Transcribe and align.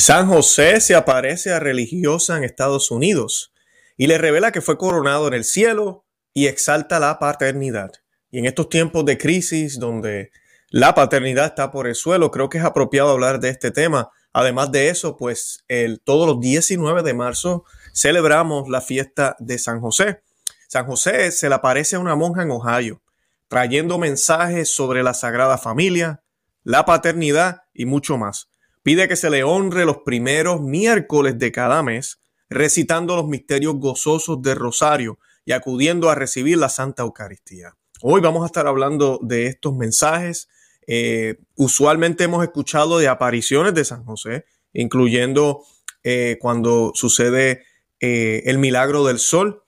San 0.00 0.28
José 0.28 0.80
se 0.80 0.94
aparece 0.94 1.52
a 1.52 1.58
religiosa 1.58 2.36
en 2.36 2.44
Estados 2.44 2.92
Unidos 2.92 3.52
y 3.96 4.06
le 4.06 4.16
revela 4.16 4.52
que 4.52 4.60
fue 4.60 4.78
coronado 4.78 5.26
en 5.26 5.34
el 5.34 5.44
cielo 5.44 6.06
y 6.32 6.46
exalta 6.46 7.00
la 7.00 7.18
paternidad. 7.18 7.90
Y 8.30 8.38
en 8.38 8.46
estos 8.46 8.68
tiempos 8.68 9.04
de 9.04 9.18
crisis 9.18 9.80
donde 9.80 10.30
la 10.70 10.94
paternidad 10.94 11.46
está 11.46 11.72
por 11.72 11.88
el 11.88 11.96
suelo, 11.96 12.30
creo 12.30 12.48
que 12.48 12.58
es 12.58 12.64
apropiado 12.64 13.10
hablar 13.10 13.40
de 13.40 13.48
este 13.48 13.72
tema. 13.72 14.10
Además 14.32 14.70
de 14.70 14.88
eso, 14.88 15.16
pues 15.16 15.64
el, 15.66 16.00
todos 16.00 16.28
los 16.28 16.40
19 16.40 17.02
de 17.02 17.14
marzo 17.14 17.64
celebramos 17.92 18.68
la 18.68 18.80
fiesta 18.80 19.34
de 19.40 19.58
San 19.58 19.80
José. 19.80 20.22
San 20.68 20.86
José 20.86 21.32
se 21.32 21.48
le 21.48 21.56
aparece 21.56 21.96
a 21.96 22.00
una 22.00 22.14
monja 22.14 22.42
en 22.42 22.52
Ohio, 22.52 23.02
trayendo 23.48 23.98
mensajes 23.98 24.72
sobre 24.72 25.02
la 25.02 25.12
Sagrada 25.12 25.58
Familia, 25.58 26.22
la 26.62 26.84
paternidad 26.84 27.62
y 27.74 27.84
mucho 27.84 28.16
más 28.16 28.47
pide 28.88 29.06
que 29.06 29.16
se 29.16 29.28
le 29.28 29.44
honre 29.44 29.84
los 29.84 29.98
primeros 29.98 30.62
miércoles 30.62 31.38
de 31.38 31.52
cada 31.52 31.82
mes, 31.82 32.22
recitando 32.48 33.16
los 33.16 33.28
misterios 33.28 33.74
gozosos 33.74 34.40
del 34.40 34.56
rosario 34.56 35.18
y 35.44 35.52
acudiendo 35.52 36.08
a 36.08 36.14
recibir 36.14 36.56
la 36.56 36.70
Santa 36.70 37.02
Eucaristía. 37.02 37.76
Hoy 38.00 38.22
vamos 38.22 38.44
a 38.44 38.46
estar 38.46 38.66
hablando 38.66 39.20
de 39.20 39.44
estos 39.44 39.76
mensajes. 39.76 40.48
Eh, 40.86 41.36
usualmente 41.54 42.24
hemos 42.24 42.42
escuchado 42.42 42.98
de 42.98 43.08
apariciones 43.08 43.74
de 43.74 43.84
San 43.84 44.06
José, 44.06 44.46
incluyendo 44.72 45.64
eh, 46.02 46.38
cuando 46.40 46.92
sucede 46.94 47.64
eh, 48.00 48.44
el 48.46 48.56
milagro 48.56 49.04
del 49.04 49.18
sol, 49.18 49.64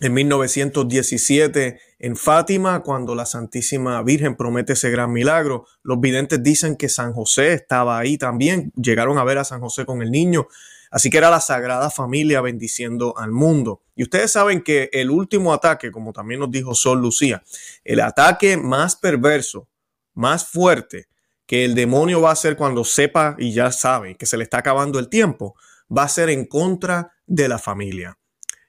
en 0.00 0.12
1917 0.12 1.80
en 2.00 2.16
Fátima, 2.16 2.82
cuando 2.82 3.14
la 3.14 3.26
Santísima 3.26 4.02
Virgen 4.02 4.36
promete 4.36 4.72
ese 4.72 4.90
gran 4.90 5.12
milagro. 5.12 5.66
Los 5.82 6.00
videntes 6.00 6.42
dicen 6.42 6.76
que 6.76 6.88
San 6.88 7.12
José 7.12 7.52
estaba 7.52 7.98
ahí 7.98 8.18
también, 8.18 8.72
llegaron 8.76 9.18
a 9.18 9.24
ver 9.24 9.38
a 9.38 9.44
San 9.44 9.60
José 9.60 9.86
con 9.86 10.02
el 10.02 10.10
niño, 10.10 10.48
así 10.90 11.10
que 11.10 11.18
era 11.18 11.30
la 11.30 11.40
Sagrada 11.40 11.90
Familia 11.90 12.40
bendiciendo 12.40 13.14
al 13.16 13.30
mundo. 13.30 13.82
Y 13.94 14.02
ustedes 14.02 14.32
saben 14.32 14.62
que 14.62 14.90
el 14.92 15.10
último 15.10 15.54
ataque, 15.54 15.92
como 15.92 16.12
también 16.12 16.40
nos 16.40 16.50
dijo 16.50 16.74
Sol 16.74 17.00
Lucía, 17.00 17.42
el 17.84 18.00
ataque 18.00 18.56
más 18.56 18.96
perverso, 18.96 19.68
más 20.14 20.46
fuerte 20.46 21.06
que 21.46 21.64
el 21.64 21.74
demonio 21.74 22.20
va 22.20 22.30
a 22.30 22.32
hacer 22.32 22.56
cuando 22.56 22.84
sepa 22.84 23.36
y 23.38 23.52
ya 23.52 23.70
sabe 23.70 24.16
que 24.16 24.26
se 24.26 24.36
le 24.36 24.44
está 24.44 24.58
acabando 24.58 24.98
el 24.98 25.08
tiempo, 25.08 25.54
va 25.96 26.04
a 26.04 26.08
ser 26.08 26.30
en 26.30 26.46
contra 26.46 27.12
de 27.26 27.48
la 27.48 27.58
familia. 27.58 28.18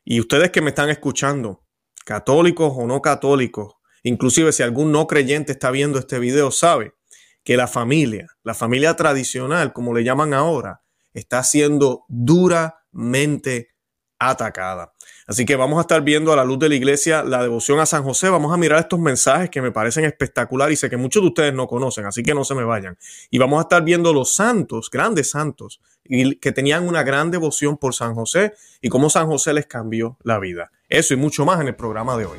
Y 0.06 0.20
ustedes 0.20 0.52
que 0.52 0.62
me 0.62 0.70
están 0.70 0.90
escuchando, 0.90 1.64
católicos 2.06 2.72
o 2.76 2.86
no 2.86 3.02
católicos, 3.02 3.74
inclusive 4.04 4.52
si 4.52 4.62
algún 4.62 4.92
no 4.92 5.08
creyente 5.08 5.52
está 5.52 5.72
viendo 5.72 5.98
este 5.98 6.20
video, 6.20 6.52
sabe 6.52 6.94
que 7.44 7.58
la 7.58 7.68
familia, 7.68 8.28
la 8.44 8.54
familia 8.54 8.96
tradicional, 8.96 9.74
como 9.74 9.96
le 9.96 10.04
llaman 10.04 10.36
ahora, 10.36 10.84
está 11.14 11.44
siendo 11.44 12.06
duramente 12.08 13.70
atacada. 14.20 14.94
Así 15.26 15.44
que 15.44 15.56
vamos 15.56 15.80
a 15.80 15.82
estar 15.82 16.04
viendo 16.04 16.32
a 16.32 16.36
la 16.36 16.46
luz 16.46 16.60
de 16.60 16.70
la 16.70 16.76
iglesia 16.76 17.24
la 17.24 17.42
devoción 17.42 17.80
a 17.80 17.88
San 17.88 18.04
José. 18.04 18.30
Vamos 18.30 18.54
a 18.54 18.58
mirar 18.58 18.80
estos 18.80 19.00
mensajes 19.00 19.50
que 19.50 19.62
me 19.62 19.72
parecen 19.72 20.06
espectacular 20.06 20.72
y 20.72 20.76
sé 20.76 20.88
que 20.88 20.98
muchos 20.98 21.24
de 21.24 21.30
ustedes 21.30 21.54
no 21.54 21.68
conocen, 21.68 22.06
así 22.06 22.22
que 22.22 22.36
no 22.36 22.44
se 22.44 22.54
me 22.54 22.64
vayan. 22.64 22.98
Y 23.32 23.40
vamos 23.40 23.58
a 23.58 23.64
estar 23.64 23.84
viendo 23.84 24.14
los 24.14 24.36
santos, 24.36 24.90
grandes 24.92 25.32
santos, 25.32 25.82
que 26.06 26.52
tenían 26.52 26.88
una 26.88 27.04
gran 27.04 27.32
devoción 27.32 27.78
por 27.78 27.96
San 27.96 28.14
José 28.14 28.54
y 28.82 28.90
cómo 28.90 29.10
San 29.10 29.28
José 29.28 29.54
les 29.54 29.66
cambió 29.66 30.18
la 30.24 30.40
vida. 30.40 30.72
Eso 30.88 31.14
y 31.14 31.18
mucho 31.18 31.46
más 31.46 31.60
en 31.62 31.68
el 31.68 31.76
programa 31.76 32.16
de 32.18 32.26
hoy. 32.26 32.38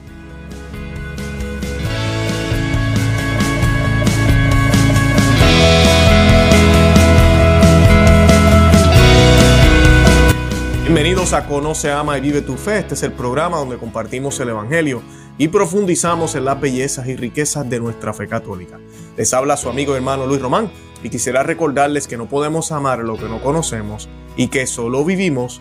Bienvenidos 10.82 11.32
a 11.32 11.46
Conoce, 11.48 11.90
Ama 11.90 12.16
y 12.16 12.20
Vive 12.20 12.42
tu 12.42 12.56
Fe. 12.56 12.78
Este 12.78 12.94
es 12.94 13.02
el 13.02 13.12
programa 13.12 13.58
donde 13.58 13.76
compartimos 13.76 14.38
el 14.38 14.50
Evangelio 14.50 15.02
y 15.36 15.48
profundizamos 15.48 16.36
en 16.36 16.44
las 16.44 16.60
bellezas 16.60 17.08
y 17.08 17.16
riquezas 17.16 17.68
de 17.68 17.80
nuestra 17.80 18.14
fe 18.14 18.28
católica. 18.28 18.78
Les 19.16 19.34
habla 19.34 19.56
su 19.56 19.68
amigo 19.68 19.92
y 19.92 19.96
hermano 19.96 20.26
Luis 20.26 20.40
Román 20.40 20.70
y 21.02 21.10
quisiera 21.10 21.42
recordarles 21.42 22.06
que 22.06 22.16
no 22.16 22.28
podemos 22.28 22.72
amar 22.72 23.00
lo 23.00 23.16
que 23.16 23.28
no 23.28 23.42
conocemos 23.42 24.08
y 24.36 24.48
que 24.48 24.66
solo 24.66 25.04
vivimos 25.04 25.60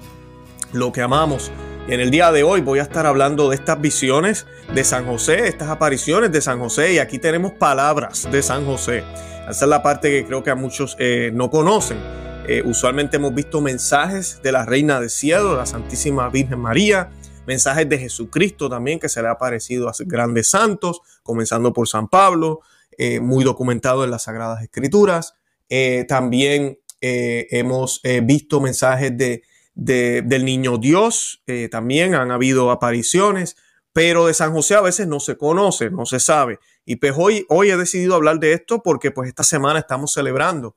lo 0.74 0.92
que 0.92 1.02
amamos. 1.02 1.52
Y 1.88 1.94
en 1.94 2.00
el 2.00 2.10
día 2.10 2.32
de 2.32 2.44
hoy 2.44 2.62
voy 2.62 2.80
a 2.80 2.84
estar 2.84 3.06
hablando 3.06 3.50
de 3.50 3.56
estas 3.56 3.80
visiones 3.80 4.48
de 4.74 4.84
San 4.84 5.06
José, 5.06 5.48
estas 5.48 5.70
apariciones 5.70 6.32
de 6.32 6.42
San 6.42 6.60
José 6.60 6.94
y 6.94 7.00
aquí 7.00 7.20
tenemos 7.20 7.52
palabras 7.54 8.28
de 8.32 8.42
San 8.42 8.66
José. 8.66 9.04
Esa 9.50 9.66
es 9.66 9.70
la 9.70 9.84
parte 9.84 10.10
que 10.10 10.26
creo 10.26 10.44
que 10.44 10.50
a 10.50 10.56
muchos 10.56 10.96
eh, 11.00 11.30
no 11.34 11.52
conocen. 11.52 12.00
Eh, 12.48 12.64
usualmente 12.66 13.18
hemos 13.18 13.34
visto 13.34 13.62
mensajes 13.62 14.40
de 14.42 14.52
la 14.52 14.66
Reina 14.66 15.00
del 15.00 15.10
Cielo, 15.10 15.56
la 15.56 15.66
Santísima 15.66 16.30
Virgen 16.30 16.60
María, 16.60 17.10
mensajes 17.46 17.88
de 17.88 17.98
Jesucristo 17.98 18.70
también 18.70 19.00
que 19.00 19.10
se 19.10 19.22
le 19.22 19.28
ha 19.28 19.32
aparecido 19.32 19.90
a 19.90 19.94
grandes 20.00 20.50
santos, 20.50 21.02
comenzando 21.24 21.74
por 21.74 21.88
San 21.88 22.08
Pablo, 22.08 22.62
eh, 22.98 23.20
muy 23.20 23.44
documentado 23.44 24.04
en 24.04 24.12
las 24.12 24.24
Sagradas 24.24 24.64
Escrituras. 24.64 25.36
Eh, 25.70 26.06
también 26.08 26.80
hemos 27.02 28.02
visto 28.24 28.60
mensajes 28.60 29.16
de, 29.16 29.44
del 29.76 30.44
Niño 30.44 30.80
Dios, 30.80 31.44
también 31.70 32.16
han 32.16 32.32
habido 32.32 32.72
apariciones, 32.72 33.58
pero 33.94 34.26
de 34.26 34.34
San 34.34 34.54
José 34.54 34.74
a 34.74 34.82
veces 34.82 35.06
no 35.06 35.20
se 35.20 35.38
conoce, 35.38 35.92
no 35.92 36.08
se 36.08 36.20
sabe. 36.20 36.58
Y 36.84 36.96
pues 36.96 37.14
hoy, 37.16 37.46
hoy 37.48 37.70
he 37.70 37.78
decidido 37.78 38.16
hablar 38.16 38.40
de 38.40 38.54
esto 38.54 38.82
porque 38.82 39.12
pues 39.12 39.30
esta 39.30 39.44
semana 39.44 39.78
estamos 39.78 40.14
celebrando 40.14 40.76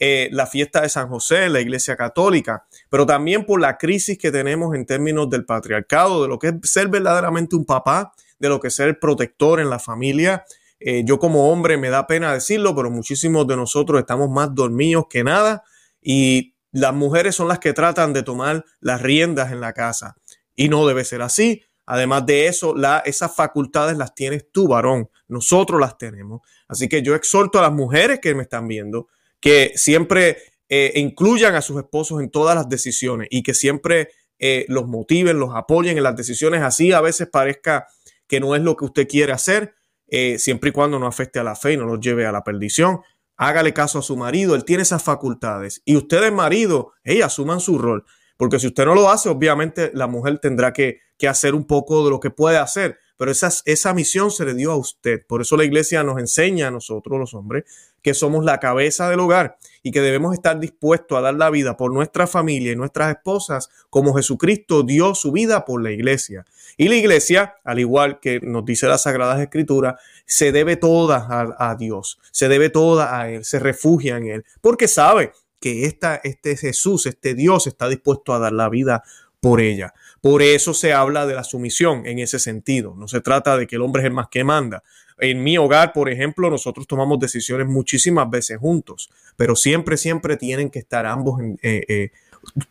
eh, 0.00 0.28
la 0.30 0.46
fiesta 0.46 0.82
de 0.82 0.88
San 0.88 1.08
José, 1.08 1.48
la 1.48 1.60
Iglesia 1.60 1.96
Católica, 1.96 2.66
pero 2.88 3.04
también 3.04 3.44
por 3.44 3.60
la 3.60 3.78
crisis 3.78 4.16
que 4.16 4.30
tenemos 4.30 4.76
en 4.76 4.86
términos 4.86 5.28
del 5.28 5.44
patriarcado, 5.44 6.22
de 6.22 6.28
lo 6.28 6.38
que 6.38 6.48
es 6.48 6.54
ser 6.70 6.86
verdaderamente 6.86 7.56
un 7.56 7.64
papá, 7.64 8.12
de 8.38 8.48
lo 8.48 8.60
que 8.60 8.68
es 8.68 8.74
ser 8.74 9.00
protector 9.00 9.58
en 9.58 9.70
la 9.70 9.80
familia. 9.80 10.44
Eh, 10.80 11.02
yo 11.04 11.18
como 11.18 11.50
hombre 11.50 11.76
me 11.76 11.90
da 11.90 12.06
pena 12.06 12.32
decirlo, 12.32 12.74
pero 12.74 12.90
muchísimos 12.90 13.46
de 13.46 13.56
nosotros 13.56 14.00
estamos 14.00 14.30
más 14.30 14.54
dormidos 14.54 15.06
que 15.10 15.24
nada 15.24 15.64
y 16.00 16.54
las 16.72 16.94
mujeres 16.94 17.34
son 17.34 17.48
las 17.48 17.58
que 17.58 17.72
tratan 17.72 18.12
de 18.12 18.22
tomar 18.22 18.64
las 18.80 19.02
riendas 19.02 19.52
en 19.52 19.60
la 19.60 19.72
casa 19.72 20.16
y 20.54 20.68
no 20.68 20.86
debe 20.86 21.04
ser 21.04 21.22
así. 21.22 21.62
Además 21.86 22.26
de 22.26 22.46
eso, 22.46 22.74
esas 23.06 23.34
facultades 23.34 23.96
las 23.96 24.14
tienes 24.14 24.52
tú, 24.52 24.68
varón. 24.68 25.08
Nosotros 25.26 25.80
las 25.80 25.96
tenemos. 25.96 26.42
Así 26.68 26.86
que 26.86 27.02
yo 27.02 27.14
exhorto 27.14 27.58
a 27.58 27.62
las 27.62 27.72
mujeres 27.72 28.20
que 28.20 28.34
me 28.34 28.42
están 28.42 28.68
viendo 28.68 29.08
que 29.40 29.72
siempre 29.76 30.38
eh, 30.68 30.92
incluyan 30.96 31.54
a 31.54 31.62
sus 31.62 31.78
esposos 31.78 32.20
en 32.20 32.30
todas 32.30 32.54
las 32.54 32.68
decisiones 32.68 33.28
y 33.30 33.42
que 33.42 33.54
siempre 33.54 34.10
eh, 34.38 34.66
los 34.68 34.86
motiven, 34.86 35.38
los 35.38 35.54
apoyen 35.54 35.96
en 35.96 36.02
las 36.02 36.16
decisiones. 36.16 36.62
Así 36.62 36.92
a 36.92 37.00
veces 37.00 37.28
parezca 37.28 37.86
que 38.26 38.40
no 38.40 38.54
es 38.54 38.62
lo 38.62 38.76
que 38.76 38.84
usted 38.84 39.08
quiere 39.08 39.32
hacer, 39.32 39.74
eh, 40.08 40.38
siempre 40.38 40.70
y 40.70 40.72
cuando 40.72 40.98
no 40.98 41.06
afecte 41.06 41.38
a 41.38 41.44
la 41.44 41.54
fe 41.54 41.74
y 41.74 41.76
no 41.76 41.86
los 41.86 42.00
lleve 42.00 42.26
a 42.26 42.32
la 42.32 42.42
perdición. 42.42 43.00
Hágale 43.36 43.72
caso 43.72 44.00
a 44.00 44.02
su 44.02 44.16
marido, 44.16 44.54
él 44.54 44.64
tiene 44.64 44.82
esas 44.82 45.02
facultades. 45.02 45.82
Y 45.84 45.96
ustedes, 45.96 46.32
marido, 46.32 46.92
hey, 47.04 47.22
asuman 47.22 47.60
su 47.60 47.78
rol. 47.78 48.04
Porque 48.36 48.58
si 48.58 48.66
usted 48.66 48.84
no 48.84 48.94
lo 48.94 49.10
hace, 49.10 49.28
obviamente 49.28 49.90
la 49.94 50.06
mujer 50.06 50.38
tendrá 50.38 50.72
que, 50.72 51.00
que 51.16 51.28
hacer 51.28 51.54
un 51.54 51.66
poco 51.66 52.04
de 52.04 52.10
lo 52.10 52.20
que 52.20 52.30
puede 52.30 52.58
hacer 52.58 52.98
pero 53.18 53.32
esa, 53.32 53.50
esa 53.66 53.92
misión 53.92 54.30
se 54.30 54.46
le 54.46 54.54
dio 54.54 54.72
a 54.72 54.76
usted. 54.76 55.26
Por 55.26 55.42
eso 55.42 55.56
la 55.56 55.64
iglesia 55.64 56.02
nos 56.04 56.18
enseña 56.18 56.68
a 56.68 56.70
nosotros, 56.70 57.18
los 57.18 57.34
hombres, 57.34 57.64
que 58.02 58.14
somos 58.14 58.44
la 58.44 58.58
cabeza 58.58 59.08
del 59.08 59.20
hogar 59.20 59.58
y 59.82 59.90
que 59.90 60.00
debemos 60.00 60.34
estar 60.34 60.58
dispuestos 60.58 61.18
a 61.18 61.20
dar 61.20 61.34
la 61.34 61.50
vida 61.50 61.76
por 61.76 61.92
nuestra 61.92 62.26
familia 62.26 62.72
y 62.72 62.76
nuestras 62.76 63.10
esposas, 63.10 63.70
como 63.90 64.14
Jesucristo 64.14 64.82
dio 64.82 65.14
su 65.14 65.32
vida 65.32 65.64
por 65.64 65.82
la 65.82 65.90
iglesia. 65.90 66.44
Y 66.76 66.88
la 66.88 66.96
iglesia, 66.96 67.56
al 67.64 67.78
igual 67.78 68.20
que 68.20 68.40
nos 68.40 68.64
dice 68.64 68.86
las 68.86 69.02
Sagradas 69.02 69.40
Escrituras, 69.40 70.00
se 70.26 70.52
debe 70.52 70.76
toda 70.76 71.54
a, 71.58 71.74
Dios, 71.74 72.18
se 72.30 72.48
debe 72.48 72.70
toda 72.70 73.18
a 73.18 73.30
Él, 73.30 73.44
se 73.44 73.58
refugia 73.58 74.16
en 74.16 74.26
Él, 74.26 74.44
porque 74.60 74.88
sabe 74.88 75.32
que 75.60 75.86
esta, 75.86 76.20
este 76.22 76.56
Jesús, 76.56 77.06
este 77.06 77.34
Dios 77.34 77.66
está 77.66 77.88
dispuesto 77.88 78.32
a 78.32 78.38
dar 78.38 78.52
la 78.52 78.68
vida 78.68 79.02
por 79.40 79.60
ella. 79.60 79.94
Por 80.20 80.42
eso 80.42 80.74
se 80.74 80.92
habla 80.92 81.26
de 81.26 81.34
la 81.34 81.44
sumisión 81.44 82.06
en 82.06 82.18
ese 82.18 82.38
sentido. 82.38 82.94
No 82.96 83.08
se 83.08 83.20
trata 83.20 83.56
de 83.56 83.66
que 83.66 83.76
el 83.76 83.82
hombre 83.82 84.02
es 84.02 84.06
el 84.06 84.12
más 84.12 84.28
que 84.28 84.44
manda. 84.44 84.82
En 85.20 85.42
mi 85.42 85.58
hogar, 85.58 85.92
por 85.92 86.08
ejemplo, 86.08 86.50
nosotros 86.50 86.86
tomamos 86.86 87.18
decisiones 87.18 87.66
muchísimas 87.66 88.30
veces 88.30 88.58
juntos, 88.58 89.10
pero 89.36 89.56
siempre, 89.56 89.96
siempre 89.96 90.36
tienen 90.36 90.70
que 90.70 90.78
estar 90.78 91.06
ambos 91.06 91.40
eh, 91.62 91.84
eh, 91.88 92.10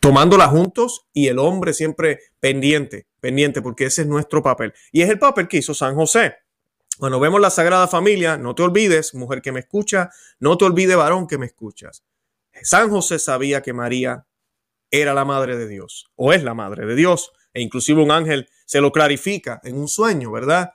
tomándolas 0.00 0.48
juntos 0.48 1.06
y 1.12 1.28
el 1.28 1.38
hombre 1.38 1.74
siempre 1.74 2.20
pendiente, 2.40 3.06
pendiente, 3.20 3.62
porque 3.62 3.84
ese 3.84 4.02
es 4.02 4.08
nuestro 4.08 4.42
papel. 4.42 4.72
Y 4.92 5.02
es 5.02 5.10
el 5.10 5.18
papel 5.18 5.48
que 5.48 5.58
hizo 5.58 5.74
San 5.74 5.94
José. 5.94 6.36
Cuando 6.98 7.20
vemos 7.20 7.40
la 7.40 7.50
Sagrada 7.50 7.86
Familia, 7.86 8.36
no 8.36 8.54
te 8.54 8.62
olvides, 8.62 9.14
mujer 9.14 9.40
que 9.40 9.52
me 9.52 9.60
escucha, 9.60 10.10
no 10.40 10.58
te 10.58 10.64
olvides, 10.64 10.96
varón 10.96 11.28
que 11.28 11.38
me 11.38 11.46
escuchas. 11.46 12.02
San 12.62 12.90
José 12.90 13.18
sabía 13.18 13.62
que 13.62 13.72
María 13.72 14.26
era 14.90 15.14
la 15.14 15.24
madre 15.24 15.56
de 15.56 15.68
Dios 15.68 16.10
o 16.16 16.32
es 16.32 16.42
la 16.42 16.54
madre 16.54 16.86
de 16.86 16.94
Dios. 16.96 17.32
E 17.54 17.60
inclusive 17.60 18.02
un 18.02 18.10
ángel 18.10 18.48
se 18.64 18.80
lo 18.80 18.92
clarifica 18.92 19.60
en 19.64 19.76
un 19.76 19.88
sueño, 19.88 20.32
¿verdad? 20.32 20.72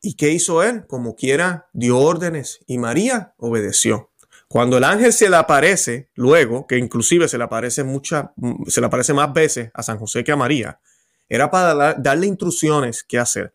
¿Y 0.00 0.14
qué 0.14 0.30
hizo 0.30 0.62
él? 0.62 0.86
Como 0.86 1.16
quiera, 1.16 1.68
dio 1.72 1.98
órdenes 1.98 2.60
y 2.66 2.78
María 2.78 3.34
obedeció. 3.36 4.12
Cuando 4.48 4.78
el 4.78 4.84
ángel 4.84 5.12
se 5.12 5.28
le 5.28 5.36
aparece, 5.36 6.10
luego, 6.14 6.66
que 6.66 6.78
inclusive 6.78 7.28
se 7.28 7.36
le 7.36 7.44
aparece 7.44 7.84
muchas, 7.84 8.30
se 8.66 8.80
le 8.80 8.86
aparece 8.86 9.12
más 9.12 9.32
veces 9.32 9.70
a 9.74 9.82
San 9.82 9.98
José 9.98 10.24
que 10.24 10.32
a 10.32 10.36
María, 10.36 10.80
era 11.28 11.50
para 11.50 11.94
darle 11.94 12.26
instrucciones 12.26 13.02
qué 13.02 13.18
hacer. 13.18 13.54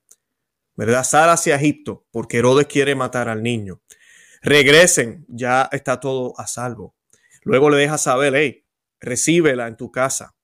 ¿Verdad? 0.75 1.04
Sal 1.04 1.30
hacia 1.30 1.56
Egipto, 1.56 2.06
porque 2.12 2.38
Herodes 2.38 2.68
quiere 2.68 2.95
matar 2.95 3.30
al 3.30 3.44
niño. 3.44 3.81
Regresen, 4.42 5.25
ya 5.30 5.69
está 5.72 6.00
todo 6.00 6.34
a 6.38 6.48
salvo. 6.48 6.95
Luego 7.44 7.69
le 7.69 7.78
deja 7.78 7.98
saber, 7.98 8.36
hey, 8.36 8.66
recíbela 9.00 9.68
en 9.68 9.78
tu 9.78 9.92
casa. 9.92 10.36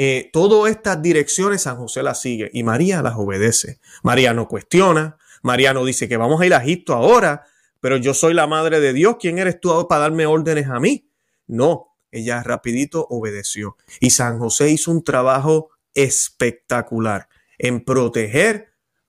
Eh, 0.00 0.30
todas 0.32 0.70
estas 0.70 1.02
direcciones 1.02 1.62
San 1.62 1.76
José 1.76 2.04
las 2.04 2.20
sigue 2.20 2.48
y 2.52 2.62
María 2.62 3.02
las 3.02 3.16
obedece. 3.16 3.80
María 4.04 4.32
no 4.32 4.46
cuestiona, 4.46 5.18
María 5.42 5.74
no 5.74 5.84
dice 5.84 6.08
que 6.08 6.16
vamos 6.16 6.40
a 6.40 6.46
ir 6.46 6.54
a 6.54 6.62
Egipto 6.62 6.94
ahora, 6.94 7.44
pero 7.80 7.96
yo 7.96 8.14
soy 8.14 8.32
la 8.32 8.46
madre 8.46 8.78
de 8.78 8.92
Dios, 8.92 9.16
¿quién 9.20 9.38
eres 9.38 9.60
tú 9.60 9.86
para 9.88 10.02
darme 10.02 10.24
órdenes 10.26 10.68
a 10.68 10.78
mí? 10.78 11.10
No, 11.48 11.96
ella 12.12 12.44
rapidito 12.44 13.06
obedeció. 13.10 13.76
Y 14.00 14.10
San 14.10 14.38
José 14.38 14.70
hizo 14.70 14.92
un 14.92 15.02
trabajo 15.02 15.70
espectacular 15.94 17.28
en 17.58 17.84
proteger 17.84 18.68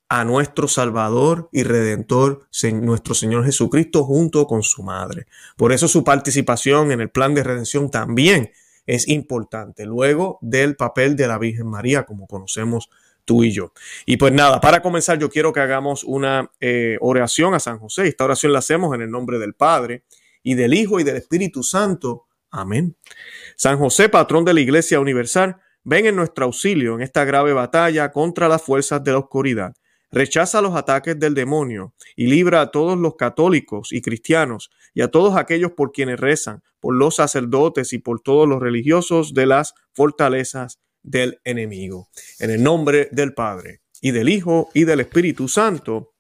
a 0.10 0.26
nuestro 0.26 0.68
Salvador 0.68 1.50
y 1.52 1.62
Redentor, 1.62 2.48
nuestro 2.82 3.14
Señor 3.14 3.46
Jesucristo, 3.46 4.04
junto 4.04 4.48
con 4.48 4.64
su 4.64 4.82
madre. 4.82 5.28
Por 5.56 5.72
eso 5.72 5.88
su 5.88 6.04
participación 6.04 6.92
en 6.92 7.00
el 7.00 7.12
plan 7.12 7.36
de 7.36 7.44
redención 7.44 7.92
también 7.92 8.52
es 8.90 9.08
importante, 9.08 9.86
luego 9.86 10.40
del 10.42 10.76
papel 10.76 11.16
de 11.16 11.28
la 11.28 11.38
Virgen 11.38 11.68
María, 11.68 12.08
como 12.08 12.26
conocemos 12.26 12.90
tú 13.24 13.44
y 13.44 13.52
yo. 13.52 13.72
Y 14.08 14.18
pues 14.18 14.34
nada, 14.34 14.60
para 14.60 14.82
comenzar 14.82 15.20
yo 15.20 15.30
quiero 15.30 15.54
que 15.54 15.60
hagamos 15.60 16.04
una 16.04 16.50
eh, 16.60 16.98
oración 17.00 17.54
a 17.54 17.60
San 17.60 17.78
José. 17.78 18.08
Esta 18.08 18.24
oración 18.24 18.52
la 18.52 18.60
hacemos 18.60 18.96
en 18.96 19.04
el 19.04 19.12
nombre 19.12 19.38
del 19.38 19.54
Padre 19.54 20.06
y 20.42 20.56
del 20.56 20.74
Hijo 20.74 21.00
y 21.00 21.04
del 21.04 21.18
Espíritu 21.18 21.62
Santo. 21.62 22.26
Amén. 22.50 22.98
San 23.56 23.78
José, 23.78 24.10
patrón 24.10 24.44
de 24.44 24.56
la 24.56 24.62
Iglesia 24.62 25.00
Universal, 25.00 25.58
ven 25.84 26.08
en 26.08 26.16
nuestro 26.16 26.46
auxilio 26.46 26.96
en 26.96 27.02
esta 27.02 27.26
grave 27.26 27.54
batalla 27.54 28.12
contra 28.12 28.48
las 28.48 28.64
fuerzas 28.64 29.04
de 29.04 29.12
la 29.12 29.20
oscuridad. 29.20 29.76
Rechaza 30.12 30.62
los 30.62 30.76
ataques 30.76 31.20
del 31.20 31.36
demonio 31.36 31.94
y 32.16 32.28
libra 32.28 32.62
a 32.62 32.72
todos 32.72 32.98
los 32.98 33.16
católicos 33.16 33.92
y 33.92 34.02
cristianos 34.02 34.72
y 34.94 35.02
a 35.02 35.10
todos 35.10 35.36
aquellos 35.36 35.74
por 35.74 35.92
quienes 35.92 36.20
rezan, 36.20 36.64
por 36.80 36.96
los 36.96 37.16
sacerdotes 37.16 37.94
y 37.94 38.00
por 38.00 38.22
todos 38.22 38.48
los 38.48 38.60
religiosos 38.60 39.34
de 39.34 39.46
las 39.46 39.76
fortalezas 39.94 40.80
del 41.04 41.40
enemigo. 41.44 42.10
En 42.40 42.50
el 42.50 42.64
nombre 42.64 43.10
del 43.12 43.34
Padre 43.34 43.82
y 44.02 44.12
del 44.12 44.30
Hijo 44.30 44.70
y 44.74 44.86
del 44.86 45.02
Espíritu 45.02 45.48
Santo. 45.48 46.14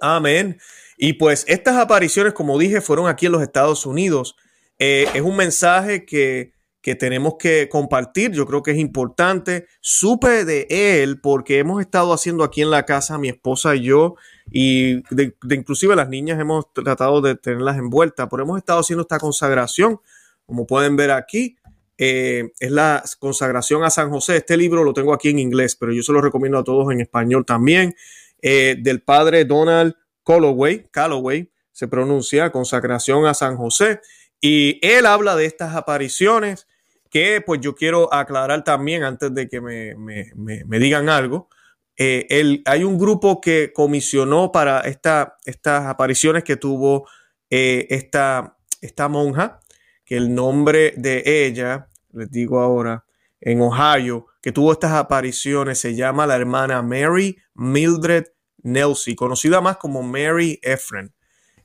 Amén. 0.00 0.58
Y 0.96 1.14
pues 1.14 1.44
estas 1.46 1.76
apariciones, 1.76 2.32
como 2.32 2.58
dije, 2.58 2.80
fueron 2.80 3.06
aquí 3.06 3.26
en 3.26 3.32
los 3.32 3.42
Estados 3.42 3.86
Unidos. 3.86 4.36
Eh, 4.78 5.06
es 5.14 5.22
un 5.22 5.36
mensaje 5.36 6.04
que, 6.04 6.53
que 6.84 6.94
tenemos 6.94 7.36
que 7.38 7.70
compartir. 7.70 8.32
Yo 8.32 8.44
creo 8.44 8.62
que 8.62 8.72
es 8.72 8.76
importante. 8.76 9.66
Supe 9.80 10.44
de 10.44 10.66
él 10.68 11.18
porque 11.18 11.58
hemos 11.58 11.80
estado 11.80 12.12
haciendo 12.12 12.44
aquí 12.44 12.60
en 12.60 12.70
la 12.70 12.84
casa, 12.84 13.16
mi 13.16 13.30
esposa 13.30 13.74
y 13.74 13.84
yo, 13.84 14.16
y 14.50 14.96
de, 15.14 15.34
inclusive 15.48 15.96
las 15.96 16.10
niñas 16.10 16.38
hemos 16.38 16.70
tratado 16.74 17.22
de 17.22 17.36
tenerlas 17.36 17.78
envueltas, 17.78 18.28
pero 18.30 18.42
hemos 18.42 18.58
estado 18.58 18.80
haciendo 18.80 19.00
esta 19.00 19.18
consagración, 19.18 19.98
como 20.44 20.66
pueden 20.66 20.94
ver 20.94 21.10
aquí. 21.12 21.56
Eh, 21.96 22.52
es 22.60 22.70
la 22.70 23.02
consagración 23.18 23.82
a 23.82 23.88
San 23.88 24.10
José. 24.10 24.36
Este 24.36 24.58
libro 24.58 24.84
lo 24.84 24.92
tengo 24.92 25.14
aquí 25.14 25.30
en 25.30 25.38
inglés, 25.38 25.76
pero 25.76 25.90
yo 25.90 26.02
se 26.02 26.12
lo 26.12 26.20
recomiendo 26.20 26.58
a 26.58 26.64
todos 26.64 26.92
en 26.92 27.00
español 27.00 27.46
también, 27.46 27.94
eh, 28.42 28.76
del 28.78 29.00
padre 29.00 29.46
Donald 29.46 29.94
Calloway, 30.22 30.86
Calloway, 30.90 31.50
se 31.72 31.88
pronuncia 31.88 32.52
consagración 32.52 33.24
a 33.24 33.32
San 33.32 33.56
José, 33.56 34.02
y 34.38 34.78
él 34.82 35.06
habla 35.06 35.34
de 35.34 35.46
estas 35.46 35.74
apariciones 35.74 36.66
que 37.14 37.40
pues 37.40 37.60
yo 37.60 37.76
quiero 37.76 38.12
aclarar 38.12 38.64
también 38.64 39.04
antes 39.04 39.32
de 39.32 39.48
que 39.48 39.60
me, 39.60 39.94
me, 39.94 40.78
digan 40.80 41.08
algo. 41.08 41.48
Eh, 41.96 42.60
hay 42.64 42.82
un 42.82 42.98
grupo 42.98 43.40
que 43.40 43.72
comisionó 43.72 44.50
para 44.50 44.80
esta, 44.80 45.36
estas 45.44 45.86
apariciones 45.86 46.42
que 46.42 46.56
tuvo 46.56 47.08
esta, 47.48 48.56
esta 48.80 49.08
monja, 49.08 49.60
que 50.04 50.16
el 50.16 50.34
nombre 50.34 50.92
de 50.96 51.22
ella, 51.46 51.88
les 52.12 52.32
digo 52.32 52.58
ahora, 52.58 53.04
en 53.40 53.60
Ohio, 53.60 54.26
que 54.42 54.50
tuvo 54.50 54.72
estas 54.72 54.90
apariciones, 54.90 55.78
se 55.78 55.94
llama 55.94 56.26
la 56.26 56.34
hermana 56.34 56.82
Mary 56.82 57.38
Mildred 57.54 58.24
Nelsie, 58.64 59.14
conocida 59.14 59.60
más 59.60 59.76
como 59.76 60.02
Mary 60.02 60.58
Ephraim 60.64 61.10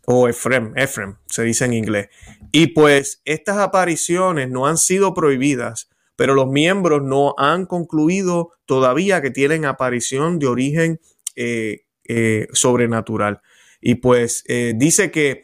o 0.06 0.28
Ephraim, 0.28 0.74
Ephraim 0.76 1.16
se 1.28 1.44
dice 1.44 1.66
en 1.66 1.74
inglés. 1.74 2.10
Y 2.52 2.68
pues 2.68 3.22
estas 3.26 3.58
apariciones 3.58 4.50
no 4.50 4.68
han 4.68 4.78
sido 4.78 5.14
prohibidas, 5.14 5.90
pero 6.16 6.34
los 6.34 6.48
miembros 6.48 7.04
no 7.04 7.36
han 7.38 7.66
concluido 7.66 8.52
todavía 8.66 9.22
que 9.22 9.32
tienen 9.32 9.66
aparición 9.66 10.40
de 10.40 10.48
origen 10.48 11.00
eh, 11.36 11.86
eh, 12.06 12.48
sobrenatural. 12.54 13.42
Y 13.82 13.96
pues 13.96 14.44
eh, 14.48 14.74
dice 14.76 15.12
que 15.12 15.44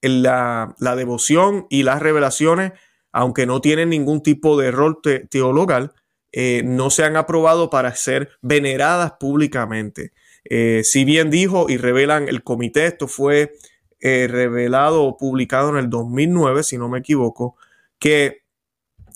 la, 0.00 0.74
devoción 0.96 1.66
y 1.68 1.82
las 1.82 2.00
revelaciones, 2.00 2.72
aunque 3.12 3.46
no 3.46 3.60
tienen 3.60 3.90
ningún 3.90 4.22
tipo 4.22 4.58
de 4.58 4.70
rol 4.70 5.00
teologal, 5.28 5.92
eh, 6.32 6.62
no 6.64 6.88
se 6.88 7.04
han 7.04 7.16
aprobado 7.16 7.68
para 7.68 7.94
ser 7.94 8.30
veneradas 8.40 9.12
públicamente. 9.20 10.12
Eh, 10.44 10.82
si 10.84 11.04
bien 11.04 11.30
dijo 11.30 11.66
y 11.68 11.76
revelan 11.76 12.28
el 12.28 12.42
comité, 12.42 12.86
esto 12.86 13.08
fue 13.08 13.52
eh, 14.00 14.26
revelado 14.28 15.04
o 15.04 15.16
publicado 15.16 15.70
en 15.70 15.76
el 15.76 15.90
2009, 15.90 16.62
si 16.62 16.78
no 16.78 16.88
me 16.88 16.98
equivoco, 16.98 17.56
que 17.98 18.42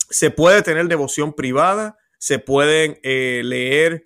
se 0.09 0.31
puede 0.31 0.61
tener 0.61 0.87
devoción 0.87 1.33
privada, 1.33 1.97
se 2.17 2.39
pueden 2.39 2.99
leer 3.03 4.05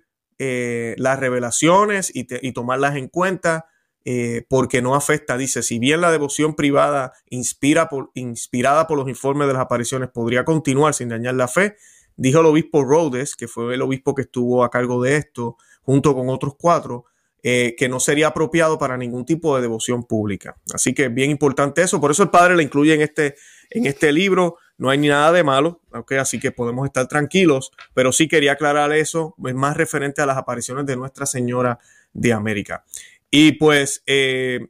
las 0.98 1.20
revelaciones 1.20 2.10
y, 2.12 2.24
tomarlas 2.52 2.96
en 2.96 3.06
cuenta, 3.06 3.66
eh, 4.04 4.44
porque 4.48 4.82
no 4.82 4.96
afecta, 4.96 5.36
dice, 5.36 5.62
si 5.62 5.78
bien 5.78 6.00
la 6.00 6.10
devoción 6.10 6.56
privada 6.56 7.12
inspira 7.30 7.88
inspirada 8.14 8.88
por 8.88 8.98
los 8.98 9.08
informes 9.08 9.46
de 9.46 9.54
las 9.54 9.62
apariciones 9.62 10.10
podría 10.10 10.44
continuar 10.44 10.94
sin 10.94 11.08
dañar 11.08 11.34
la 11.34 11.46
fe, 11.46 11.76
dijo 12.16 12.40
el 12.40 12.46
obispo 12.46 12.82
Rhodes, 12.82 13.36
que 13.36 13.46
fue 13.46 13.74
el 13.74 13.82
obispo 13.82 14.16
que 14.16 14.22
estuvo 14.22 14.64
a 14.64 14.70
cargo 14.70 15.00
de 15.00 15.16
esto, 15.16 15.56
junto 15.82 16.16
con 16.16 16.30
otros 16.30 16.54
cuatro, 16.58 17.04
eh, 17.42 17.74
que 17.76 17.88
no 17.88 18.00
sería 18.00 18.28
apropiado 18.28 18.78
para 18.78 18.96
ningún 18.96 19.24
tipo 19.24 19.56
de 19.56 19.62
devoción 19.62 20.04
pública. 20.04 20.56
Así 20.72 20.94
que 20.94 21.06
es 21.06 21.14
bien 21.14 21.30
importante 21.30 21.82
eso, 21.82 22.00
por 22.00 22.10
eso 22.10 22.22
el 22.22 22.30
padre 22.30 22.56
la 22.56 22.62
incluye 22.62 22.94
en 22.94 23.02
este, 23.02 23.36
en 23.70 23.86
este 23.86 24.12
libro, 24.12 24.56
no 24.78 24.90
hay 24.90 24.98
ni 24.98 25.08
nada 25.08 25.32
de 25.32 25.44
malo, 25.44 25.80
okay, 25.92 26.18
así 26.18 26.40
que 26.40 26.52
podemos 26.52 26.86
estar 26.86 27.06
tranquilos, 27.08 27.72
pero 27.94 28.12
sí 28.12 28.28
quería 28.28 28.52
aclarar 28.52 28.92
eso, 28.92 29.34
es 29.44 29.54
más 29.54 29.76
referente 29.76 30.22
a 30.22 30.26
las 30.26 30.36
apariciones 30.36 30.86
de 30.86 30.96
Nuestra 30.96 31.26
Señora 31.26 31.78
de 32.12 32.32
América. 32.32 32.84
Y 33.30 33.52
pues 33.52 34.02
eh, 34.06 34.68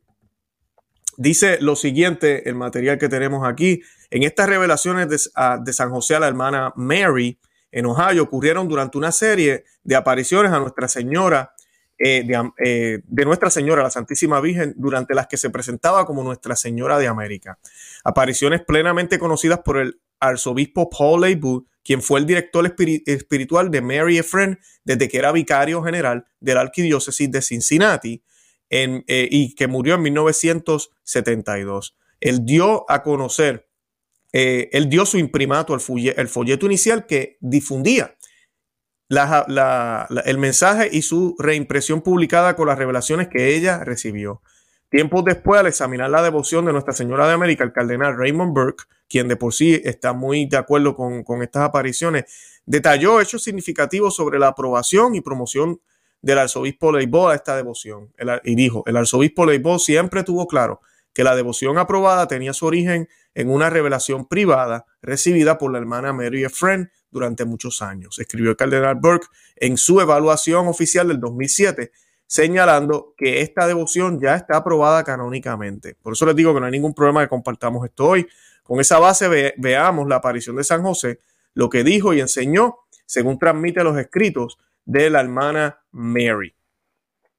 dice 1.17 1.59
lo 1.61 1.77
siguiente, 1.77 2.49
el 2.49 2.55
material 2.55 2.99
que 2.99 3.09
tenemos 3.09 3.47
aquí. 3.47 3.83
En 4.11 4.23
estas 4.23 4.49
revelaciones 4.49 5.09
de, 5.09 5.73
San 5.73 5.91
José 5.91 6.15
a 6.15 6.21
la 6.21 6.29
hermana 6.29 6.73
Mary 6.77 7.39
en 7.71 7.87
Ohio 7.87 8.23
ocurrieron 8.23 8.69
durante 8.69 8.99
una 8.99 9.13
serie 9.13 9.65
de 9.83 9.97
apariciones 9.97 10.53
a 10.53 10.61
Nuestra 10.61 10.89
Señora, 10.89 11.55
eh, 12.05 12.27
eh, 12.65 12.99
de, 13.07 13.25
Nuestra 13.25 13.49
Señora, 13.49 13.85
la 13.85 13.91
Santísima 13.91 14.41
Virgen, 14.41 14.75
durante 14.77 15.15
las 15.15 15.29
que 15.29 15.37
se 15.37 15.51
presentaba 15.51 16.05
como 16.05 16.25
Nuestra 16.25 16.57
Señora 16.57 16.99
de 16.99 17.07
América. 17.07 17.61
Apariciones 18.03 18.63
plenamente 18.63 19.21
conocidas 19.21 19.61
por 19.61 19.79
el 19.79 20.01
arzobispo 20.19 20.91
Paul 20.91 21.21
Leywood, 21.21 21.63
quien 21.85 22.03
fue 22.03 22.19
el 22.19 22.27
director 22.27 22.75
espiritual 23.07 23.71
de 23.71 23.83
Mary 23.83 24.19
Ephraim 24.19 24.57
desde 24.83 25.09
que 25.09 25.19
era 25.19 25.31
vicario 25.31 25.81
general 25.83 26.27
de 26.41 26.55
la 26.55 26.63
arquidiócesis 26.63 27.31
de 27.31 27.41
Cincinnati 27.41 28.25
eh, 28.69 29.29
y 29.31 29.55
que 29.55 29.69
murió 29.69 29.95
en 29.95 30.03
1972. 30.03 31.97
Él 32.19 32.45
dio 32.45 32.85
a 32.91 33.05
conocer, 33.05 33.69
él 34.33 34.89
dio 34.89 35.07
su 35.07 35.19
imprimato 35.19 35.73
al 35.73 35.81
folleto 36.29 36.67
inicial 36.67 37.07
que 37.07 37.37
difundía 37.41 38.17
el 40.25 40.39
mensaje 40.39 40.89
y 40.91 41.03
su 41.03 41.37
reimpresión 41.39 42.01
publicada 42.01 42.57
con 42.57 42.69
las 42.69 42.79
revelaciones 42.79 43.29
que 43.29 43.55
ella 43.55 43.85
recibió. 43.85 44.43
Tiempos 44.89 45.25
después, 45.25 45.61
al 45.61 45.67
examinar 45.67 46.11
la 46.11 46.23
devoción 46.23 46.67
de 46.67 46.73
Nuestra 46.73 46.93
Señora 46.93 47.27
de 47.27 47.33
América, 47.33 47.65
el 47.65 47.73
cardenal 47.73 48.17
Raymond 48.17 48.53
Burke, 48.55 48.85
quien 49.09 49.27
de 49.29 49.37
por 49.37 49.55
sí 49.55 49.81
está 49.85 50.13
muy 50.13 50.47
de 50.47 50.59
acuerdo 50.59 50.95
con, 50.95 51.43
estas 51.43 51.63
apariciones, 51.63 52.25
detalló 52.67 53.21
hechos 53.21 53.43
significativos 53.43 54.15
sobre 54.15 54.39
la 54.39 54.49
aprobación 54.49 55.15
y 55.15 55.21
promoción 55.21 55.81
del 56.21 56.39
arzobispo 56.39 56.93
Leibó 56.93 57.29
a 57.29 57.35
esta 57.35 57.57
devoción. 57.57 58.13
y 58.45 58.55
dijo, 58.55 58.83
el 58.87 58.97
arzobispo 58.97 59.47
Leibó 59.47 59.79
siempre 59.79 60.25
tuvo 60.25 60.47
claro 60.47 60.81
que 61.13 61.25
la 61.25 61.37
devoción 61.37 61.79
aprobada 61.79 62.29
tenía 62.29 62.53
su 62.53 62.67
origen 62.67 63.09
en 63.35 63.51
una 63.51 63.71
revelación 63.71 64.27
privada 64.27 64.87
recibida 65.01 65.59
por 65.59 65.73
la 65.73 65.79
hermana 65.79 66.13
Mary 66.13 66.45
Friend 66.49 66.89
durante 67.13 67.45
muchos 67.45 67.83
años. 67.83 68.19
Escribió 68.19 68.51
el 68.51 68.57
cardenal 68.57 68.97
Burke 68.97 69.29
en 69.57 69.77
su 69.77 70.01
evaluación 70.01 70.67
oficial 70.67 71.09
del 71.09 71.21
2007. 71.21 71.93
señalando 72.27 73.13
que 73.15 73.43
esta 73.43 73.67
devoción 73.67 74.19
ya 74.19 74.35
está 74.35 74.57
aprobada 74.57 75.05
canónicamente. 75.05 75.97
Por 76.01 76.15
eso 76.15 76.25
les 76.25 76.35
digo 76.35 76.55
que 76.55 76.61
no 76.61 76.67
hay 76.67 76.73
ningún 76.73 76.95
problema 76.95 77.21
que 77.21 77.29
compartamos 77.29 77.85
esto 77.85 78.07
hoy. 78.09 78.27
Con 78.63 78.81
esa 78.81 78.99
base 78.99 79.55
veamos 79.59 80.09
la 80.09 80.17
aparición 80.17 80.57
de 80.57 80.65
San 80.65 80.83
José, 80.83 81.21
lo 81.53 81.69
que 81.69 81.85
dijo 81.85 82.15
y 82.15 82.21
enseñó, 82.21 82.79
según 83.05 83.39
transmite 83.39 83.85
los 83.85 83.99
escritos 83.99 84.59
de 84.87 85.11
la 85.11 85.21
hermana 85.21 85.81
Mary. 85.91 86.55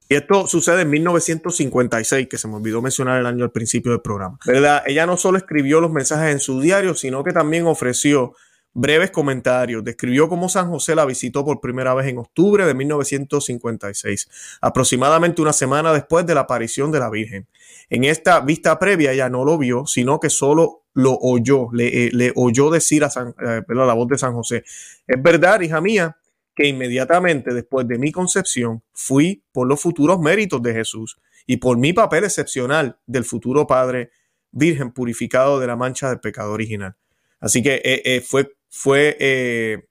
Y 0.08 0.14
esto 0.16 0.46
sucede 0.46 0.82
en 0.82 0.90
1956, 0.90 2.28
que 2.28 2.38
se 2.38 2.46
me 2.46 2.54
olvidó 2.56 2.82
mencionar 2.82 3.18
el 3.18 3.26
año 3.26 3.42
al 3.42 3.50
principio 3.50 3.90
del 3.90 4.02
programa. 4.02 4.38
¿Verdad? 4.44 4.82
Ella 4.86 5.06
no 5.06 5.16
solo 5.16 5.38
escribió 5.38 5.80
los 5.80 5.90
mensajes 5.90 6.30
en 6.30 6.40
su 6.40 6.60
diario, 6.60 6.94
sino 6.94 7.24
que 7.24 7.32
también 7.32 7.66
ofreció 7.66 8.34
breves 8.74 9.12
comentarios. 9.12 9.82
Describió 9.82 10.28
cómo 10.28 10.48
San 10.48 10.68
José 10.68 10.94
la 10.94 11.06
visitó 11.06 11.44
por 11.44 11.60
primera 11.60 11.94
vez 11.94 12.08
en 12.08 12.18
octubre 12.18 12.66
de 12.66 12.74
1956, 12.74 14.28
aproximadamente 14.60 15.40
una 15.40 15.52
semana 15.52 15.92
después 15.92 16.26
de 16.26 16.34
la 16.34 16.40
aparición 16.40 16.90
de 16.90 16.98
la 16.98 17.08
Virgen. 17.08 17.46
En 17.88 18.04
esta 18.04 18.40
vista 18.40 18.78
previa 18.78 19.12
ella 19.12 19.30
no 19.30 19.44
lo 19.44 19.56
vio, 19.56 19.86
sino 19.86 20.18
que 20.20 20.28
solo 20.28 20.82
lo 20.92 21.16
oyó, 21.20 21.68
le, 21.72 22.06
eh, 22.06 22.32
oyó 22.34 22.70
decir 22.70 23.04
a 23.04 23.08
eh, 23.08 23.62
la 23.68 23.94
voz 23.94 24.08
de 24.08 24.18
San 24.18 24.34
José. 24.34 24.64
Es 25.06 25.22
verdad, 25.22 25.60
hija 25.60 25.80
mía, 25.80 26.16
que 26.54 26.66
inmediatamente 26.66 27.52
después 27.52 27.86
de 27.88 27.98
mi 27.98 28.12
concepción 28.12 28.82
fui 28.92 29.42
por 29.52 29.66
los 29.66 29.80
futuros 29.80 30.20
méritos 30.20 30.62
de 30.62 30.72
Jesús 30.72 31.18
y 31.46 31.56
por 31.56 31.76
mi 31.76 31.92
papel 31.92 32.24
excepcional 32.24 32.96
del 33.06 33.24
futuro 33.24 33.66
Padre 33.66 34.10
Virgen 34.56 34.92
purificado 34.92 35.58
de 35.58 35.66
la 35.66 35.74
mancha 35.74 36.08
del 36.08 36.20
pecado 36.20 36.52
original. 36.52 36.94
Así 37.40 37.60
que 37.60 37.82
eh, 37.84 38.20
fue, 38.20 38.54
fue 38.76 39.16
eh, 39.20 39.88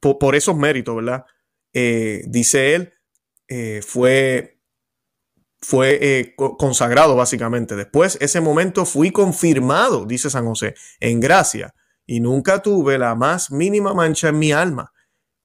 por, 0.00 0.34
esos 0.34 0.56
méritos, 0.56 0.96
¿verdad? 0.96 1.24
dice 1.72 2.74
él, 2.74 2.92
fue, 3.82 4.58
fue 5.60 6.34
consagrado 6.58 7.14
básicamente. 7.14 7.76
Después, 7.76 8.18
ese 8.20 8.40
momento 8.40 8.84
fui 8.84 9.10
confirmado, 9.12 10.04
dice 10.06 10.30
San 10.30 10.46
José, 10.46 10.74
en 10.98 11.20
gracia 11.20 11.74
y 12.06 12.20
nunca 12.20 12.60
tuve 12.62 12.98
la 12.98 13.14
más 13.14 13.52
mínima 13.52 13.94
mancha 13.94 14.30
en 14.30 14.38
mi 14.38 14.52
alma 14.52 14.92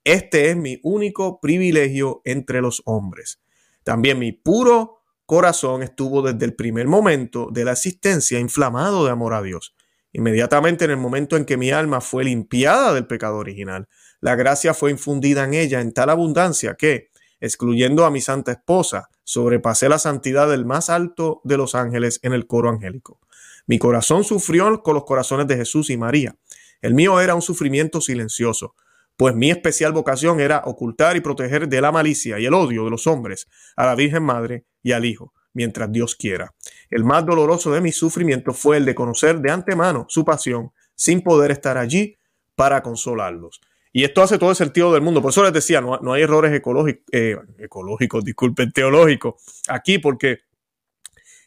este 0.06 0.52
es 0.52 0.56
mi 0.56 0.80
único 0.84 1.42
privilegio 1.42 2.22
entre 2.26 2.62
los 2.62 2.84
hombres. 2.86 3.42
También 3.84 4.20
mi 4.20 4.32
puro 4.32 5.02
corazón 5.26 5.82
estuvo 5.82 6.22
desde 6.22 6.46
el 6.46 6.56
primer 6.56 6.88
momento 6.88 7.50
de 7.52 7.66
la 7.66 7.72
existencia 7.72 8.40
inflamado 8.40 9.04
de 9.04 9.12
amor 9.12 9.34
a 9.34 9.42
Dios. 9.42 9.76
Inmediatamente 10.16 10.86
en 10.86 10.92
el 10.92 10.98
momento 10.98 11.36
en 11.36 11.44
que 11.44 11.58
mi 11.58 11.72
alma 11.72 12.00
fue 12.00 12.24
limpiada 12.24 12.94
del 12.94 13.06
pecado 13.06 13.36
original, 13.36 13.90
la 14.22 14.36
gracia 14.36 14.74
fue 14.74 14.92
infundida 14.92 15.44
en 15.44 15.54
ella 15.54 15.82
en 15.82 15.92
tal 15.92 16.10
abundancia 16.10 16.76
que, 16.76 17.10
excluyendo 17.42 18.06
a 18.06 18.12
mi 18.12 18.22
santa 18.22 18.54
esposa, 18.54 19.10
sobrepasé 19.26 19.90
la 19.90 20.00
santidad 20.00 20.50
del 20.50 20.64
más 20.64 20.90
alto 20.90 21.42
de 21.44 21.58
los 21.58 21.76
ángeles 21.76 22.22
en 22.24 22.32
el 22.32 22.48
coro 22.48 22.70
angélico. 22.70 23.20
Mi 23.68 23.78
corazón 23.78 24.24
sufrió 24.24 24.82
con 24.84 24.94
los 24.94 25.04
corazones 25.04 25.48
de 25.48 25.58
Jesús 25.58 25.90
y 25.90 25.98
María. 25.98 26.38
El 26.82 26.94
mío 26.94 27.20
era 27.20 27.36
un 27.36 27.42
sufrimiento 27.42 28.00
silencioso, 28.00 28.74
pues 29.18 29.36
mi 29.36 29.52
especial 29.52 29.92
vocación 29.92 30.40
era 30.40 30.62
ocultar 30.64 31.18
y 31.18 31.20
proteger 31.20 31.68
de 31.68 31.82
la 31.82 31.92
malicia 31.92 32.40
y 32.40 32.46
el 32.46 32.54
odio 32.54 32.86
de 32.86 32.92
los 32.92 33.06
hombres 33.06 33.50
a 33.76 33.86
la 33.86 33.96
Virgen 33.96 34.24
Madre 34.24 34.64
y 34.82 34.94
al 34.94 35.04
Hijo, 35.04 35.34
mientras 35.52 35.92
Dios 35.92 36.16
quiera. 36.16 36.54
El 36.90 37.04
más 37.04 37.26
doloroso 37.26 37.72
de 37.72 37.82
mis 37.82 37.96
sufrimientos 37.96 38.58
fue 38.58 38.78
el 38.78 38.86
de 38.86 38.96
conocer 38.96 39.40
de 39.40 39.52
antemano 39.52 40.06
su 40.10 40.24
pasión 40.24 40.72
sin 40.96 41.22
poder 41.22 41.52
estar 41.52 41.78
allí 41.78 42.18
para 42.56 42.82
consolarlos. 42.82 43.62
Y 43.92 44.04
esto 44.04 44.22
hace 44.22 44.38
todo 44.38 44.50
el 44.50 44.56
sentido 44.56 44.94
del 44.94 45.02
mundo. 45.02 45.22
Por 45.22 45.32
eso 45.32 45.44
les 45.44 45.54
decía, 45.54 45.82
no, 45.82 46.14
hay 46.14 46.22
errores 46.22 46.54
ecológicos, 46.54 47.06
eh, 47.12 47.38
ecológicos, 47.60 48.24
disculpen, 48.24 48.72
teológicos 48.72 49.36
aquí, 49.70 50.00
porque 50.00 50.40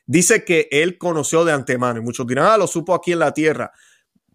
dice 0.07 0.45
que 0.45 0.69
él 0.71 0.97
conoció 0.97 1.45
de 1.45 1.53
antemano. 1.53 2.01
Y 2.01 2.03
muchos 2.03 2.27
dirán, 2.27 2.47
ah, 2.47 2.57
lo 2.57 2.67
supo 2.67 2.95
aquí 2.95 3.13
en 3.13 3.19
la 3.19 3.35
tierra. 3.35 3.73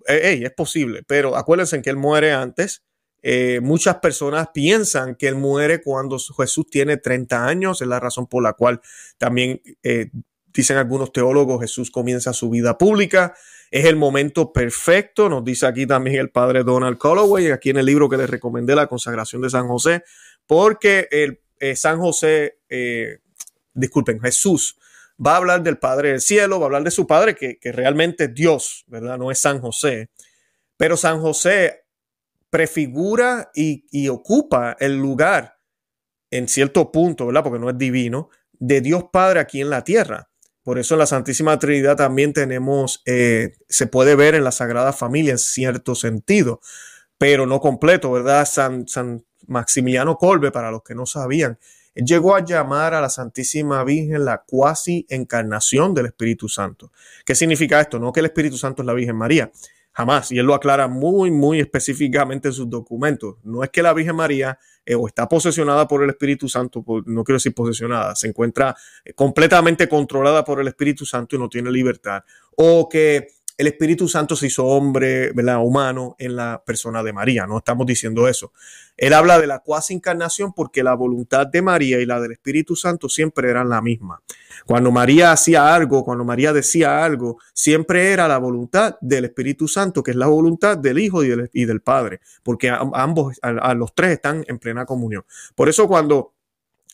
es 0.06 0.52
posible, 0.54 1.04
pero 1.08 1.36
acuérdense 1.36 1.82
que 1.82 1.90
él 1.90 1.98
muere 1.98 2.34
antes 2.34 2.84
eh, 3.26 3.62
muchas 3.62 3.96
personas 4.00 4.50
piensan 4.54 5.16
que 5.16 5.30
él 5.30 5.36
muere 5.36 5.82
cuando 5.82 6.20
Jesús 6.20 6.68
tiene 6.70 6.98
30 6.98 7.48
años, 7.48 7.82
es 7.82 7.88
la 7.88 8.02
razón 8.02 8.28
por 8.28 8.44
la 8.44 8.52
cual 8.52 8.82
también 9.18 9.62
eh, 9.82 10.12
dicen 10.54 10.78
algunos 10.78 11.12
teólogos 11.12 11.62
Jesús 11.62 11.92
comienza 11.92 12.34
su 12.34 12.50
vida 12.50 12.78
pública. 12.78 13.34
Es 13.72 13.86
el 13.86 13.96
momento 13.96 14.54
perfecto, 14.54 15.30
nos 15.30 15.44
dice 15.44 15.66
aquí 15.66 15.88
también 15.88 16.20
el 16.20 16.30
padre 16.30 16.64
Donald 16.64 16.98
Colloway, 16.98 17.52
aquí 17.52 17.72
en 17.72 17.78
el 17.78 17.86
libro 17.86 18.08
que 18.08 18.18
les 18.18 18.30
recomendé, 18.30 18.76
La 18.76 18.88
consagración 18.88 19.42
de 19.42 19.50
San 19.50 19.68
José, 19.68 20.04
porque 20.46 21.08
el, 21.10 21.42
eh, 21.60 21.76
San 21.76 22.00
José, 22.00 22.60
disculpen, 23.74 24.20
Jesús 24.22 24.78
va 25.26 25.34
a 25.34 25.38
hablar 25.38 25.64
del 25.64 25.78
Padre 25.78 26.10
del 26.10 26.22
Cielo, 26.22 26.60
va 26.60 26.66
a 26.66 26.68
hablar 26.68 26.84
de 26.84 26.92
su 26.92 27.08
Padre, 27.08 27.36
que, 27.36 27.58
que 27.60 27.72
realmente 27.72 28.26
es 28.26 28.34
Dios, 28.34 28.84
¿verdad? 28.88 29.18
No 29.18 29.32
es 29.32 29.40
San 29.40 29.60
José. 29.60 30.10
Pero 30.78 30.98
San 30.98 31.22
José 31.22 31.84
prefigura 32.54 33.50
y, 33.56 34.08
ocupa 34.10 34.78
el 34.80 34.96
lugar 34.96 35.58
en 36.30 36.48
cierto 36.48 36.92
punto, 36.92 37.26
¿verdad? 37.26 37.42
Porque 37.42 37.58
no 37.58 37.68
es 37.68 37.78
divino, 37.80 38.30
de 38.52 38.80
Dios 38.80 39.06
Padre 39.12 39.40
aquí 39.40 39.60
en 39.60 39.72
la 39.72 39.84
tierra. 39.84 40.30
Por 40.64 40.80
eso 40.80 40.96
en 40.96 41.00
la 41.00 41.06
Santísima 41.06 41.60
Trinidad 41.60 41.98
también 41.98 42.34
tenemos, 42.34 43.02
eh, 43.06 43.56
se 43.68 43.88
puede 43.88 44.16
ver 44.16 44.36
en 44.36 44.44
la 44.44 44.52
Sagrada 44.52 44.94
Familia 44.94 45.32
en 45.34 45.38
cierto 45.38 45.94
sentido, 45.94 46.62
pero 47.18 47.46
no 47.46 47.60
completo, 47.60 48.12
¿verdad? 48.12 48.46
San, 48.46 48.88
San 48.88 49.26
Maximiliano 49.48 50.18
Colbe, 50.18 50.52
para 50.52 50.72
los 50.72 50.84
que 50.84 50.96
no 50.96 51.06
sabían, 51.06 51.60
llegó 51.96 52.36
a 52.36 52.44
llamar 52.44 52.94
a 52.94 53.02
la 53.02 53.10
Santísima 53.10 53.84
Virgen 53.84 54.26
la 54.26 54.44
cuasi 54.46 55.06
encarnación 55.10 55.94
del 55.94 56.08
Espíritu 56.08 56.50
Santo. 56.50 56.92
¿Qué 57.26 57.36
significa 57.36 57.80
esto? 57.82 58.00
No 58.00 58.12
que 58.12 58.22
el 58.22 58.28
Espíritu 58.28 58.58
Santo 58.58 58.82
es 58.82 58.88
la 58.88 58.94
Virgen 58.94 59.16
María, 59.16 59.52
Jamás. 59.94 60.32
Y 60.32 60.40
él 60.40 60.46
lo 60.46 60.56
aclara 60.56 60.88
muy, 60.88 61.30
muy 61.30 61.60
específicamente 61.60 62.48
en 62.48 62.54
sus 62.54 62.70
documentos. 62.70 63.36
No 63.44 63.64
es 63.64 63.70
que 63.70 63.84
la 63.84 63.94
Virgen 63.94 64.16
María 64.16 64.58
eh, 64.86 64.96
o 64.96 65.08
está 65.08 65.30
posesionada 65.30 65.88
por 65.88 66.04
el 66.04 66.10
Espíritu 66.10 66.50
Santo, 66.50 66.84
no 67.06 67.24
quiero 67.24 67.38
decir 67.38 67.54
posesionada, 67.54 68.16
se 68.16 68.28
encuentra 68.28 68.76
eh, 69.06 69.14
completamente 69.14 69.88
controlada 69.88 70.44
por 70.44 70.60
el 70.60 70.68
Espíritu 70.68 71.06
Santo 71.06 71.36
y 71.36 71.40
no 71.40 71.48
tiene 71.48 71.72
libertad. 71.72 72.24
O 72.58 72.90
que 72.90 73.28
el 73.58 73.68
Espíritu 73.68 74.08
Santo 74.08 74.36
se 74.36 74.48
hizo 74.48 74.66
hombre. 74.66 75.32
Humano 75.34 76.16
en 76.18 76.36
la 76.36 76.64
persona 76.66 77.04
de 77.04 77.14
María. 77.14 77.46
No 77.46 77.58
estamos 77.58 77.86
diciendo 77.86 78.28
eso. 78.28 78.52
Él 78.98 79.14
habla 79.14 79.40
de 79.40 79.48
la 79.48 79.60
cuasi 79.60 79.94
encarnación 79.94 80.54
porque 80.54 80.84
la 80.84 80.94
voluntad 80.94 81.48
de 81.48 81.62
María 81.62 82.00
y 82.00 82.06
la 82.06 82.20
del 82.20 82.34
Espíritu 82.34 82.76
Santo 82.76 83.10
siempre 83.10 83.50
eran 83.50 83.70
la 83.70 83.82
misma. 83.82 84.22
Cuando 84.66 84.92
María 84.92 85.32
hacía 85.32 85.76
algo, 85.76 86.04
cuando 86.04 86.24
María 86.24 86.54
decía 86.54 87.04
algo, 87.04 87.38
siempre 87.54 88.12
era 88.12 88.28
la 88.28 88.38
voluntad 88.38 88.96
del 89.02 89.26
Espíritu 89.26 89.68
Santo, 89.68 90.02
que 90.02 90.12
es 90.12 90.18
la 90.18 90.28
voluntad 90.28 90.78
del 90.78 91.00
Hijo 91.00 91.24
y 91.24 91.66
del, 91.66 91.82
Padre, 91.82 92.22
porque 92.44 92.70
ambos, 92.70 93.38
a, 93.42 93.74
los 93.74 93.94
tres 93.94 94.12
están 94.12 94.46
en 94.48 94.60
plena 94.60 94.86
comunión. 94.86 95.26
Por 95.56 95.70
eso 95.70 95.88
cuando 95.88 96.34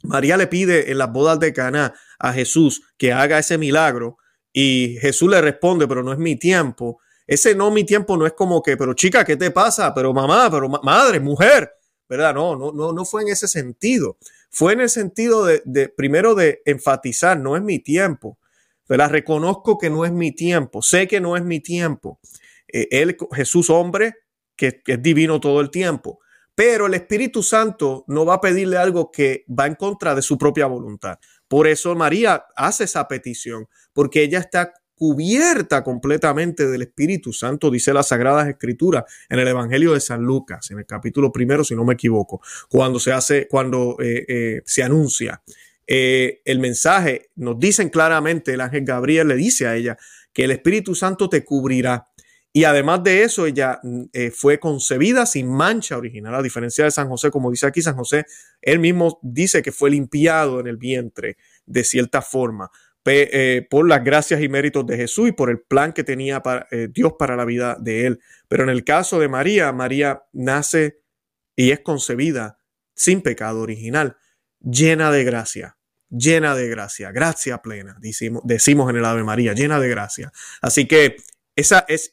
María 0.03 0.37
le 0.37 0.47
pide 0.47 0.91
en 0.91 0.97
las 0.97 1.11
bodas 1.11 1.39
de 1.39 1.53
Caná 1.53 1.93
a 2.17 2.33
Jesús 2.33 2.81
que 2.97 3.13
haga 3.13 3.37
ese 3.37 3.57
milagro, 3.57 4.17
y 4.61 4.97
Jesús 4.99 5.29
le 5.29 5.39
responde, 5.39 5.87
pero 5.87 6.03
no 6.03 6.11
es 6.11 6.19
mi 6.19 6.35
tiempo. 6.35 6.99
Ese 7.25 7.55
no 7.55 7.71
mi 7.71 7.85
tiempo 7.85 8.17
no 8.17 8.25
es 8.25 8.33
como 8.33 8.61
que, 8.61 8.75
pero 8.75 8.93
chica, 8.93 9.23
¿qué 9.23 9.37
te 9.37 9.51
pasa? 9.51 9.93
Pero 9.93 10.13
mamá, 10.13 10.51
pero 10.51 10.67
madre, 10.67 11.21
mujer, 11.21 11.71
¿verdad? 12.09 12.33
No, 12.33 12.57
no, 12.57 12.73
no, 12.73 12.91
no 12.91 13.05
fue 13.05 13.21
en 13.21 13.29
ese 13.29 13.47
sentido. 13.47 14.17
Fue 14.49 14.73
en 14.73 14.81
el 14.81 14.89
sentido 14.89 15.45
de, 15.45 15.87
primero 15.95 16.35
de 16.35 16.61
enfatizar, 16.65 17.39
no 17.39 17.55
es 17.55 17.63
mi 17.63 17.79
tiempo. 17.79 18.37
¿verdad? 18.89 19.11
Reconozco 19.11 19.77
que 19.77 19.89
no 19.89 20.03
es 20.03 20.11
mi 20.11 20.33
tiempo, 20.33 20.81
sé 20.81 21.07
que 21.07 21.21
no 21.21 21.37
es 21.37 21.43
mi 21.43 21.61
tiempo. 21.61 22.19
Eh, 22.67 22.87
él, 22.91 23.15
Jesús 23.31 23.69
hombre, 23.69 24.15
que, 24.57 24.81
que 24.81 24.93
es 24.93 25.01
divino 25.01 25.39
todo 25.39 25.61
el 25.61 25.69
tiempo. 25.69 26.19
Pero 26.53 26.87
el 26.87 26.95
Espíritu 26.95 27.43
Santo 27.43 28.03
no 28.07 28.25
va 28.25 28.33
a 28.33 28.41
pedirle 28.41 28.75
algo 28.75 29.09
que 29.09 29.45
va 29.47 29.67
en 29.67 29.75
contra 29.75 30.15
de 30.15 30.21
su 30.21 30.37
propia 30.37 30.65
voluntad. 30.65 31.17
Por 31.49 31.67
eso 31.67 31.93
María 31.95 32.45
hace 32.55 32.85
esa 32.85 33.09
petición, 33.09 33.67
porque 33.91 34.23
ella 34.23 34.39
está 34.39 34.71
cubierta 34.95 35.83
completamente 35.83 36.67
del 36.67 36.83
Espíritu 36.83 37.33
Santo, 37.33 37.71
dice 37.71 37.93
las 37.93 38.09
Sagradas 38.09 38.47
Escrituras 38.47 39.05
en 39.29 39.39
el 39.39 39.47
Evangelio 39.47 39.93
de 39.93 39.99
San 39.99 40.21
Lucas, 40.21 40.71
en 40.71 40.79
el 40.79 40.85
capítulo 40.85 41.31
primero, 41.31 41.63
si 41.63 41.73
no 41.73 41.85
me 41.85 41.95
equivoco, 41.95 42.41
cuando 42.69 42.99
se 42.99 43.11
hace, 43.11 43.47
cuando 43.47 43.97
eh, 43.99 44.25
eh, 44.27 44.61
se 44.65 44.83
anuncia 44.83 45.41
eh, 45.91 46.43
el 46.45 46.59
mensaje, 46.59 47.31
nos 47.35 47.57
dicen 47.57 47.89
claramente, 47.89 48.53
el 48.53 48.61
ángel 48.61 48.85
Gabriel 48.85 49.27
le 49.27 49.35
dice 49.35 49.65
a 49.65 49.75
ella 49.75 49.97
que 50.31 50.43
el 50.43 50.51
Espíritu 50.51 50.93
Santo 50.93 51.29
te 51.29 51.43
cubrirá. 51.43 52.08
Y 52.59 52.65
además 52.65 53.01
de 53.03 53.23
eso, 53.23 53.45
ella 53.45 53.79
fue 54.35 54.59
concebida 54.59 55.25
sin 55.25 55.49
mancha 55.49 55.97
original, 55.97 56.35
a 56.35 56.41
diferencia 56.41 56.83
de 56.83 56.91
San 56.91 57.07
José, 57.07 57.31
como 57.31 57.49
dice 57.49 57.65
aquí 57.65 57.81
San 57.81 57.95
José, 57.95 58.25
él 58.61 58.79
mismo 58.79 59.17
dice 59.21 59.61
que 59.61 59.71
fue 59.71 59.89
limpiado 59.89 60.59
en 60.59 60.67
el 60.67 60.75
vientre 60.75 61.37
de 61.65 61.85
cierta 61.85 62.21
forma 62.21 62.69
eh, 63.05 63.65
por 63.69 63.87
las 63.87 64.03
gracias 64.03 64.41
y 64.41 64.49
méritos 64.49 64.85
de 64.85 64.97
Jesús 64.97 65.29
y 65.29 65.31
por 65.31 65.49
el 65.49 65.61
plan 65.61 65.93
que 65.93 66.03
tenía 66.03 66.43
eh, 66.69 66.89
Dios 66.91 67.13
para 67.17 67.37
la 67.37 67.45
vida 67.45 67.77
de 67.79 68.05
él. 68.05 68.19
Pero 68.49 68.63
en 68.63 68.69
el 68.69 68.83
caso 68.83 69.19
de 69.19 69.29
María, 69.29 69.71
María 69.71 70.23
nace 70.33 70.99
y 71.55 71.71
es 71.71 71.79
concebida 71.79 72.59
sin 72.93 73.21
pecado 73.21 73.61
original, 73.61 74.17
llena 74.59 75.11
de 75.11 75.23
gracia. 75.23 75.77
llena 76.11 76.55
de 76.55 76.67
gracia, 76.67 77.11
gracia 77.11 77.59
plena, 77.59 77.95
decimos, 78.01 78.41
decimos 78.43 78.89
en 78.89 78.97
el 78.97 79.05
Ave 79.05 79.23
María, 79.23 79.53
llena 79.53 79.79
de 79.79 79.89
gracia. 79.89 80.31
Así 80.61 80.87
que 80.87 81.17
esa 81.59 81.85
es, 81.87 82.09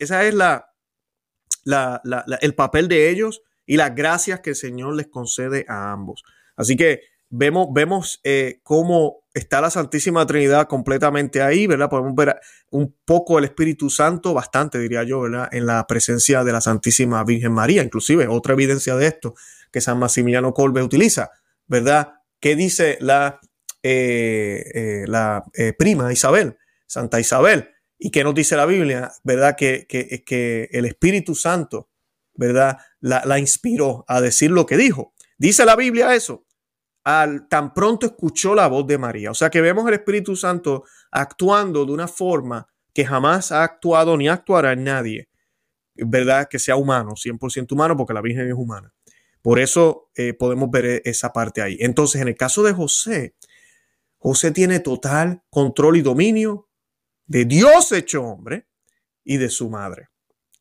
la, 1.64 2.02
el 2.40 2.54
papel 2.54 2.88
de 2.88 3.10
ellos 3.10 3.42
y 3.64 3.76
las 3.76 3.94
gracias 3.94 4.40
que 4.40 4.50
el 4.50 4.56
Señor 4.56 4.94
les 4.94 5.08
concede 5.08 5.64
a 5.68 5.92
ambos. 5.92 6.22
Así 6.56 6.76
que 6.76 7.00
vemos, 7.28 7.68
vemos 7.72 8.20
eh, 8.24 8.60
cómo 8.62 9.24
está 9.34 9.60
la 9.60 9.70
Santísima 9.70 10.26
Trinidad 10.26 10.66
completamente 10.66 11.42
ahí, 11.42 11.66
¿verdad? 11.66 11.90
Podemos 11.90 12.14
ver 12.14 12.36
un 12.70 12.96
poco 13.04 13.38
el 13.38 13.44
Espíritu 13.44 13.90
Santo, 13.90 14.32
bastante 14.32 14.78
diría 14.78 15.02
yo, 15.04 15.20
¿verdad? 15.20 15.48
En 15.52 15.66
la 15.66 15.86
presencia 15.86 16.42
de 16.42 16.52
la 16.52 16.60
Santísima 16.60 17.22
Virgen 17.24 17.52
María, 17.52 17.82
inclusive 17.82 18.26
otra 18.28 18.54
evidencia 18.54 18.96
de 18.96 19.06
esto 19.06 19.34
que 19.70 19.80
San 19.80 19.98
Maximiliano 19.98 20.54
Colbe 20.54 20.82
utiliza, 20.82 21.30
¿verdad? 21.66 22.14
¿Qué 22.40 22.56
dice 22.56 22.98
la, 23.00 23.40
eh, 23.82 24.64
eh, 24.74 25.04
la 25.06 25.44
prima 25.78 26.12
Isabel, 26.12 26.56
Santa 26.86 27.20
Isabel? 27.20 27.75
¿Y 27.98 28.10
qué 28.10 28.24
nos 28.24 28.34
dice 28.34 28.56
la 28.56 28.66
Biblia? 28.66 29.10
¿Verdad? 29.24 29.56
Que, 29.56 29.86
que, 29.88 30.22
que 30.24 30.68
el 30.72 30.84
Espíritu 30.84 31.34
Santo, 31.34 31.88
¿verdad? 32.34 32.78
La, 33.00 33.38
inspiró 33.38 34.04
a 34.08 34.20
decir 34.20 34.50
lo 34.50 34.66
que 34.66 34.76
dijo. 34.76 35.14
Dice 35.38 35.64
la 35.64 35.76
Biblia 35.76 36.14
eso, 36.14 36.46
al, 37.04 37.48
tan 37.48 37.72
pronto 37.72 38.06
escuchó 38.06 38.54
la 38.54 38.66
voz 38.68 38.86
de 38.86 38.98
María. 38.98 39.30
O 39.30 39.34
sea 39.34 39.50
que 39.50 39.60
vemos 39.60 39.86
el 39.88 39.94
Espíritu 39.94 40.36
Santo 40.36 40.84
actuando 41.10 41.84
de 41.84 41.92
una 41.92 42.08
forma 42.08 42.66
que 42.92 43.04
jamás 43.04 43.52
ha 43.52 43.62
actuado 43.62 44.16
ni 44.16 44.28
actuará 44.28 44.72
en 44.72 44.84
nadie, 44.84 45.28
¿verdad? 45.94 46.48
Que 46.48 46.58
sea 46.58 46.76
humano, 46.76 47.12
100% 47.12 47.72
humano, 47.72 47.96
porque 47.96 48.14
la 48.14 48.22
Virgen 48.22 48.48
es 48.48 48.54
humana. 48.54 48.92
Por 49.42 49.60
eso 49.60 50.10
eh, 50.16 50.32
podemos 50.34 50.70
ver 50.70 51.02
esa 51.04 51.32
parte 51.32 51.62
ahí. 51.62 51.76
Entonces, 51.80 52.20
en 52.20 52.28
el 52.28 52.36
caso 52.36 52.62
de 52.62 52.72
José, 52.72 53.36
José 54.18 54.50
tiene 54.50 54.80
total 54.80 55.42
control 55.50 55.98
y 55.98 56.02
dominio 56.02 56.68
de 57.26 57.44
Dios 57.44 57.92
hecho 57.92 58.22
hombre 58.24 58.66
y 59.24 59.36
de 59.38 59.48
su 59.48 59.70
madre, 59.70 60.08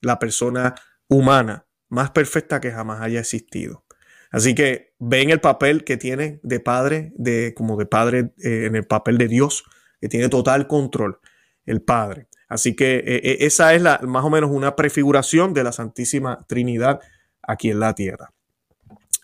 la 0.01 0.19
persona 0.19 0.75
humana 1.07 1.67
más 1.89 2.12
perfecta 2.12 2.60
que 2.60 2.72
jamás 2.72 3.01
haya 3.01 3.19
existido. 3.19 3.86
Así 4.31 4.53
que 4.55 4.93
ven 5.00 5.29
el 5.29 5.39
papel 5.39 5.84
que 5.84 5.98
tiene 5.98 6.39
de 6.43 6.60
padre, 6.60 7.13
de, 7.15 7.53
como 7.55 7.77
de 7.77 7.86
padre 7.86 8.34
eh, 8.43 8.65
en 8.65 8.75
el 8.75 8.86
papel 8.86 9.17
de 9.17 9.27
Dios, 9.27 9.63
que 10.01 10.10
tiene 10.10 10.29
total 10.29 10.67
control, 10.67 11.19
el 11.65 11.81
Padre. 11.81 12.27
Así 12.48 12.75
que 12.75 12.98
eh, 12.98 13.22
eh, 13.24 13.38
esa 13.41 13.74
es 13.74 13.81
la, 13.81 14.00
más 14.03 14.24
o 14.24 14.29
menos 14.29 14.51
una 14.51 14.75
prefiguración 14.75 15.53
de 15.53 15.63
la 15.63 15.72
Santísima 15.72 16.45
Trinidad 16.48 17.00
aquí 17.41 17.72
en 17.72 17.79
la 17.79 17.95
tierra. 17.95 18.31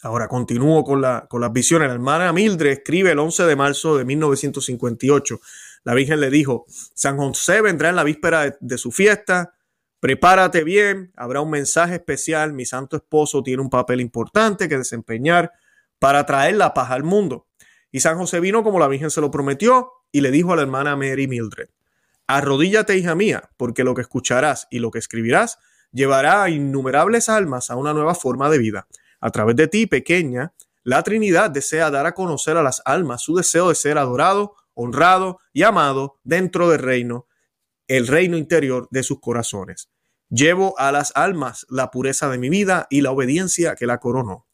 Ahora 0.03 0.27
continúo 0.27 0.83
con, 0.83 1.01
la, 1.01 1.27
con 1.29 1.41
las 1.41 1.53
visiones. 1.53 1.87
La 1.87 1.93
hermana 1.93 2.33
Mildred 2.33 2.71
escribe 2.71 3.11
el 3.11 3.19
11 3.19 3.43
de 3.43 3.55
marzo 3.55 3.97
de 3.97 4.05
1958. 4.05 5.39
La 5.83 5.93
Virgen 5.93 6.19
le 6.19 6.29
dijo, 6.29 6.65
San 6.67 7.17
José 7.17 7.61
vendrá 7.61 7.89
en 7.89 7.95
la 7.95 8.03
víspera 8.03 8.57
de 8.59 8.77
su 8.77 8.91
fiesta, 8.91 9.53
Prepárate 10.01 10.63
bien, 10.63 11.13
habrá 11.15 11.41
un 11.41 11.51
mensaje 11.51 11.93
especial. 11.93 12.53
Mi 12.53 12.65
santo 12.65 12.97
esposo 12.97 13.43
tiene 13.43 13.61
un 13.61 13.69
papel 13.69 14.01
importante 14.01 14.67
que 14.67 14.79
desempeñar 14.79 15.51
para 15.99 16.25
traer 16.25 16.55
la 16.55 16.73
paz 16.73 16.89
al 16.89 17.03
mundo. 17.03 17.45
Y 17.91 17.99
San 17.99 18.17
José 18.17 18.39
vino 18.39 18.63
como 18.63 18.79
la 18.79 18.87
Virgen 18.87 19.11
se 19.11 19.21
lo 19.21 19.29
prometió 19.29 19.91
y 20.11 20.21
le 20.21 20.31
dijo 20.31 20.53
a 20.53 20.55
la 20.55 20.63
hermana 20.63 20.95
Mary 20.95 21.27
Mildred, 21.27 21.69
arrodíllate 22.25 22.97
hija 22.97 23.13
mía, 23.13 23.51
porque 23.57 23.83
lo 23.83 23.93
que 23.93 24.01
escucharás 24.01 24.67
y 24.71 24.79
lo 24.79 24.89
que 24.89 24.97
escribirás 24.97 25.59
llevará 25.91 26.41
a 26.41 26.49
innumerables 26.49 27.29
almas 27.29 27.69
a 27.69 27.75
una 27.75 27.93
nueva 27.93 28.15
forma 28.15 28.49
de 28.49 28.57
vida. 28.57 28.87
A 29.19 29.29
través 29.29 29.55
de 29.55 29.67
ti, 29.67 29.85
pequeña, 29.85 30.51
la 30.81 31.03
Trinidad 31.03 31.51
desea 31.51 31.91
dar 31.91 32.07
a 32.07 32.15
conocer 32.15 32.57
a 32.57 32.63
las 32.63 32.81
almas 32.85 33.21
su 33.21 33.35
deseo 33.35 33.69
de 33.69 33.75
ser 33.75 33.99
adorado, 33.99 34.55
honrado 34.73 35.39
y 35.53 35.63
amado 35.63 36.19
dentro 36.23 36.69
del 36.69 36.79
reino 36.79 37.27
el 37.87 38.07
reino 38.07 38.37
interior 38.37 38.87
de 38.89 39.03
sus 39.03 39.19
corazones. 39.19 39.89
Llevo 40.29 40.79
a 40.79 40.93
las 40.93 41.11
almas 41.13 41.65
la 41.69 41.91
pureza 41.91 42.29
de 42.29 42.37
mi 42.37 42.49
vida 42.49 42.87
y 42.89 43.01
la 43.01 43.11
obediencia 43.11 43.75
que 43.75 43.85
la 43.85 43.99
coronó. 43.99 44.47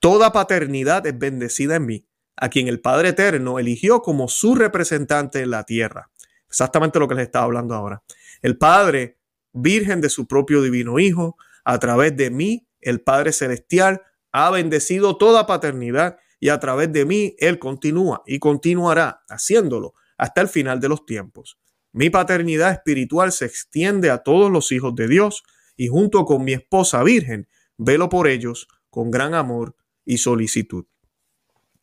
Toda 0.00 0.32
paternidad 0.32 1.06
es 1.06 1.16
bendecida 1.16 1.76
en 1.76 1.86
mí, 1.86 2.06
a 2.34 2.48
quien 2.48 2.66
el 2.66 2.80
Padre 2.80 3.10
Eterno 3.10 3.60
eligió 3.60 4.02
como 4.02 4.26
su 4.26 4.56
representante 4.56 5.40
en 5.40 5.50
la 5.50 5.62
tierra. 5.62 6.10
Exactamente 6.48 6.98
lo 6.98 7.06
que 7.06 7.14
les 7.14 7.26
estaba 7.26 7.44
hablando 7.44 7.76
ahora. 7.76 8.02
El 8.42 8.58
Padre, 8.58 9.18
Virgen 9.52 10.00
de 10.00 10.08
su 10.08 10.26
propio 10.26 10.60
divino 10.60 10.98
Hijo, 10.98 11.36
a 11.64 11.78
través 11.78 12.16
de 12.16 12.30
mí, 12.30 12.66
el 12.80 13.00
Padre 13.00 13.32
Celestial, 13.32 14.02
ha 14.32 14.50
bendecido 14.50 15.16
toda 15.16 15.46
paternidad 15.46 16.18
y 16.40 16.50
a 16.50 16.58
través 16.58 16.92
de 16.92 17.04
mí 17.04 17.34
Él 17.38 17.58
continúa 17.58 18.22
y 18.26 18.38
continuará 18.38 19.24
haciéndolo 19.28 19.94
hasta 20.16 20.40
el 20.40 20.48
final 20.48 20.80
de 20.80 20.88
los 20.88 21.06
tiempos. 21.06 21.58
Mi 21.92 22.10
paternidad 22.10 22.72
espiritual 22.72 23.32
se 23.32 23.46
extiende 23.46 24.10
a 24.10 24.18
todos 24.18 24.50
los 24.50 24.72
hijos 24.72 24.94
de 24.94 25.08
Dios 25.08 25.42
y 25.76 25.88
junto 25.88 26.24
con 26.24 26.44
mi 26.44 26.52
esposa 26.52 27.02
virgen, 27.02 27.48
velo 27.76 28.08
por 28.08 28.28
ellos 28.28 28.68
con 28.90 29.10
gran 29.10 29.34
amor 29.34 29.76
y 30.04 30.18
solicitud. 30.18 30.86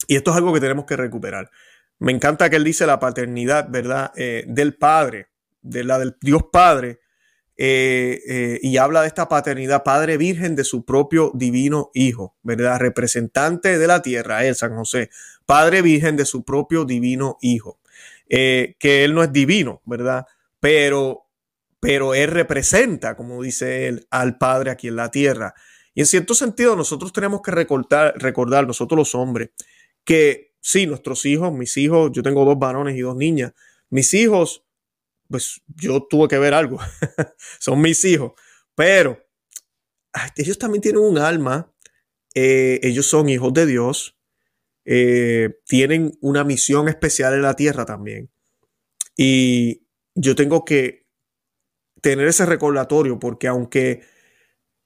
Y 0.08 0.16
esto 0.16 0.32
es 0.32 0.38
algo 0.38 0.54
que 0.54 0.60
tenemos 0.60 0.86
que 0.86 0.98
recuperar. 0.98 1.50
Me 2.00 2.12
encanta 2.12 2.50
que 2.50 2.58
él 2.58 2.64
dice 2.64 2.86
la 2.86 3.00
paternidad, 3.00 3.68
¿verdad? 3.70 4.12
Eh, 4.16 4.44
del 4.48 4.76
Padre, 4.76 5.30
de 5.62 5.84
la 5.84 5.98
del 5.98 6.18
Dios 6.20 6.44
Padre, 6.52 7.00
eh, 7.58 8.22
eh, 8.28 8.60
y 8.62 8.78
habla 8.78 9.02
de 9.02 9.08
esta 9.08 9.30
paternidad 9.30 9.84
Padre 9.84 10.18
Virgen 10.18 10.56
de 10.56 10.66
su 10.66 10.84
propio 10.84 11.32
divino 11.34 11.90
Hijo, 11.94 12.36
¿verdad? 12.44 12.80
Representante 12.80 13.78
de 13.78 13.88
la 13.88 14.02
tierra, 14.02 14.46
él, 14.46 14.56
San 14.56 14.76
José, 14.76 15.10
Padre 15.46 15.82
Virgen 15.82 16.18
de 16.18 16.26
su 16.26 16.44
propio 16.44 16.84
divino 16.84 17.38
Hijo. 17.42 17.80
Eh, 18.28 18.76
que 18.80 19.04
él 19.04 19.14
no 19.14 19.24
es 19.24 19.32
divino, 19.32 19.82
¿verdad? 19.86 20.26
Pero, 20.60 21.28
pero 21.80 22.14
él 22.14 22.32
representa, 22.32 23.16
como 23.16 23.42
dice 23.42 23.88
él, 23.88 24.08
al 24.10 24.38
Padre 24.38 24.72
aquí 24.72 24.88
en 24.88 24.96
la 24.98 25.12
tierra. 25.12 25.54
Y 25.94 26.02
en 26.02 26.08
cierto 26.08 26.34
sentido 26.34 26.76
nosotros 26.76 27.14
tenemos 27.14 27.42
que 27.42 27.52
recordar, 27.52 28.16
recordar 28.18 28.68
nosotros 28.68 28.98
los 28.98 29.16
hombres, 29.16 29.52
que 30.04 30.56
sí, 30.60 30.88
nuestros 30.88 31.26
hijos, 31.26 31.54
mis 31.54 31.78
hijos, 31.78 32.12
yo 32.12 32.22
tengo 32.22 32.44
dos 32.44 32.60
varones 32.60 32.98
y 32.98 33.02
dos 33.02 33.16
niñas, 33.16 33.54
mis 33.90 34.14
hijos, 34.14 34.65
pues 35.30 35.62
yo 35.68 36.08
tuve 36.10 36.28
que 36.28 36.40
ver 36.40 36.54
algo, 36.54 36.80
son 37.60 37.82
mis 37.82 38.04
hijos, 38.06 38.34
pero 38.76 39.26
ellos 40.36 40.58
también 40.58 40.82
tienen 40.82 41.02
un 41.02 41.18
alma, 41.18 41.74
eh, 42.34 42.80
ellos 42.84 43.08
son 43.08 43.30
hijos 43.30 43.54
de 43.54 43.66
Dios, 43.66 44.18
eh, 44.86 45.60
tienen 45.66 46.18
una 46.22 46.44
misión 46.44 46.88
especial 46.88 47.34
en 47.34 47.42
la 47.42 47.56
tierra 47.56 47.86
también. 47.86 48.32
Y 49.18 49.88
yo 50.14 50.36
tengo 50.36 50.64
que 50.64 51.08
tener 52.02 52.28
ese 52.28 52.46
recordatorio 52.46 53.20
porque 53.20 53.48
aunque, 53.48 54.04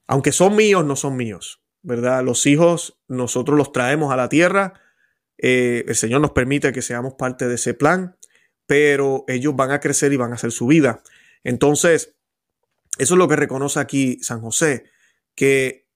aunque 0.07 0.31
son 0.31 0.55
míos, 0.55 0.85
no 0.85 0.95
son 0.95 1.17
míos, 1.17 1.61
¿verdad? 1.81 2.23
Los 2.23 2.45
hijos 2.45 2.99
nosotros 3.07 3.57
los 3.57 3.71
traemos 3.71 4.13
a 4.13 4.15
la 4.15 4.29
tierra, 4.29 4.81
eh, 5.37 5.83
el 5.87 5.95
Señor 5.95 6.21
nos 6.21 6.31
permite 6.31 6.71
que 6.71 6.81
seamos 6.81 7.15
parte 7.15 7.47
de 7.47 7.55
ese 7.55 7.73
plan, 7.73 8.17
pero 8.69 9.25
ellos 9.27 9.55
van 9.55 9.71
a 9.71 9.79
crecer 9.79 10.13
y 10.13 10.17
van 10.17 10.31
a 10.31 10.35
hacer 10.35 10.51
su 10.51 10.67
vida. 10.67 11.01
Entonces, 11.43 12.13
eso 12.99 13.15
es 13.15 13.17
lo 13.17 13.27
que 13.27 13.35
reconoce 13.35 13.79
aquí 13.79 14.19
San 14.21 14.41
José, 14.41 14.83
que, 15.33 15.87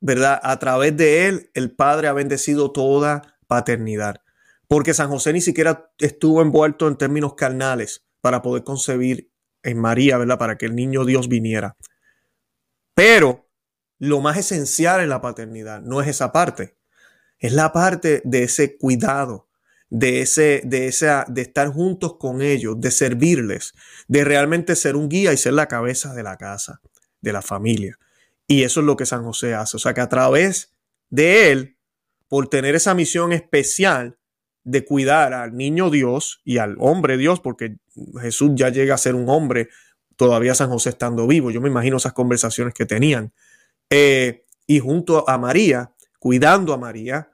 ¿verdad? 0.00 0.40
A 0.42 0.58
través 0.58 0.96
de 0.96 1.28
él, 1.28 1.52
el 1.54 1.70
Padre 1.70 2.08
ha 2.08 2.12
bendecido 2.12 2.72
toda 2.72 3.38
paternidad. 3.46 4.22
Porque 4.66 4.92
San 4.92 5.08
José 5.08 5.34
ni 5.34 5.40
siquiera 5.40 5.92
estuvo 5.98 6.42
envuelto 6.42 6.88
en 6.88 6.98
términos 6.98 7.34
carnales 7.34 8.04
para 8.20 8.42
poder 8.42 8.64
concebir 8.64 9.30
en 9.62 9.78
María, 9.78 10.18
¿verdad? 10.18 10.36
Para 10.36 10.58
que 10.58 10.66
el 10.66 10.74
niño 10.74 11.04
Dios 11.04 11.28
viniera. 11.28 11.76
Pero 12.96 13.48
lo 14.00 14.20
más 14.20 14.36
esencial 14.36 15.00
en 15.00 15.10
la 15.10 15.20
paternidad 15.20 15.80
no 15.80 16.00
es 16.00 16.08
esa 16.08 16.32
parte, 16.32 16.76
es 17.38 17.52
la 17.52 17.72
parte 17.72 18.20
de 18.24 18.42
ese 18.42 18.76
cuidado, 18.78 19.45
de 19.90 20.20
ese, 20.20 20.62
de 20.64 20.88
esa, 20.88 21.24
de 21.28 21.42
estar 21.42 21.68
juntos 21.68 22.16
con 22.18 22.42
ellos, 22.42 22.80
de 22.80 22.90
servirles, 22.90 23.72
de 24.08 24.24
realmente 24.24 24.76
ser 24.76 24.96
un 24.96 25.08
guía 25.08 25.32
y 25.32 25.36
ser 25.36 25.52
la 25.52 25.68
cabeza 25.68 26.14
de 26.14 26.22
la 26.22 26.36
casa, 26.36 26.80
de 27.20 27.32
la 27.32 27.42
familia. 27.42 27.98
Y 28.48 28.62
eso 28.62 28.80
es 28.80 28.86
lo 28.86 28.96
que 28.96 29.06
San 29.06 29.24
José 29.24 29.54
hace. 29.54 29.76
O 29.76 29.80
sea 29.80 29.94
que 29.94 30.00
a 30.00 30.08
través 30.08 30.74
de 31.10 31.52
él 31.52 31.76
por 32.28 32.48
tener 32.48 32.74
esa 32.74 32.94
misión 32.94 33.32
especial 33.32 34.18
de 34.64 34.84
cuidar 34.84 35.32
al 35.32 35.56
niño 35.56 35.90
Dios 35.90 36.40
y 36.44 36.58
al 36.58 36.76
hombre 36.80 37.16
Dios, 37.16 37.40
porque 37.40 37.76
Jesús 38.20 38.52
ya 38.54 38.68
llega 38.68 38.94
a 38.94 38.98
ser 38.98 39.14
un 39.14 39.28
hombre, 39.28 39.68
todavía 40.16 40.54
San 40.54 40.70
José 40.70 40.90
estando 40.90 41.26
vivo. 41.26 41.50
Yo 41.50 41.60
me 41.60 41.68
imagino 41.68 41.98
esas 41.98 42.14
conversaciones 42.14 42.74
que 42.74 42.84
tenían. 42.84 43.32
Eh, 43.90 44.44
y 44.66 44.80
junto 44.80 45.28
a 45.28 45.38
María, 45.38 45.92
cuidando 46.18 46.72
a 46.72 46.78
María, 46.78 47.30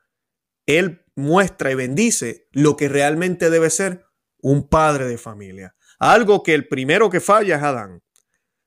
él 0.66 1.04
muestra 1.14 1.70
y 1.70 1.74
bendice 1.74 2.48
lo 2.52 2.76
que 2.76 2.88
realmente 2.88 3.50
debe 3.50 3.70
ser 3.70 4.04
un 4.38 4.68
padre 4.68 5.06
de 5.06 5.18
familia. 5.18 5.74
Algo 5.98 6.42
que 6.42 6.54
el 6.54 6.68
primero 6.68 7.10
que 7.10 7.20
falla 7.20 7.56
es 7.56 7.62
Adán 7.62 8.02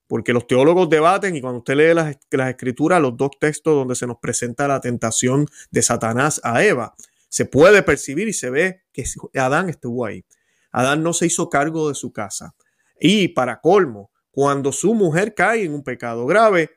porque 0.07 0.33
los 0.33 0.47
teólogos 0.47 0.89
debaten 0.89 1.35
y 1.35 1.41
cuando 1.41 1.59
usted 1.59 1.75
lee 1.75 1.93
las, 1.93 2.49
escrituras, 2.49 3.01
los 3.01 3.17
dos 3.17 3.31
textos 3.39 3.73
donde 3.73 3.95
se 3.95 4.07
nos 4.07 4.17
presenta 4.17 4.67
la 4.67 4.79
tentación 4.79 5.47
de 5.71 5.81
Satanás 5.81 6.39
a 6.43 6.63
Eva, 6.63 6.93
se 7.29 7.45
puede 7.45 7.81
percibir 7.83 8.27
y 8.27 8.33
se 8.33 8.49
ve 8.49 8.83
que 8.93 9.03
Adán 9.33 9.69
estuvo 9.69 10.05
ahí. 10.05 10.23
Adán 10.71 11.03
no 11.03 11.13
se 11.13 11.25
hizo 11.25 11.49
cargo 11.49 11.89
de 11.89 11.95
su 11.95 12.11
casa. 12.11 12.55
Y 12.99 13.29
para 13.29 13.61
colmo, 13.61 14.11
cuando 14.31 14.71
su 14.71 14.93
mujer 14.93 15.33
cae 15.33 15.63
en 15.63 15.73
un 15.73 15.83
pecado 15.83 16.25
grave, 16.25 16.69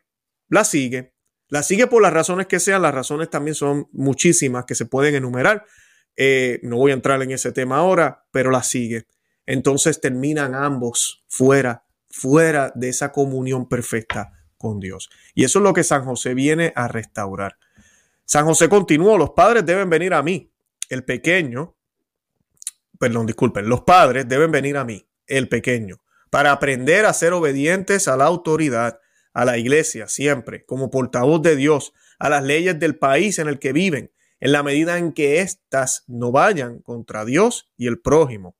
la 0.48 0.64
sigue. 0.64 1.14
La 1.48 1.62
sigue 1.62 1.86
por 1.86 2.02
las 2.02 2.12
razones 2.12 2.46
que 2.46 2.60
sean. 2.60 2.82
Las 2.82 2.94
razones 2.94 3.30
también 3.30 3.54
son 3.54 3.88
muchísimas 3.92 4.64
que 4.64 4.74
se 4.74 4.86
pueden 4.86 5.14
enumerar. 5.14 5.64
Eh, 6.16 6.60
no 6.62 6.76
voy 6.76 6.90
a 6.90 6.94
entrar 6.94 7.22
en 7.22 7.30
ese 7.30 7.52
tema 7.52 7.78
ahora, 7.78 8.26
pero 8.30 8.50
la 8.50 8.62
sigue. 8.62 9.06
Entonces 9.46 10.00
terminan 10.00 10.54
ambos 10.54 11.24
fuera, 11.28 11.84
fuera 12.10 12.72
de 12.74 12.90
esa 12.90 13.12
comunión 13.12 13.68
perfecta 13.68 14.32
con 14.58 14.80
Dios. 14.80 15.08
Y 15.34 15.44
eso 15.44 15.60
es 15.60 15.62
lo 15.62 15.72
que 15.72 15.84
San 15.84 16.04
José 16.04 16.34
viene 16.34 16.72
a 16.76 16.88
restaurar. 16.88 17.56
San 18.24 18.44
José 18.44 18.68
continuó, 18.68 19.16
los 19.16 19.30
padres 19.30 19.64
deben 19.64 19.88
venir 19.88 20.12
a 20.12 20.22
mí. 20.22 20.52
El 20.90 21.04
pequeño, 21.04 21.76
perdón, 22.98 23.26
disculpen, 23.26 23.68
los 23.68 23.82
padres 23.82 24.28
deben 24.28 24.50
venir 24.50 24.76
a 24.76 24.84
mí, 24.84 25.08
el 25.26 25.48
pequeño, 25.48 26.02
para 26.28 26.52
aprender 26.52 27.06
a 27.06 27.12
ser 27.14 27.32
obedientes 27.32 28.08
a 28.08 28.16
la 28.16 28.24
autoridad, 28.24 29.00
a 29.38 29.44
la 29.44 29.56
iglesia, 29.56 30.08
siempre, 30.08 30.64
como 30.64 30.90
portavoz 30.90 31.40
de 31.42 31.54
Dios, 31.54 31.92
a 32.18 32.28
las 32.28 32.42
leyes 32.42 32.76
del 32.80 32.98
país 32.98 33.38
en 33.38 33.46
el 33.46 33.60
que 33.60 33.72
viven, 33.72 34.10
en 34.40 34.50
la 34.50 34.64
medida 34.64 34.98
en 34.98 35.12
que 35.12 35.38
éstas 35.38 36.02
no 36.08 36.32
vayan 36.32 36.80
contra 36.80 37.24
Dios 37.24 37.70
y 37.76 37.86
el 37.86 38.00
prójimo. 38.00 38.56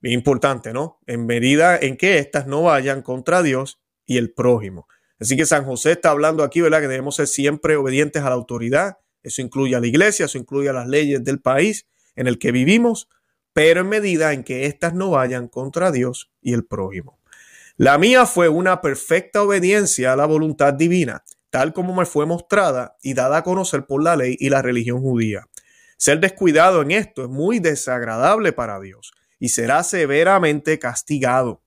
Bien 0.00 0.14
importante, 0.18 0.72
¿no? 0.72 0.98
En 1.06 1.26
medida 1.26 1.78
en 1.78 1.96
que 1.96 2.18
éstas 2.18 2.48
no 2.48 2.62
vayan 2.62 3.02
contra 3.02 3.44
Dios 3.44 3.80
y 4.04 4.18
el 4.18 4.32
prójimo. 4.32 4.88
Así 5.20 5.36
que 5.36 5.46
San 5.46 5.64
José 5.64 5.92
está 5.92 6.10
hablando 6.10 6.42
aquí, 6.42 6.60
¿verdad? 6.60 6.80
Que 6.80 6.88
debemos 6.88 7.14
ser 7.14 7.28
siempre 7.28 7.76
obedientes 7.76 8.24
a 8.24 8.30
la 8.30 8.34
autoridad. 8.34 8.98
Eso 9.22 9.42
incluye 9.42 9.76
a 9.76 9.80
la 9.80 9.86
iglesia, 9.86 10.24
eso 10.26 10.38
incluye 10.38 10.70
a 10.70 10.72
las 10.72 10.88
leyes 10.88 11.22
del 11.22 11.40
país 11.40 11.86
en 12.16 12.26
el 12.26 12.40
que 12.40 12.50
vivimos, 12.50 13.08
pero 13.52 13.82
en 13.82 13.88
medida 13.88 14.32
en 14.32 14.42
que 14.42 14.66
éstas 14.66 14.92
no 14.92 15.10
vayan 15.10 15.46
contra 15.46 15.92
Dios 15.92 16.32
y 16.42 16.52
el 16.52 16.66
prójimo. 16.66 17.19
La 17.80 17.96
mía 17.96 18.26
fue 18.26 18.50
una 18.50 18.82
perfecta 18.82 19.42
obediencia 19.42 20.12
a 20.12 20.16
la 20.16 20.26
voluntad 20.26 20.74
divina, 20.74 21.24
tal 21.48 21.72
como 21.72 21.94
me 21.94 22.04
fue 22.04 22.26
mostrada 22.26 22.98
y 23.00 23.14
dada 23.14 23.38
a 23.38 23.42
conocer 23.42 23.86
por 23.86 24.02
la 24.02 24.16
ley 24.16 24.36
y 24.38 24.50
la 24.50 24.60
religión 24.60 25.00
judía. 25.00 25.46
Ser 25.96 26.20
descuidado 26.20 26.82
en 26.82 26.90
esto 26.90 27.22
es 27.22 27.30
muy 27.30 27.58
desagradable 27.58 28.52
para 28.52 28.78
Dios 28.80 29.14
y 29.38 29.48
será 29.48 29.82
severamente 29.82 30.78
castigado 30.78 31.62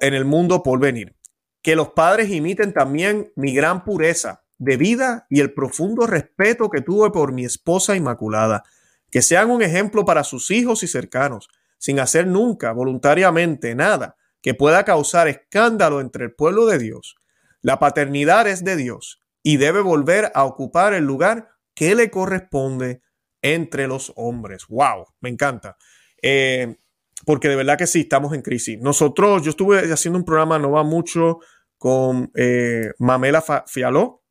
en 0.00 0.14
el 0.14 0.24
mundo 0.24 0.62
por 0.62 0.80
venir 0.80 1.16
que 1.60 1.76
los 1.76 1.90
padres 1.90 2.30
imiten 2.30 2.72
también 2.72 3.30
mi 3.36 3.54
gran 3.54 3.84
pureza 3.84 4.42
de 4.56 4.78
vida 4.78 5.26
y 5.28 5.40
el 5.40 5.52
profundo 5.52 6.06
respeto 6.06 6.70
que 6.70 6.80
tuve 6.80 7.10
por 7.10 7.32
mi 7.32 7.44
esposa 7.44 7.94
inmaculada, 7.94 8.62
que 9.10 9.20
sean 9.20 9.50
un 9.50 9.60
ejemplo 9.60 10.06
para 10.06 10.24
sus 10.24 10.50
hijos 10.50 10.82
y 10.82 10.88
cercanos, 10.88 11.50
sin 11.76 12.00
hacer 12.00 12.26
nunca 12.26 12.72
voluntariamente 12.72 13.74
nada 13.74 14.16
que 14.42 14.54
pueda 14.54 14.84
causar 14.84 15.28
escándalo 15.28 16.00
entre 16.00 16.24
el 16.24 16.34
pueblo 16.34 16.66
de 16.66 16.78
Dios. 16.78 17.16
La 17.62 17.78
paternidad 17.78 18.46
es 18.48 18.64
de 18.64 18.76
Dios 18.76 19.22
y 19.42 19.56
debe 19.56 19.80
volver 19.80 20.30
a 20.34 20.44
ocupar 20.44 20.94
el 20.94 21.04
lugar 21.04 21.48
que 21.74 21.94
le 21.94 22.10
corresponde 22.10 23.02
entre 23.40 23.86
los 23.86 24.12
hombres. 24.16 24.66
¡Wow! 24.68 25.06
Me 25.20 25.30
encanta. 25.30 25.76
Eh, 26.20 26.76
porque 27.24 27.48
de 27.48 27.56
verdad 27.56 27.78
que 27.78 27.86
sí, 27.86 28.00
estamos 28.00 28.34
en 28.34 28.42
crisis. 28.42 28.78
Nosotros, 28.80 29.42
yo 29.42 29.50
estuve 29.50 29.92
haciendo 29.92 30.18
un 30.18 30.24
programa 30.24 30.58
no 30.58 30.72
va 30.72 30.82
mucho 30.82 31.38
con 31.78 32.30
eh, 32.34 32.90
Mamela 32.98 33.42
Fialó 33.66 34.22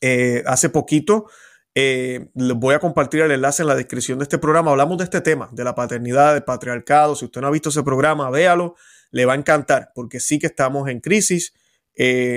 eh, 0.00 0.42
hace 0.46 0.70
poquito. 0.70 1.26
Les 1.74 2.54
voy 2.56 2.74
a 2.74 2.80
compartir 2.80 3.20
el 3.20 3.30
enlace 3.30 3.62
en 3.62 3.68
la 3.68 3.76
descripción 3.76 4.18
de 4.18 4.24
este 4.24 4.38
programa. 4.38 4.72
Hablamos 4.72 4.98
de 4.98 5.04
este 5.04 5.20
tema, 5.20 5.48
de 5.52 5.62
la 5.62 5.74
paternidad, 5.74 6.34
del 6.34 6.42
patriarcado. 6.42 7.14
Si 7.14 7.26
usted 7.26 7.40
no 7.40 7.46
ha 7.46 7.52
visto 7.52 7.68
ese 7.68 7.84
programa, 7.84 8.30
véalo, 8.30 8.74
le 9.10 9.24
va 9.24 9.32
a 9.32 9.36
encantar, 9.36 9.90
porque 9.94 10.20
sí 10.20 10.38
que 10.38 10.46
estamos 10.46 10.88
en 10.88 11.00
crisis. 11.00 11.54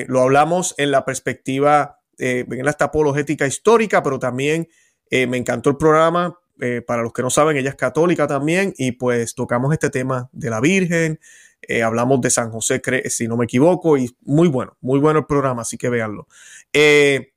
lo 0.08 0.22
hablamos 0.22 0.74
en 0.78 0.92
la 0.92 1.06
perspectiva, 1.06 2.00
en 2.18 2.66
la 2.66 2.76
apologética 2.80 3.48
histórica, 3.48 4.02
pero 4.04 4.20
también 4.20 4.68
me 5.12 5.38
encantó 5.38 5.70
el 5.70 5.78
programa 5.78 6.42
eh, 6.64 6.84
para 6.84 7.02
los 7.02 7.12
que 7.12 7.24
no 7.24 7.32
saben, 7.32 7.58
ella 7.58 7.72
es 7.72 7.76
católica 7.76 8.28
también 8.28 8.72
y 8.78 8.92
pues 8.92 9.34
tocamos 9.34 9.74
este 9.74 9.90
tema 9.90 10.30
de 10.32 10.52
la 10.52 10.62
Virgen, 10.62 11.20
eh, 11.64 11.82
hablamos 11.82 12.22
de 12.22 12.30
San 12.30 12.52
José, 12.52 12.80
si 13.10 13.28
no 13.28 13.36
me 13.36 13.46
equivoco, 13.46 13.98
y 13.98 14.16
muy 14.22 14.48
bueno, 14.48 14.78
muy 14.80 15.00
bueno 15.00 15.20
el 15.20 15.26
programa, 15.26 15.64
así 15.64 15.76
que 15.76 15.90
véanlo. 15.90 16.28
Eh, 16.72 17.34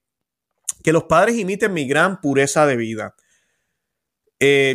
que 0.83 0.93
los 0.93 1.05
padres 1.05 1.37
imiten 1.37 1.73
mi 1.73 1.89
gran 1.89 2.21
pureza 2.21 2.67
de 2.67 2.77
vida. 2.77 3.15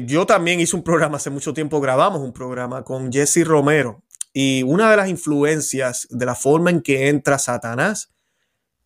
yo 0.08 0.26
también 0.26 0.60
hice 0.60 0.76
un 0.76 0.84
programa 0.84 1.18
hace 1.18 1.30
mucho 1.30 1.54
tiempo, 1.54 1.80
grabamos 1.80 2.22
un 2.22 2.34
programa 2.34 2.84
con 2.84 3.12
Jesse 3.12 3.46
Romero 3.46 4.02
y 4.34 4.64
una 4.64 4.92
de 4.92 4.98
las 4.98 5.10
influencias 5.10 6.08
de 6.10 6.26
la 6.26 6.36
forma 6.36 6.70
en 6.70 6.82
que 6.82 7.10
entra 7.10 7.40
Satanás 7.40 8.14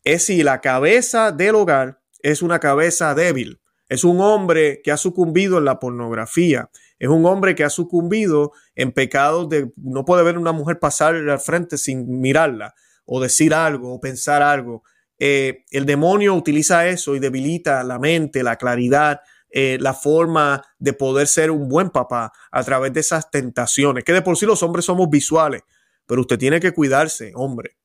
es 0.03 0.25
si 0.25 0.43
la 0.43 0.61
cabeza 0.61 1.31
del 1.31 1.55
hogar 1.55 2.01
es 2.21 2.41
una 2.41 2.59
cabeza 2.59 3.13
débil. 3.13 3.59
Es 3.89 4.03
un 4.03 4.21
hombre 4.21 4.81
que 4.83 4.91
ha 4.91 4.97
sucumbido 4.97 5.57
en 5.57 5.65
la 5.65 5.79
pornografía. 5.79 6.69
Es 6.97 7.09
un 7.09 7.25
hombre 7.25 7.53
que 7.53 7.63
ha 7.63 7.69
sucumbido 7.69 8.53
en 8.75 8.91
pecados 8.91 9.49
de 9.49 9.71
no 9.75 10.05
puede 10.05 10.23
ver 10.23 10.37
una 10.37 10.53
mujer 10.53 10.79
pasar 10.79 11.15
al 11.15 11.39
frente 11.39 11.77
sin 11.77 12.21
mirarla 12.21 12.73
o 13.05 13.21
decir 13.21 13.53
algo 13.53 13.93
o 13.93 13.99
pensar 13.99 14.41
algo. 14.41 14.83
Eh, 15.19 15.65
el 15.71 15.85
demonio 15.85 16.33
utiliza 16.33 16.87
eso 16.87 17.15
y 17.15 17.19
debilita 17.19 17.83
la 17.83 17.99
mente, 17.99 18.41
la 18.41 18.55
claridad, 18.55 19.21
eh, 19.55 19.77
la 19.79 19.93
forma 19.93 20.63
de 20.79 20.93
poder 20.93 21.27
ser 21.27 21.51
un 21.51 21.69
buen 21.69 21.91
papá 21.91 22.31
a 22.51 22.63
través 22.63 22.91
de 22.91 23.01
esas 23.01 23.29
tentaciones, 23.29 24.03
que 24.03 24.11
de 24.11 24.23
por 24.23 24.35
sí 24.35 24.47
los 24.47 24.63
hombres 24.63 24.85
somos 24.85 25.11
visuales, 25.11 25.61
pero 26.07 26.21
usted 26.21 26.39
tiene 26.39 26.59
que 26.59 26.71
cuidarse, 26.71 27.33
hombre. 27.35 27.77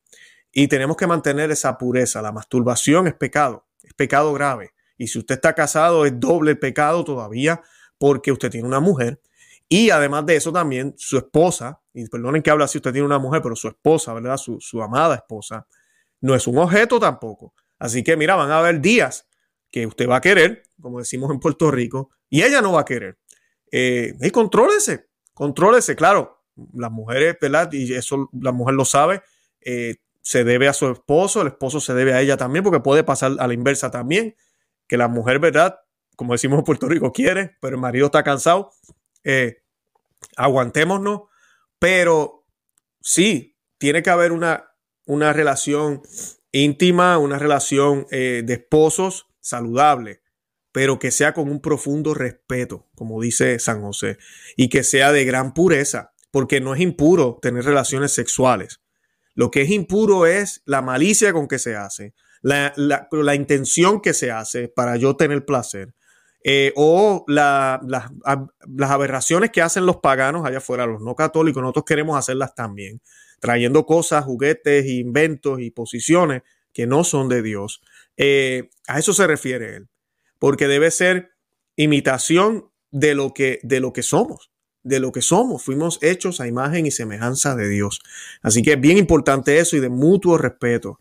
Y 0.50 0.68
tenemos 0.68 0.96
que 0.96 1.06
mantener 1.06 1.50
esa 1.50 1.76
pureza. 1.76 2.22
La 2.22 2.32
masturbación 2.32 3.06
es 3.06 3.12
pecado, 3.12 3.66
es 3.82 3.92
pecado 3.92 4.32
grave. 4.32 4.70
Y 4.96 5.08
si 5.08 5.18
usted 5.18 5.34
está 5.34 5.52
casado, 5.52 6.06
es 6.06 6.18
doble 6.18 6.56
pecado 6.56 7.04
todavía 7.04 7.60
porque 7.98 8.32
usted 8.32 8.48
tiene 8.50 8.66
una 8.66 8.80
mujer. 8.80 9.20
Y 9.68 9.90
además 9.90 10.24
de 10.24 10.36
eso 10.36 10.50
también 10.50 10.94
su 10.96 11.18
esposa, 11.18 11.82
y 11.92 12.08
perdonen 12.08 12.40
que 12.40 12.50
habla 12.50 12.66
si 12.66 12.78
usted 12.78 12.92
tiene 12.92 13.04
una 13.04 13.18
mujer, 13.18 13.42
pero 13.42 13.54
su 13.54 13.68
esposa, 13.68 14.14
¿verdad? 14.14 14.38
Su, 14.38 14.82
amada 14.82 15.16
esposa, 15.16 15.66
no 16.22 16.34
es 16.34 16.46
un 16.46 16.56
objeto 16.56 16.98
tampoco. 16.98 17.52
Así 17.78 18.02
que 18.02 18.16
mira, 18.16 18.36
van 18.36 18.50
a 18.50 18.58
haber 18.58 18.80
días 18.80 19.27
que 19.70 19.86
usted 19.86 20.08
va 20.08 20.16
a 20.16 20.20
querer, 20.20 20.62
como 20.80 20.98
decimos 20.98 21.30
en 21.30 21.40
Puerto 21.40 21.70
Rico, 21.70 22.10
y 22.28 22.42
ella 22.42 22.60
no 22.60 22.72
va 22.72 22.82
a 22.82 22.84
querer. 22.84 23.18
Eh, 23.70 24.14
y 24.20 24.30
contrólese, 24.30 25.08
contrólese, 25.34 25.96
claro, 25.96 26.42
las 26.74 26.90
mujeres, 26.90 27.36
¿verdad? 27.40 27.72
Y 27.72 27.92
eso 27.94 28.30
la 28.32 28.52
mujer 28.52 28.74
lo 28.74 28.84
sabe, 28.84 29.22
eh, 29.60 29.96
se 30.22 30.44
debe 30.44 30.68
a 30.68 30.72
su 30.72 30.90
esposo, 30.90 31.42
el 31.42 31.48
esposo 31.48 31.80
se 31.80 31.94
debe 31.94 32.14
a 32.14 32.20
ella 32.20 32.36
también, 32.36 32.64
porque 32.64 32.80
puede 32.80 33.04
pasar 33.04 33.32
a 33.38 33.46
la 33.46 33.54
inversa 33.54 33.90
también 33.90 34.34
que 34.86 34.96
la 34.96 35.08
mujer, 35.08 35.38
¿verdad? 35.38 35.80
Como 36.16 36.32
decimos 36.32 36.58
en 36.58 36.64
Puerto 36.64 36.88
Rico, 36.88 37.12
quiere, 37.12 37.56
pero 37.60 37.76
el 37.76 37.80
marido 37.80 38.06
está 38.06 38.22
cansado. 38.22 38.72
Eh, 39.22 39.62
aguantémonos, 40.36 41.22
pero 41.78 42.46
sí, 43.00 43.56
tiene 43.76 44.02
que 44.02 44.10
haber 44.10 44.32
una, 44.32 44.72
una 45.06 45.32
relación 45.32 46.02
íntima, 46.50 47.18
una 47.18 47.38
relación 47.38 48.06
de 48.10 48.52
esposos 48.52 49.27
saludable, 49.48 50.22
pero 50.72 50.98
que 50.98 51.10
sea 51.10 51.32
con 51.32 51.50
un 51.50 51.60
profundo 51.60 52.14
respeto, 52.14 52.86
como 52.94 53.20
dice 53.20 53.58
San 53.58 53.80
José, 53.80 54.18
y 54.56 54.68
que 54.68 54.84
sea 54.84 55.12
de 55.12 55.24
gran 55.24 55.54
pureza, 55.54 56.12
porque 56.30 56.60
no 56.60 56.74
es 56.74 56.80
impuro 56.80 57.38
tener 57.40 57.64
relaciones 57.64 58.12
sexuales. 58.12 58.80
Lo 59.34 59.50
que 59.50 59.62
es 59.62 59.70
impuro 59.70 60.26
es 60.26 60.62
la 60.66 60.82
malicia 60.82 61.32
con 61.32 61.48
que 61.48 61.58
se 61.58 61.76
hace, 61.76 62.14
la, 62.42 62.72
la, 62.76 63.34
intención 63.34 64.00
que 64.00 64.12
se 64.14 64.30
hace 64.30 64.68
para 64.68 64.96
yo 64.96 65.16
tener 65.16 65.44
placer. 65.44 65.94
Eh, 66.44 66.72
o 66.76 67.24
las 67.26 67.80
aberraciones 68.80 69.50
que 69.50 69.60
hacen 69.60 69.86
los 69.86 69.96
paganos 69.96 70.46
allá 70.46 70.58
afuera, 70.58 70.86
los 70.86 71.02
no 71.02 71.14
católicos, 71.14 71.60
nosotros 71.60 71.84
queremos 71.84 72.16
hacerlas 72.16 72.54
también, 72.54 73.00
trayendo 73.40 73.86
cosas, 73.86 74.24
juguetes, 74.24 74.86
inventos 74.86 75.60
y 75.60 75.70
posiciones 75.70 76.42
que 76.72 76.86
no 76.86 77.02
son 77.02 77.28
de 77.28 77.42
Dios. 77.42 77.80
Eh, 78.18 78.68
a 78.86 78.98
eso 78.98 79.14
se 79.14 79.26
refiere 79.26 79.76
él, 79.76 79.88
porque 80.38 80.68
debe 80.68 80.90
ser 80.90 81.30
imitación 81.76 82.70
de 82.90 83.14
lo 83.14 83.32
que, 83.32 83.60
de 83.62 83.80
lo 83.80 83.92
que 83.92 84.02
somos, 84.02 84.50
de 84.82 85.00
lo 85.00 85.12
que 85.12 85.22
somos. 85.22 85.64
Fuimos 85.64 85.98
hechos 86.02 86.40
a 86.40 86.46
imagen 86.46 86.84
y 86.84 86.90
semejanza 86.90 87.54
de 87.54 87.68
Dios. 87.68 88.00
Así 88.42 88.62
que 88.62 88.72
es 88.72 88.80
bien 88.80 88.98
importante 88.98 89.58
eso 89.58 89.76
y 89.76 89.80
de 89.80 89.88
mutuo 89.88 90.36
respeto. 90.36 90.98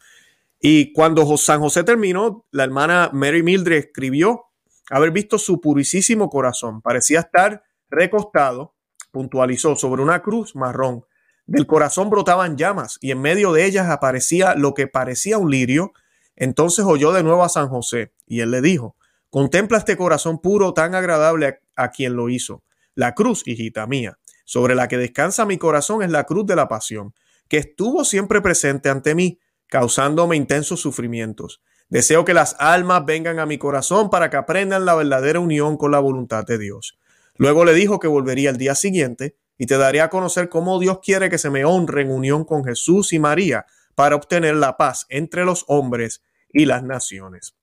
Y 0.59 0.93
cuando 0.93 1.37
San 1.37 1.59
José 1.59 1.83
terminó, 1.83 2.45
la 2.51 2.63
hermana 2.63 3.09
Mary 3.13 3.43
Mildred 3.43 3.77
escribió 3.77 4.45
haber 4.89 5.11
visto 5.11 5.37
su 5.37 5.59
purísimo 5.59 6.29
corazón. 6.29 6.81
Parecía 6.81 7.19
estar 7.21 7.63
recostado, 7.89 8.75
puntualizó, 9.11 9.75
sobre 9.75 10.01
una 10.01 10.21
cruz 10.21 10.55
marrón. 10.55 11.05
Del 11.45 11.65
corazón 11.65 12.09
brotaban 12.09 12.57
llamas 12.57 12.97
y 13.01 13.11
en 13.11 13.21
medio 13.21 13.53
de 13.53 13.65
ellas 13.65 13.89
aparecía 13.89 14.55
lo 14.55 14.73
que 14.73 14.87
parecía 14.87 15.37
un 15.37 15.49
lirio. 15.49 15.93
Entonces 16.37 16.85
oyó 16.85 17.11
de 17.11 17.23
nuevo 17.23 17.43
a 17.43 17.49
San 17.49 17.67
José 17.67 18.13
y 18.25 18.39
él 18.39 18.51
le 18.51 18.61
dijo, 18.61 18.95
Contempla 19.29 19.79
este 19.79 19.97
corazón 19.97 20.39
puro 20.39 20.73
tan 20.73 20.95
agradable 20.95 21.59
a, 21.75 21.91
quien 21.91 22.15
lo 22.15 22.29
hizo. 22.29 22.63
La 22.95 23.13
cruz, 23.13 23.43
hijita 23.45 23.85
mía, 23.85 24.17
sobre 24.45 24.73
la 24.73 24.87
que 24.87 24.97
descansa 24.97 25.45
mi 25.45 25.57
corazón 25.57 26.01
es 26.01 26.09
la 26.09 26.23
cruz 26.23 26.45
de 26.45 26.55
la 26.55 26.69
pasión, 26.69 27.13
que 27.49 27.57
estuvo 27.57 28.05
siempre 28.05 28.41
presente 28.41 28.89
ante 28.89 29.15
mí, 29.15 29.39
causándome 29.67 30.37
intensos 30.37 30.79
sufrimientos. 30.79 31.61
Deseo 31.89 32.23
que 32.23 32.33
las 32.33 32.55
almas 32.59 33.05
vengan 33.05 33.39
a 33.39 33.45
mi 33.45 33.57
corazón 33.57 34.09
para 34.09 34.29
que 34.29 34.37
aprendan 34.37 34.85
la 34.85 34.95
verdadera 34.95 35.39
unión 35.39 35.77
con 35.77 35.91
la 35.91 35.99
voluntad 35.99 36.45
de 36.45 36.57
Dios. 36.57 36.97
Luego 37.35 37.65
le 37.65 37.73
dijo 37.73 37.99
que 37.99 38.07
volvería 38.07 38.49
el 38.49 38.57
día 38.57 38.75
siguiente 38.75 39.35
y 39.57 39.65
te 39.65 39.77
daría 39.77 40.05
a 40.05 40.09
conocer 40.09 40.49
cómo 40.49 40.79
Dios 40.79 40.99
quiere 41.03 41.29
que 41.29 41.37
se 41.37 41.49
me 41.49 41.65
honre 41.65 42.01
en 42.01 42.11
unión 42.11 42.45
con 42.45 42.63
Jesús 42.63 43.11
y 43.13 43.19
María 43.19 43.65
para 43.95 44.15
obtener 44.15 44.55
la 44.55 44.77
paz 44.77 45.05
entre 45.09 45.43
los 45.43 45.65
hombres 45.67 46.21
y 46.49 46.65
las 46.65 46.83
naciones. 46.83 47.55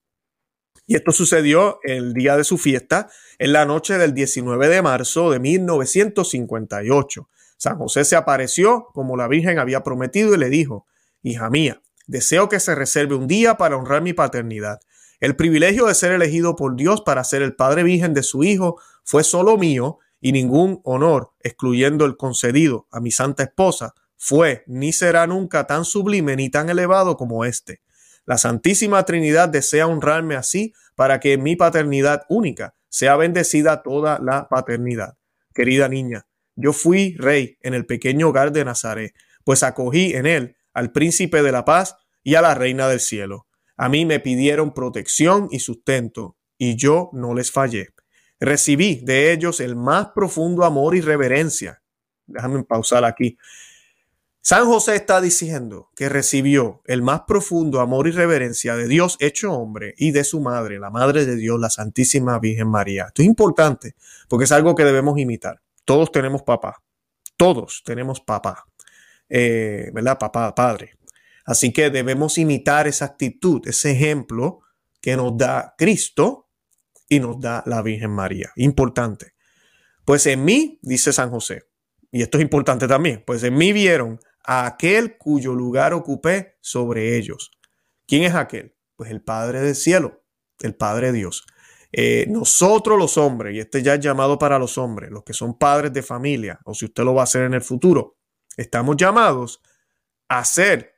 Y 0.87 0.95
esto 0.95 1.11
sucedió 1.11 1.79
el 1.83 2.13
día 2.13 2.37
de 2.37 2.43
su 2.43 2.57
fiesta, 2.57 3.09
en 3.39 3.53
la 3.53 3.65
noche 3.65 3.97
del 3.97 4.13
19 4.13 4.67
de 4.67 4.81
marzo 4.81 5.31
de 5.31 5.39
1958. 5.39 7.29
San 7.57 7.77
José 7.77 8.05
se 8.05 8.15
apareció 8.15 8.87
como 8.93 9.17
la 9.17 9.27
Virgen 9.27 9.57
había 9.57 9.83
prometido 9.83 10.35
y 10.35 10.37
le 10.37 10.49
dijo, 10.49 10.85
Hija 11.23 11.49
mía, 11.49 11.81
deseo 12.05 12.49
que 12.49 12.59
se 12.59 12.75
reserve 12.75 13.15
un 13.15 13.27
día 13.27 13.57
para 13.57 13.77
honrar 13.77 14.01
mi 14.01 14.13
paternidad. 14.13 14.79
El 15.19 15.35
privilegio 15.35 15.87
de 15.87 15.95
ser 15.95 16.11
elegido 16.11 16.55
por 16.55 16.75
Dios 16.75 17.01
para 17.01 17.23
ser 17.23 17.41
el 17.41 17.55
Padre 17.55 17.83
Virgen 17.83 18.13
de 18.13 18.21
su 18.21 18.43
Hijo 18.43 18.79
fue 19.03 19.23
solo 19.23 19.57
mío 19.57 19.99
y 20.21 20.31
ningún 20.31 20.81
honor, 20.83 21.31
excluyendo 21.41 22.05
el 22.05 22.17
concedido 22.17 22.87
a 22.91 22.99
mi 22.99 23.11
santa 23.11 23.43
esposa, 23.43 23.93
fue 24.17 24.63
ni 24.67 24.93
será 24.93 25.27
nunca 25.27 25.67
tan 25.67 25.85
sublime 25.85 26.35
ni 26.35 26.49
tan 26.49 26.69
elevado 26.69 27.17
como 27.17 27.45
este. 27.45 27.81
La 28.25 28.37
Santísima 28.37 29.03
Trinidad 29.05 29.49
desea 29.49 29.87
honrarme 29.87 30.35
así 30.35 30.73
para 30.95 31.19
que 31.19 31.37
mi 31.37 31.55
paternidad 31.55 32.23
única 32.29 32.75
sea 32.89 33.15
bendecida 33.17 33.83
toda 33.83 34.19
la 34.19 34.47
paternidad. 34.49 35.17
Querida 35.53 35.87
niña, 35.87 36.25
yo 36.55 36.73
fui 36.73 37.15
rey 37.17 37.57
en 37.61 37.73
el 37.73 37.85
pequeño 37.85 38.29
hogar 38.29 38.51
de 38.51 38.65
Nazaret, 38.65 39.13
pues 39.43 39.63
acogí 39.63 40.13
en 40.13 40.25
él 40.25 40.55
al 40.73 40.91
príncipe 40.91 41.43
de 41.43 41.51
la 41.51 41.65
paz 41.65 41.95
y 42.23 42.35
a 42.35 42.41
la 42.41 42.55
reina 42.55 42.87
del 42.87 42.99
cielo. 42.99 43.47
A 43.77 43.89
mí 43.89 44.05
me 44.05 44.19
pidieron 44.19 44.73
protección 44.73 45.49
y 45.51 45.59
sustento, 45.59 46.37
y 46.57 46.77
yo 46.77 47.09
no 47.13 47.33
les 47.33 47.51
fallé. 47.51 47.89
Recibí 48.39 49.01
de 49.03 49.31
ellos 49.31 49.59
el 49.59 49.75
más 49.75 50.09
profundo 50.15 50.63
amor 50.63 50.95
y 50.95 51.01
reverencia. 51.01 51.81
Déjame 52.25 52.63
pausar 52.63 53.05
aquí. 53.05 53.37
San 54.47 54.67
José 54.67 54.93
está 54.93 55.21
diciendo 55.21 55.89
que 55.95 56.07
recibió 56.07 56.83
el 56.85 57.01
más 57.01 57.21
profundo 57.27 57.79
amor 57.79 58.07
y 58.07 58.11
reverencia 58.11 58.75
de 58.75 58.87
Dios 58.87 59.17
hecho 59.19 59.51
hombre 59.51 59.95
y 59.97 60.11
de 60.11 60.23
su 60.23 60.39
madre, 60.39 60.77
la 60.77 60.91
Madre 60.91 61.25
de 61.25 61.35
Dios, 61.35 61.59
la 61.59 61.71
Santísima 61.71 62.37
Virgen 62.37 62.67
María. 62.67 63.05
Esto 63.07 63.23
es 63.23 63.27
importante 63.27 63.95
porque 64.29 64.43
es 64.43 64.51
algo 64.51 64.75
que 64.75 64.83
debemos 64.83 65.17
imitar. 65.17 65.61
Todos 65.83 66.11
tenemos 66.11 66.43
papá. 66.43 66.83
Todos 67.35 67.81
tenemos 67.83 68.21
papá. 68.21 68.67
Eh, 69.29 69.89
¿Verdad? 69.91 70.19
Papá, 70.19 70.53
padre. 70.53 70.91
Así 71.43 71.73
que 71.73 71.89
debemos 71.89 72.37
imitar 72.37 72.85
esa 72.85 73.05
actitud, 73.05 73.67
ese 73.67 73.93
ejemplo 73.93 74.59
que 75.01 75.17
nos 75.17 75.35
da 75.35 75.73
Cristo 75.75 76.49
y 77.09 77.19
nos 77.19 77.39
da 77.39 77.63
la 77.65 77.81
Virgen 77.81 78.11
María. 78.11 78.51
Importante. 78.57 79.33
Pues 80.05 80.27
en 80.27 80.45
mí, 80.45 80.77
dice 80.83 81.11
San 81.13 81.31
José, 81.31 81.63
y 82.11 82.21
esto 82.21 82.37
es 82.37 82.43
importante 82.43 82.87
también, 82.87 83.23
pues 83.25 83.41
en 83.41 83.55
mí 83.55 83.73
vieron 83.73 84.19
a 84.45 84.65
aquel 84.65 85.17
cuyo 85.17 85.53
lugar 85.53 85.93
ocupé 85.93 86.57
sobre 86.61 87.17
ellos. 87.17 87.51
¿Quién 88.07 88.23
es 88.23 88.35
aquel? 88.35 88.75
Pues 88.95 89.11
el 89.11 89.21
Padre 89.21 89.61
del 89.61 89.75
cielo, 89.75 90.23
el 90.59 90.75
Padre 90.75 91.11
Dios. 91.11 91.45
Eh, 91.91 92.25
nosotros 92.27 92.99
los 92.99 93.17
hombres, 93.17 93.55
y 93.55 93.59
este 93.59 93.81
ya 93.81 93.95
es 93.95 94.01
llamado 94.01 94.37
para 94.37 94.59
los 94.59 94.77
hombres, 94.77 95.11
los 95.11 95.23
que 95.23 95.33
son 95.33 95.57
padres 95.57 95.93
de 95.93 96.03
familia, 96.03 96.59
o 96.65 96.73
si 96.73 96.85
usted 96.85 97.03
lo 97.03 97.13
va 97.13 97.21
a 97.21 97.23
hacer 97.23 97.43
en 97.43 97.53
el 97.53 97.61
futuro, 97.61 98.17
estamos 98.57 98.97
llamados 98.97 99.61
a 100.27 100.43
ser 100.43 100.95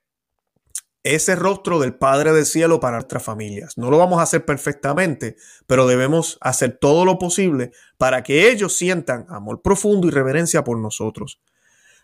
ese 1.03 1.35
rostro 1.35 1.79
del 1.79 1.95
Padre 1.95 2.33
del 2.33 2.45
Cielo 2.45 2.79
para 2.79 2.97
nuestras 2.97 3.23
familias. 3.23 3.77
No 3.77 3.89
lo 3.89 3.97
vamos 3.97 4.19
a 4.19 4.23
hacer 4.23 4.43
perfectamente, 4.43 5.35
pero 5.65 5.87
debemos 5.87 6.37
hacer 6.41 6.77
todo 6.79 7.05
lo 7.05 7.17
posible 7.17 7.71
para 7.97 8.23
que 8.23 8.49
ellos 8.49 8.73
sientan 8.73 9.25
amor 9.29 9.61
profundo 9.61 10.07
y 10.07 10.11
reverencia 10.11 10.63
por 10.63 10.79
nosotros. 10.79 11.41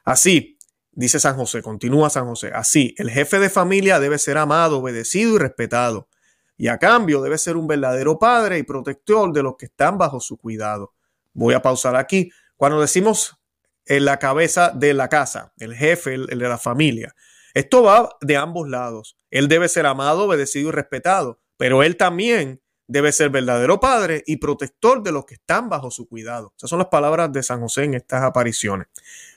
Así, 0.06 0.53
Dice 0.96 1.20
San 1.20 1.36
José, 1.36 1.64
continúa 1.64 2.12
San 2.12 2.28
José, 2.28 2.52
así, 2.54 2.94
el 2.98 3.10
jefe 3.10 3.40
de 3.40 3.50
familia 3.50 4.00
debe 4.00 4.20
ser 4.20 4.38
amado, 4.38 4.80
obedecido 4.80 5.36
y 5.36 5.40
respetado, 5.40 6.08
y 6.56 6.68
a 6.68 6.78
cambio 6.78 7.22
debe 7.22 7.40
ser 7.40 7.58
un 7.58 7.66
verdadero 7.66 8.20
padre 8.20 8.60
y 8.60 8.64
protector 8.64 9.34
de 9.34 9.42
los 9.42 9.56
que 9.58 9.66
están 9.66 9.98
bajo 9.98 10.20
su 10.20 10.38
cuidado. 10.38 10.94
Voy 11.34 11.56
a 11.56 11.64
pausar 11.64 11.96
aquí. 11.96 12.32
Cuando 12.58 12.80
decimos 12.80 13.38
en 13.86 14.06
la 14.06 14.20
cabeza 14.20 14.70
de 14.70 14.94
la 14.94 15.10
casa, 15.10 15.52
el 15.58 15.74
jefe, 15.74 16.14
el, 16.14 16.28
de 16.28 16.48
la 16.48 16.60
familia, 16.60 17.16
esto 17.56 17.82
va 17.82 18.10
de 18.22 18.38
ambos 18.38 18.70
lados. 18.70 19.18
Él 19.32 19.48
debe 19.48 19.68
ser 19.68 19.88
amado, 19.88 20.26
obedecido 20.26 20.70
y 20.70 20.72
respetado, 20.72 21.40
pero 21.58 21.82
él 21.82 21.98
también 21.98 22.62
debe 22.88 23.12
ser 23.12 23.32
verdadero 23.32 23.80
padre 23.80 24.24
y 24.28 24.38
protector 24.38 25.02
de 25.02 25.12
los 25.12 25.26
que 25.26 25.36
están 25.36 25.70
bajo 25.70 25.90
su 25.90 26.08
cuidado. 26.08 26.54
Esas 26.56 26.70
son 26.70 26.80
las 26.80 26.90
palabras 26.90 27.32
de 27.32 27.42
San 27.42 27.62
José 27.62 27.86
en 27.86 27.96
estas 27.96 28.24
apariciones. 28.24 28.88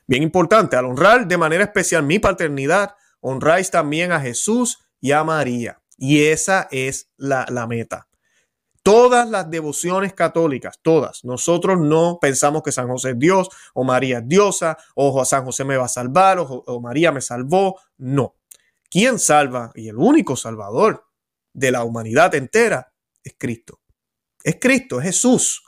Bien 0.07 0.23
importante, 0.23 0.77
al 0.77 0.85
honrar 0.85 1.27
de 1.27 1.37
manera 1.37 1.65
especial 1.65 2.03
mi 2.03 2.19
paternidad, 2.19 2.95
honráis 3.21 3.71
también 3.71 4.13
a 4.13 4.21
Jesús 4.21 4.79
y 5.01 5.13
a 5.13 5.25
María. 5.25 5.83
Y 5.99 6.25
esa 6.25 6.69
es 6.71 7.11
la, 7.17 7.67
meta. 7.69 8.07
Todas 8.83 9.29
las 9.29 9.51
devociones 9.51 10.13
católicas, 10.13 10.79
todas, 10.81 11.25
nosotros 11.25 11.81
no 11.81 12.19
pensamos 12.21 12.63
que 12.63 12.71
San 12.71 12.87
José 12.87 13.11
es 13.11 13.19
Dios 13.19 13.49
o 13.75 13.83
María 13.83 14.19
es 14.19 14.29
diosa 14.29 14.79
o 14.95 15.25
San 15.25 15.45
José 15.45 15.65
me 15.65 15.77
va 15.77 15.87
a 15.87 15.89
salvar 15.89 16.39
o, 16.39 16.45
o 16.45 16.81
María 16.81 17.11
me 17.11 17.21
salvó. 17.21 17.81
No. 17.97 18.37
¿Quién 18.89 19.19
salva? 19.19 19.73
Y 19.75 19.89
el 19.89 19.97
único 19.97 20.37
salvador 20.37 21.07
de 21.53 21.73
la 21.73 21.83
humanidad 21.83 22.35
entera 22.37 22.93
es 23.25 23.35
Cristo. 23.37 23.81
Es 24.45 24.59
Cristo, 24.61 25.01
es 25.01 25.07
Jesús. 25.07 25.65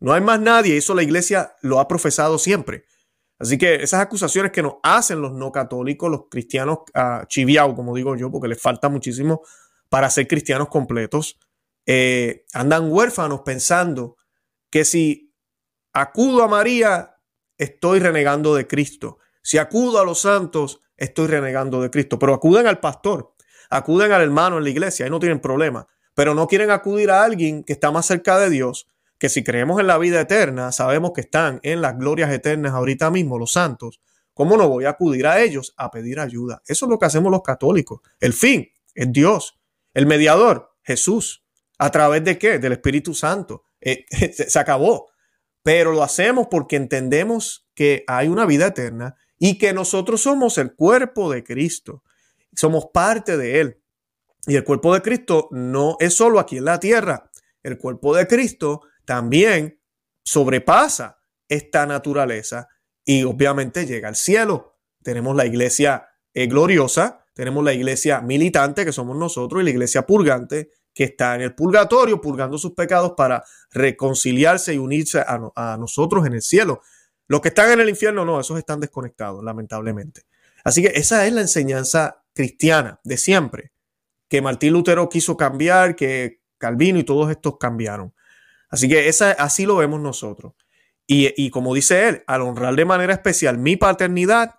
No 0.00 0.12
hay 0.12 0.20
más 0.20 0.40
nadie. 0.40 0.76
Eso 0.76 0.94
la 0.94 1.02
iglesia 1.02 1.54
lo 1.62 1.80
ha 1.80 1.88
profesado 1.88 2.38
siempre. 2.38 2.84
Así 3.40 3.56
que 3.56 3.76
esas 3.76 4.02
acusaciones 4.02 4.52
que 4.52 4.62
nos 4.62 4.74
hacen 4.82 5.22
los 5.22 5.32
no 5.32 5.50
católicos, 5.50 6.10
los 6.10 6.24
cristianos 6.30 6.80
uh, 6.94 7.24
chiviados, 7.26 7.74
como 7.74 7.96
digo 7.96 8.14
yo, 8.14 8.30
porque 8.30 8.48
les 8.48 8.60
falta 8.60 8.90
muchísimo 8.90 9.40
para 9.88 10.10
ser 10.10 10.28
cristianos 10.28 10.68
completos, 10.68 11.38
eh, 11.86 12.44
andan 12.52 12.92
huérfanos 12.92 13.40
pensando 13.40 14.18
que 14.68 14.84
si 14.84 15.34
acudo 15.94 16.44
a 16.44 16.48
María, 16.48 17.16
estoy 17.56 17.98
renegando 17.98 18.54
de 18.54 18.66
Cristo. 18.66 19.18
Si 19.42 19.56
acudo 19.56 19.98
a 20.00 20.04
los 20.04 20.20
santos, 20.20 20.82
estoy 20.98 21.28
renegando 21.28 21.80
de 21.80 21.90
Cristo. 21.90 22.18
Pero 22.18 22.34
acuden 22.34 22.66
al 22.66 22.78
pastor, 22.78 23.34
acuden 23.70 24.12
al 24.12 24.20
hermano 24.20 24.58
en 24.58 24.64
la 24.64 24.70
iglesia, 24.70 25.06
ahí 25.06 25.10
no 25.10 25.18
tienen 25.18 25.40
problema. 25.40 25.88
Pero 26.14 26.34
no 26.34 26.46
quieren 26.46 26.70
acudir 26.70 27.10
a 27.10 27.24
alguien 27.24 27.64
que 27.64 27.72
está 27.72 27.90
más 27.90 28.04
cerca 28.04 28.38
de 28.38 28.50
Dios 28.50 28.86
que 29.20 29.28
si 29.28 29.44
creemos 29.44 29.78
en 29.78 29.86
la 29.86 29.98
vida 29.98 30.18
eterna, 30.22 30.72
sabemos 30.72 31.12
que 31.14 31.20
están 31.20 31.60
en 31.62 31.82
las 31.82 31.96
glorias 31.98 32.32
eternas 32.32 32.72
ahorita 32.72 33.10
mismo 33.10 33.38
los 33.38 33.52
santos, 33.52 34.00
¿cómo 34.32 34.56
no 34.56 34.66
voy 34.66 34.86
a 34.86 34.90
acudir 34.90 35.26
a 35.26 35.42
ellos 35.42 35.74
a 35.76 35.90
pedir 35.90 36.18
ayuda? 36.18 36.62
Eso 36.66 36.86
es 36.86 36.90
lo 36.90 36.98
que 36.98 37.04
hacemos 37.04 37.30
los 37.30 37.42
católicos. 37.42 38.00
El 38.18 38.32
fin 38.32 38.70
es 38.94 39.12
Dios. 39.12 39.60
El 39.92 40.06
mediador, 40.06 40.74
Jesús. 40.82 41.44
¿A 41.78 41.90
través 41.90 42.24
de 42.24 42.38
qué? 42.38 42.58
Del 42.58 42.72
Espíritu 42.72 43.12
Santo. 43.12 43.64
Eh, 43.82 44.06
se 44.32 44.58
acabó. 44.58 45.10
Pero 45.62 45.92
lo 45.92 46.02
hacemos 46.02 46.46
porque 46.50 46.76
entendemos 46.76 47.68
que 47.74 48.04
hay 48.06 48.28
una 48.28 48.46
vida 48.46 48.68
eterna 48.68 49.16
y 49.38 49.58
que 49.58 49.74
nosotros 49.74 50.22
somos 50.22 50.56
el 50.56 50.74
cuerpo 50.74 51.30
de 51.30 51.44
Cristo. 51.44 52.02
Somos 52.54 52.86
parte 52.86 53.36
de 53.36 53.60
Él. 53.60 53.82
Y 54.46 54.56
el 54.56 54.64
cuerpo 54.64 54.94
de 54.94 55.02
Cristo 55.02 55.48
no 55.50 55.98
es 56.00 56.14
solo 56.14 56.40
aquí 56.40 56.56
en 56.56 56.64
la 56.64 56.80
tierra. 56.80 57.30
El 57.62 57.76
cuerpo 57.76 58.16
de 58.16 58.26
Cristo 58.26 58.80
también 59.10 59.82
sobrepasa 60.22 61.18
esta 61.48 61.84
naturaleza 61.84 62.68
y 63.04 63.24
obviamente 63.24 63.84
llega 63.84 64.06
al 64.06 64.14
cielo. 64.14 64.78
Tenemos 65.02 65.34
la 65.34 65.46
iglesia 65.46 66.06
eh, 66.32 66.46
gloriosa, 66.46 67.24
tenemos 67.34 67.64
la 67.64 67.72
iglesia 67.72 68.20
militante 68.20 68.84
que 68.84 68.92
somos 68.92 69.16
nosotros 69.16 69.60
y 69.60 69.64
la 69.64 69.70
iglesia 69.70 70.06
purgante 70.06 70.70
que 70.94 71.02
está 71.02 71.34
en 71.34 71.40
el 71.40 71.56
purgatorio 71.56 72.20
purgando 72.20 72.56
sus 72.56 72.74
pecados 72.74 73.14
para 73.16 73.42
reconciliarse 73.72 74.74
y 74.74 74.78
unirse 74.78 75.18
a, 75.18 75.40
a 75.56 75.76
nosotros 75.76 76.24
en 76.24 76.34
el 76.34 76.42
cielo. 76.42 76.80
Los 77.26 77.40
que 77.40 77.48
están 77.48 77.72
en 77.72 77.80
el 77.80 77.88
infierno 77.88 78.24
no, 78.24 78.38
esos 78.38 78.58
están 78.58 78.78
desconectados, 78.78 79.42
lamentablemente. 79.42 80.22
Así 80.62 80.82
que 80.82 80.92
esa 80.94 81.26
es 81.26 81.32
la 81.32 81.40
enseñanza 81.40 82.22
cristiana 82.32 83.00
de 83.02 83.16
siempre, 83.16 83.72
que 84.28 84.40
Martín 84.40 84.72
Lutero 84.72 85.08
quiso 85.08 85.36
cambiar, 85.36 85.96
que 85.96 86.42
Calvino 86.58 87.00
y 87.00 87.04
todos 87.04 87.28
estos 87.28 87.58
cambiaron. 87.58 88.14
Así 88.70 88.88
que 88.88 89.08
esa, 89.08 89.32
así 89.32 89.66
lo 89.66 89.76
vemos 89.76 90.00
nosotros. 90.00 90.54
Y, 91.12 91.50
como 91.50 91.74
dice 91.74 92.08
él, 92.08 92.22
al 92.28 92.42
honrar 92.42 92.76
de 92.76 92.84
manera 92.84 93.12
especial 93.12 93.58
mi 93.58 93.76
paternidad, 93.76 94.54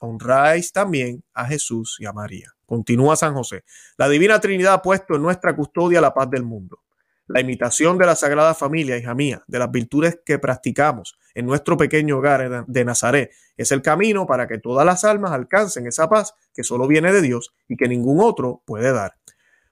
honráis 0.00 0.70
también 0.70 1.24
a 1.34 1.44
Jesús 1.46 1.96
y 1.98 2.06
a 2.06 2.12
María. 2.12 2.52
Continúa 2.66 3.16
San 3.16 3.34
José. 3.34 3.64
La 3.96 4.08
Divina 4.08 4.40
Trinidad 4.40 4.74
ha 4.74 4.82
puesto 4.82 5.16
en 5.16 5.22
nuestra 5.22 5.56
custodia 5.56 6.00
la 6.00 6.14
paz 6.14 6.30
del 6.30 6.44
mundo. 6.44 6.82
La 7.26 7.40
imitación 7.40 7.98
de 7.98 8.06
la 8.06 8.14
Sagrada 8.14 8.54
Familia, 8.54 8.96
hija 8.96 9.12
mía, 9.14 9.42
de 9.48 9.58
las 9.58 9.72
virtudes 9.72 10.20
que 10.24 10.38
practicamos 10.38 11.18
en 11.34 11.46
nuestro 11.46 11.76
pequeño 11.76 12.18
hogar 12.18 12.64
de 12.64 12.84
Nazaret, 12.84 13.32
es 13.56 13.72
el 13.72 13.82
camino 13.82 14.24
para 14.24 14.46
que 14.46 14.58
todas 14.58 14.86
las 14.86 15.02
almas 15.02 15.32
alcancen 15.32 15.88
esa 15.88 16.08
paz 16.08 16.34
que 16.54 16.62
solo 16.62 16.86
viene 16.86 17.12
de 17.12 17.22
Dios 17.22 17.54
y 17.66 17.76
que 17.76 17.88
ningún 17.88 18.20
otro 18.20 18.62
puede 18.64 18.92
dar. 18.92 19.16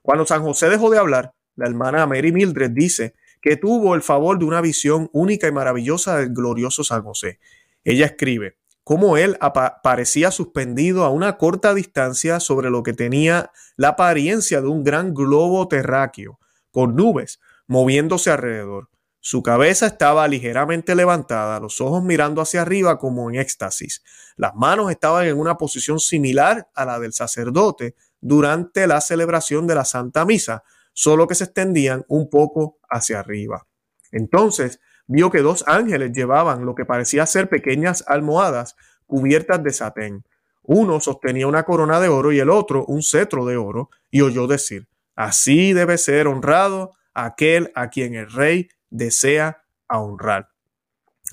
Cuando 0.03 0.27
San 0.27 0.43
José 0.43 0.69
dejó 0.69 0.91
de 0.91 0.99
hablar, 0.99 1.35
la 1.55 1.67
hermana 1.67 2.07
Mary 2.07 2.33
Mildred 2.33 2.71
dice 2.71 3.15
que 3.41 3.57
tuvo 3.57 3.95
el 3.95 4.03
favor 4.03 4.39
de 4.39 4.45
una 4.45 4.61
visión 4.61 5.09
única 5.13 5.49
y 5.49 5.53
maravillosa 5.53 6.19
del 6.19 6.33
glorioso 6.33 6.85
San 6.85 7.03
José. 7.03 7.39
Ella 7.85 8.07
escribe, 8.07 8.57
cómo 8.85 9.17
él 9.17 9.39
parecía 9.83 10.31
suspendido 10.31 11.05
a 11.05 11.11
una 11.11 11.39
corta 11.39 11.75
distancia 11.75 12.41
sobre 12.41 12.71
lo 12.71 12.83
que 12.83 12.93
tenía 12.93 13.53
la 13.77 13.91
apariencia 13.91 14.61
de 14.61 14.69
un 14.69 14.83
gran 14.83 15.15
globo 15.15 15.69
terráqueo, 15.69 16.41
con 16.71 16.97
nubes 16.97 17.41
moviéndose 17.67 18.31
alrededor. 18.33 18.89
Su 19.21 19.45
cabeza 19.45 19.87
estaba 19.87 20.27
ligeramente 20.27 20.95
levantada, 20.95 21.61
los 21.61 21.81
ojos 21.81 22.03
mirando 22.03 22.41
hacia 22.41 22.63
arriba 22.63 22.99
como 22.99 23.31
en 23.31 23.37
éxtasis. 23.37 24.03
Las 24.37 24.55
manos 24.55 24.91
estaban 24.91 25.27
en 25.27 25.39
una 25.39 25.57
posición 25.57 26.01
similar 26.01 26.69
a 26.75 26.85
la 26.85 26.99
del 26.99 27.13
sacerdote 27.13 27.95
durante 28.21 28.87
la 28.87 29.01
celebración 29.01 29.67
de 29.67 29.75
la 29.77 29.85
Santa 29.85 30.25
Misa, 30.25 30.65
solo 30.93 31.27
que 31.27 31.35
se 31.35 31.45
extendían 31.45 32.05
un 32.09 32.29
poco 32.29 32.79
hacia 32.89 33.21
arriba. 33.21 33.67
Entonces 34.13 34.81
vio 35.07 35.31
que 35.31 35.43
dos 35.43 35.65
ángeles 35.67 36.13
llevaban 36.13 36.65
lo 36.65 36.75
que 36.75 36.85
parecía 36.85 37.27
ser 37.27 37.49
pequeñas 37.49 38.05
almohadas 38.07 38.77
cubiertas 39.07 39.63
de 39.63 39.73
satén. 39.73 40.25
Uno 40.63 41.01
sostenía 41.01 41.47
una 41.47 41.65
corona 41.65 42.01
de 42.01 42.09
oro 42.09 42.33
y 42.33 42.39
el 42.39 42.51
otro 42.51 42.85
un 42.87 43.03
cetro 43.03 43.45
de 43.45 43.57
oro, 43.57 43.91
y 44.11 44.21
oyó 44.21 44.47
decir, 44.47 44.89
así 45.17 45.73
debe 45.73 45.99
ser 45.99 46.29
honrado 46.29 46.93
aquel 47.15 47.73
a 47.75 47.91
quien 47.91 48.15
el 48.15 48.31
rey 48.31 48.69
desea 48.89 49.65
honrar. 49.89 50.51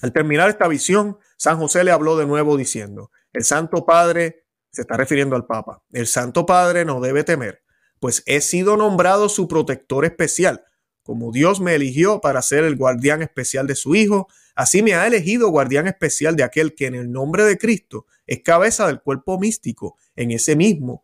Al 0.01 0.11
terminar 0.11 0.49
esta 0.49 0.67
visión, 0.67 1.17
San 1.37 1.57
José 1.57 1.83
le 1.83 1.91
habló 1.91 2.17
de 2.17 2.25
nuevo 2.25 2.57
diciendo, 2.57 3.11
el 3.33 3.43
Santo 3.43 3.85
Padre, 3.85 4.45
se 4.71 4.81
está 4.81 4.97
refiriendo 4.97 5.35
al 5.35 5.45
Papa, 5.45 5.83
el 5.91 6.07
Santo 6.07 6.45
Padre 6.45 6.85
no 6.85 6.99
debe 6.99 7.23
temer, 7.23 7.63
pues 7.99 8.23
he 8.25 8.41
sido 8.41 8.77
nombrado 8.77 9.29
su 9.29 9.47
protector 9.47 10.05
especial. 10.05 10.63
Como 11.03 11.31
Dios 11.31 11.61
me 11.61 11.75
eligió 11.75 12.19
para 12.19 12.41
ser 12.41 12.63
el 12.63 12.75
guardián 12.75 13.21
especial 13.21 13.65
de 13.65 13.75
su 13.75 13.95
Hijo, 13.95 14.27
así 14.55 14.83
me 14.83 14.95
ha 14.95 15.07
elegido 15.07 15.49
guardián 15.49 15.87
especial 15.87 16.35
de 16.35 16.43
aquel 16.43 16.75
que 16.75 16.87
en 16.87 16.95
el 16.95 17.11
nombre 17.11 17.45
de 17.45 17.57
Cristo 17.57 18.05
es 18.25 18.41
cabeza 18.43 18.87
del 18.87 19.01
cuerpo 19.01 19.39
místico, 19.39 19.95
en 20.15 20.31
ese 20.31 20.55
mismo, 20.55 21.03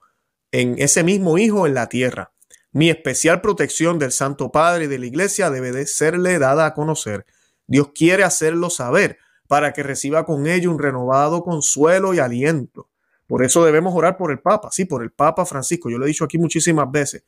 en 0.51 0.75
ese 0.77 1.03
mismo 1.03 1.37
Hijo 1.37 1.65
en 1.65 1.73
la 1.73 1.87
tierra. 1.87 2.33
Mi 2.73 2.89
especial 2.89 3.39
protección 3.39 3.99
del 3.99 4.11
Santo 4.11 4.51
Padre 4.51 4.85
y 4.85 4.87
de 4.87 4.99
la 4.99 5.05
Iglesia 5.05 5.49
debe 5.49 5.71
de 5.71 5.87
serle 5.87 6.39
dada 6.39 6.65
a 6.65 6.73
conocer. 6.73 7.25
Dios 7.67 7.91
quiere 7.95 8.23
hacerlo 8.23 8.69
saber 8.69 9.19
para 9.47 9.73
que 9.73 9.83
reciba 9.83 10.25
con 10.25 10.47
ello 10.47 10.71
un 10.71 10.79
renovado 10.79 11.43
consuelo 11.43 12.13
y 12.13 12.19
aliento. 12.19 12.89
Por 13.33 13.43
eso 13.43 13.65
debemos 13.65 13.95
orar 13.95 14.15
por 14.15 14.29
el 14.29 14.41
Papa, 14.41 14.69
sí, 14.71 14.85
por 14.85 15.01
el 15.01 15.09
Papa 15.09 15.43
Francisco. 15.43 15.89
Yo 15.89 15.97
lo 15.97 16.05
he 16.05 16.07
dicho 16.07 16.23
aquí 16.23 16.37
muchísimas 16.37 16.91
veces. 16.91 17.23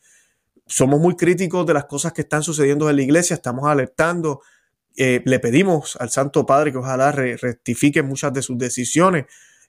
Somos 0.68 1.00
muy 1.00 1.16
críticos 1.16 1.66
de 1.66 1.74
las 1.74 1.86
cosas 1.86 2.14
que 2.14 2.22
están 2.22 2.44
sucediendo 2.44 2.88
en 2.88 2.98
la 2.98 3.02
iglesia, 3.02 3.34
estamos 3.34 3.66
alertando, 3.66 4.42
eh, 4.96 5.24
le 5.26 5.40
pedimos 5.40 5.96
al 6.00 6.12
Santo 6.12 6.46
Padre 6.46 6.72
que 6.72 6.78
ojalá 6.78 7.12
rectifique 7.12 8.04
muchas 8.04 8.32
de 8.34 8.44
sus 8.44 8.56
decisiones, 8.56 9.26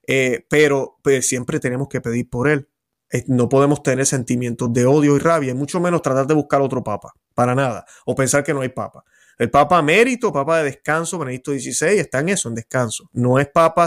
eh, 0.07 0.45
pero 0.51 0.99
pues, 1.03 1.27
siempre 1.27 1.59
tenemos 1.59 1.89
que 1.89 2.03
pedir 2.03 2.29
por 2.29 2.51
él. 2.51 2.69
Eh, 3.11 3.25
no 3.29 3.49
podemos 3.49 3.83
tener 3.83 4.05
sentimientos 4.05 4.71
de 4.75 4.85
odio 4.85 5.17
y 5.17 5.19
rabia, 5.19 5.53
y 5.53 5.55
mucho 5.55 5.81
menos 5.81 6.03
tratar 6.03 6.27
de 6.27 6.35
buscar 6.35 6.61
otro 6.61 6.85
papa, 6.85 7.15
para 7.33 7.55
nada, 7.55 7.87
o 8.05 8.15
pensar 8.15 8.45
que 8.45 8.53
no 8.53 8.61
hay 8.61 8.69
papa. 8.69 9.05
El 9.39 9.51
papa 9.51 9.83
mérito, 9.83 10.33
papa 10.33 10.59
de 10.59 10.65
descanso, 10.65 11.19
Benedicto 11.19 11.53
XVI, 11.53 11.99
está 11.99 12.21
en 12.21 12.31
eso, 12.31 12.49
en 12.49 12.55
descanso. 12.55 13.11
No 13.13 13.39
es 13.39 13.49
papa 13.49 13.87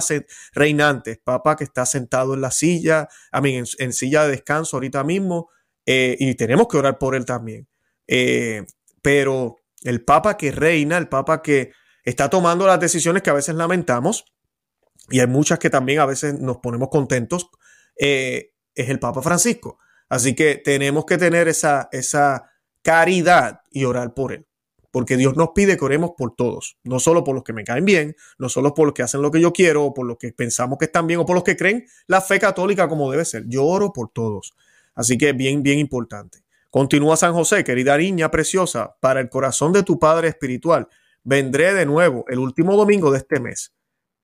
reinante, 0.53 1.11
es 1.11 1.17
papa 1.17 1.55
que 1.55 1.63
está 1.63 1.85
sentado 1.85 2.35
en 2.35 2.41
la 2.41 2.51
silla, 2.51 3.07
a 3.31 3.41
mí, 3.41 3.55
en, 3.55 3.93
silla 3.93 4.23
de 4.23 4.31
descanso 4.31 4.77
ahorita 4.77 5.03
mismo, 5.03 5.49
eh, 5.85 6.15
y 6.19 6.35
tenemos 6.35 6.67
que 6.67 6.77
orar 6.77 6.99
por 6.99 7.15
él 7.15 7.25
también. 7.25 7.67
Eh, 8.07 8.63
pero 9.01 9.57
el 9.83 10.03
papa 10.03 10.37
que 10.37 10.51
reina, 10.51 10.97
el 10.97 11.09
papa 11.09 11.41
que 11.41 11.71
está 12.03 12.29
tomando 12.29 12.67
las 12.67 12.79
decisiones 12.79 13.23
que 13.23 13.31
a 13.31 13.33
veces 13.33 13.55
lamentamos, 13.55 14.25
y 15.09 15.19
hay 15.19 15.27
muchas 15.27 15.57
que 15.59 15.69
también 15.69 15.99
a 15.99 16.05
veces 16.05 16.39
nos 16.39 16.57
ponemos 16.57 16.89
contentos, 16.89 17.49
eh, 17.97 18.53
es 18.75 18.89
el 18.89 18.99
Papa 18.99 19.21
Francisco. 19.21 19.79
Así 20.07 20.35
que 20.35 20.55
tenemos 20.55 21.05
que 21.05 21.17
tener 21.17 21.47
esa, 21.47 21.89
esa 21.91 22.51
caridad 22.81 23.61
y 23.71 23.85
orar 23.85 24.13
por 24.13 24.33
él. 24.33 24.48
Porque 24.91 25.17
Dios 25.17 25.35
nos 25.35 25.49
pide 25.49 25.77
que 25.77 25.85
oremos 25.85 26.11
por 26.17 26.35
todos, 26.35 26.77
no 26.83 26.99
solo 26.99 27.23
por 27.23 27.35
los 27.35 27.43
que 27.43 27.53
me 27.53 27.63
caen 27.63 27.85
bien, 27.85 28.15
no 28.37 28.49
solo 28.49 28.73
por 28.73 28.87
los 28.87 28.93
que 28.93 29.03
hacen 29.03 29.21
lo 29.21 29.29
que 29.31 29.39
yo 29.39 29.53
quiero, 29.53 29.85
o 29.85 29.93
por 29.93 30.07
los 30.07 30.17
que 30.17 30.31
pensamos 30.31 30.77
que 30.79 30.85
están 30.85 31.05
bien, 31.05 31.19
o 31.19 31.25
por 31.25 31.35
los 31.35 31.43
que 31.43 31.55
creen 31.55 31.85
la 32.07 32.21
fe 32.21 32.39
católica 32.39 32.87
como 32.87 33.11
debe 33.11 33.25
ser. 33.25 33.43
Yo 33.47 33.65
oro 33.65 33.93
por 33.93 34.09
todos. 34.11 34.53
Así 34.95 35.17
que 35.17 35.33
bien, 35.33 35.61
bien 35.63 35.79
importante. 35.79 36.39
Continúa 36.69 37.17
San 37.17 37.33
José, 37.33 37.63
querida 37.63 37.97
niña 37.97 38.29
preciosa, 38.29 38.95
para 38.99 39.19
el 39.19 39.29
corazón 39.29 39.73
de 39.73 39.83
tu 39.83 39.97
Padre 39.97 40.27
Espiritual. 40.27 40.87
Vendré 41.23 41.73
de 41.73 41.85
nuevo 41.85 42.25
el 42.27 42.39
último 42.39 42.75
domingo 42.75 43.11
de 43.11 43.19
este 43.19 43.39
mes. 43.39 43.73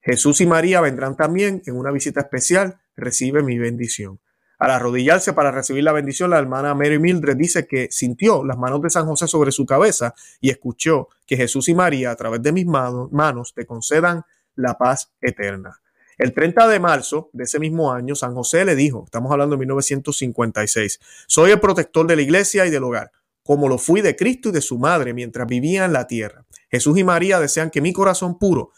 Jesús 0.01 0.41
y 0.41 0.45
María 0.45 0.81
vendrán 0.81 1.15
también 1.15 1.63
en 1.65 1.75
una 1.75 1.91
visita 1.91 2.21
especial. 2.21 2.79
Recibe 2.95 3.41
mi 3.41 3.57
bendición. 3.57 4.19
Al 4.57 4.71
arrodillarse 4.71 5.33
para 5.33 5.51
recibir 5.51 5.83
la 5.83 5.91
bendición, 5.91 6.29
la 6.29 6.39
hermana 6.39 6.73
Mary 6.73 6.99
Mildred 6.99 7.35
dice 7.35 7.67
que 7.67 7.89
sintió 7.91 8.43
las 8.43 8.57
manos 8.57 8.81
de 8.81 8.89
San 8.89 9.05
José 9.05 9.27
sobre 9.27 9.51
su 9.51 9.65
cabeza 9.65 10.13
y 10.39 10.49
escuchó 10.49 11.09
que 11.25 11.37
Jesús 11.37 11.67
y 11.69 11.75
María, 11.75 12.11
a 12.11 12.15
través 12.15 12.41
de 12.41 12.51
mis 12.51 12.65
manos, 12.65 13.53
te 13.53 13.65
concedan 13.65 14.23
la 14.55 14.77
paz 14.77 15.11
eterna. 15.21 15.81
El 16.17 16.33
30 16.33 16.69
de 16.69 16.79
marzo 16.79 17.29
de 17.33 17.43
ese 17.43 17.59
mismo 17.59 17.91
año, 17.91 18.15
San 18.15 18.33
José 18.33 18.63
le 18.63 18.75
dijo, 18.75 19.03
estamos 19.03 19.31
hablando 19.31 19.55
de 19.55 19.59
1956, 19.59 20.99
soy 21.27 21.51
el 21.51 21.59
protector 21.59 22.07
de 22.07 22.15
la 22.15 22.21
iglesia 22.21 22.65
y 22.65 22.69
del 22.69 22.85
hogar, 22.85 23.11
como 23.43 23.67
lo 23.67 23.77
fui 23.77 23.99
de 23.99 24.15
Cristo 24.15 24.49
y 24.49 24.51
de 24.53 24.61
su 24.61 24.79
madre 24.79 25.13
mientras 25.13 25.45
vivía 25.45 25.83
en 25.83 25.91
la 25.91 26.07
tierra. 26.07 26.45
Jesús 26.71 26.97
y 26.97 27.03
María 27.03 27.39
desean 27.39 27.69
que 27.69 27.81
mi 27.81 27.91
corazón 27.91 28.39
puro, 28.39 28.71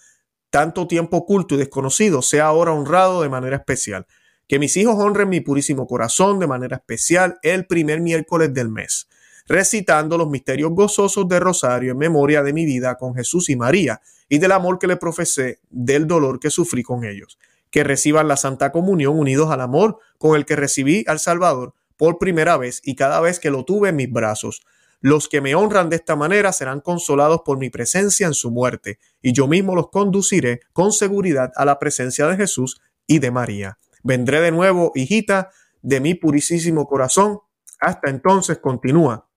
tanto 0.49 0.87
tiempo 0.87 1.17
oculto 1.17 1.53
y 1.53 1.57
desconocido, 1.59 2.23
sea 2.23 2.45
ahora 2.45 2.71
honrado 2.71 3.21
de 3.21 3.29
manera 3.29 3.57
especial. 3.57 4.07
Que 4.47 4.59
mis 4.59 4.77
hijos 4.77 4.95
honren 4.97 5.29
mi 5.29 5.41
purísimo 5.41 5.87
corazón 5.87 6.39
de 6.39 6.47
manera 6.47 6.77
especial 6.77 7.37
el 7.43 7.65
primer 7.65 7.99
miércoles 7.99 8.53
del 8.53 8.69
mes, 8.69 9.07
recitando 9.47 10.17
los 10.17 10.29
misterios 10.29 10.71
gozosos 10.71 11.27
de 11.27 11.39
Rosario 11.39 11.91
en 11.91 11.97
memoria 11.97 12.43
de 12.43 12.53
mi 12.53 12.65
vida 12.65 12.95
con 12.95 13.13
Jesús 13.13 13.49
y 13.49 13.55
María 13.55 14.01
y 14.29 14.39
del 14.39 14.51
amor 14.51 14.79
que 14.79 14.87
le 14.87 14.97
profesé, 14.97 15.59
del 15.69 16.07
dolor 16.07 16.39
que 16.39 16.49
sufrí 16.49 16.83
con 16.83 17.03
ellos. 17.03 17.37
Que 17.69 17.83
reciban 17.83 18.27
la 18.27 18.37
Santa 18.37 18.71
Comunión 18.71 19.19
unidos 19.19 19.51
al 19.51 19.61
amor 19.61 19.99
con 20.17 20.35
el 20.35 20.45
que 20.45 20.55
recibí 20.55 21.03
al 21.07 21.19
Salvador 21.19 21.73
por 21.97 22.17
primera 22.17 22.57
vez 22.57 22.81
y 22.83 22.95
cada 22.95 23.19
vez 23.19 23.39
que 23.39 23.51
lo 23.51 23.65
tuve 23.65 23.89
en 23.89 23.97
mis 23.97 24.11
brazos. 24.11 24.61
Los 25.01 25.27
que 25.27 25.41
me 25.41 25.55
honran 25.55 25.89
de 25.89 25.97
esta 25.97 26.15
manera 26.15 26.53
serán 26.53 26.81
consolados 26.81 27.41
por 27.45 27.57
mi 27.57 27.69
presencia 27.69 28.27
en 28.27 28.33
su 28.33 28.49
muerte, 28.49 28.99
y 29.21 29.33
yo 29.33 29.47
mismo 29.47 29.75
los 29.75 29.89
conduciré 29.89 30.61
con 30.73 30.91
seguridad 30.91 31.51
a 31.55 31.65
la 31.65 31.77
presencia 31.77 32.27
de 32.27 32.37
Jesús 32.37 32.81
y 33.05 33.19
de 33.19 33.29
María. 33.29 33.77
Vendré 34.07 34.39
de 34.39 34.51
nuevo, 34.51 34.93
hijita, 34.95 35.51
de 35.81 35.99
mi 35.99 36.15
purísimo 36.15 36.87
corazón. 36.87 37.41
Hasta 37.81 38.09
entonces 38.09 38.57
continúa 38.59 39.29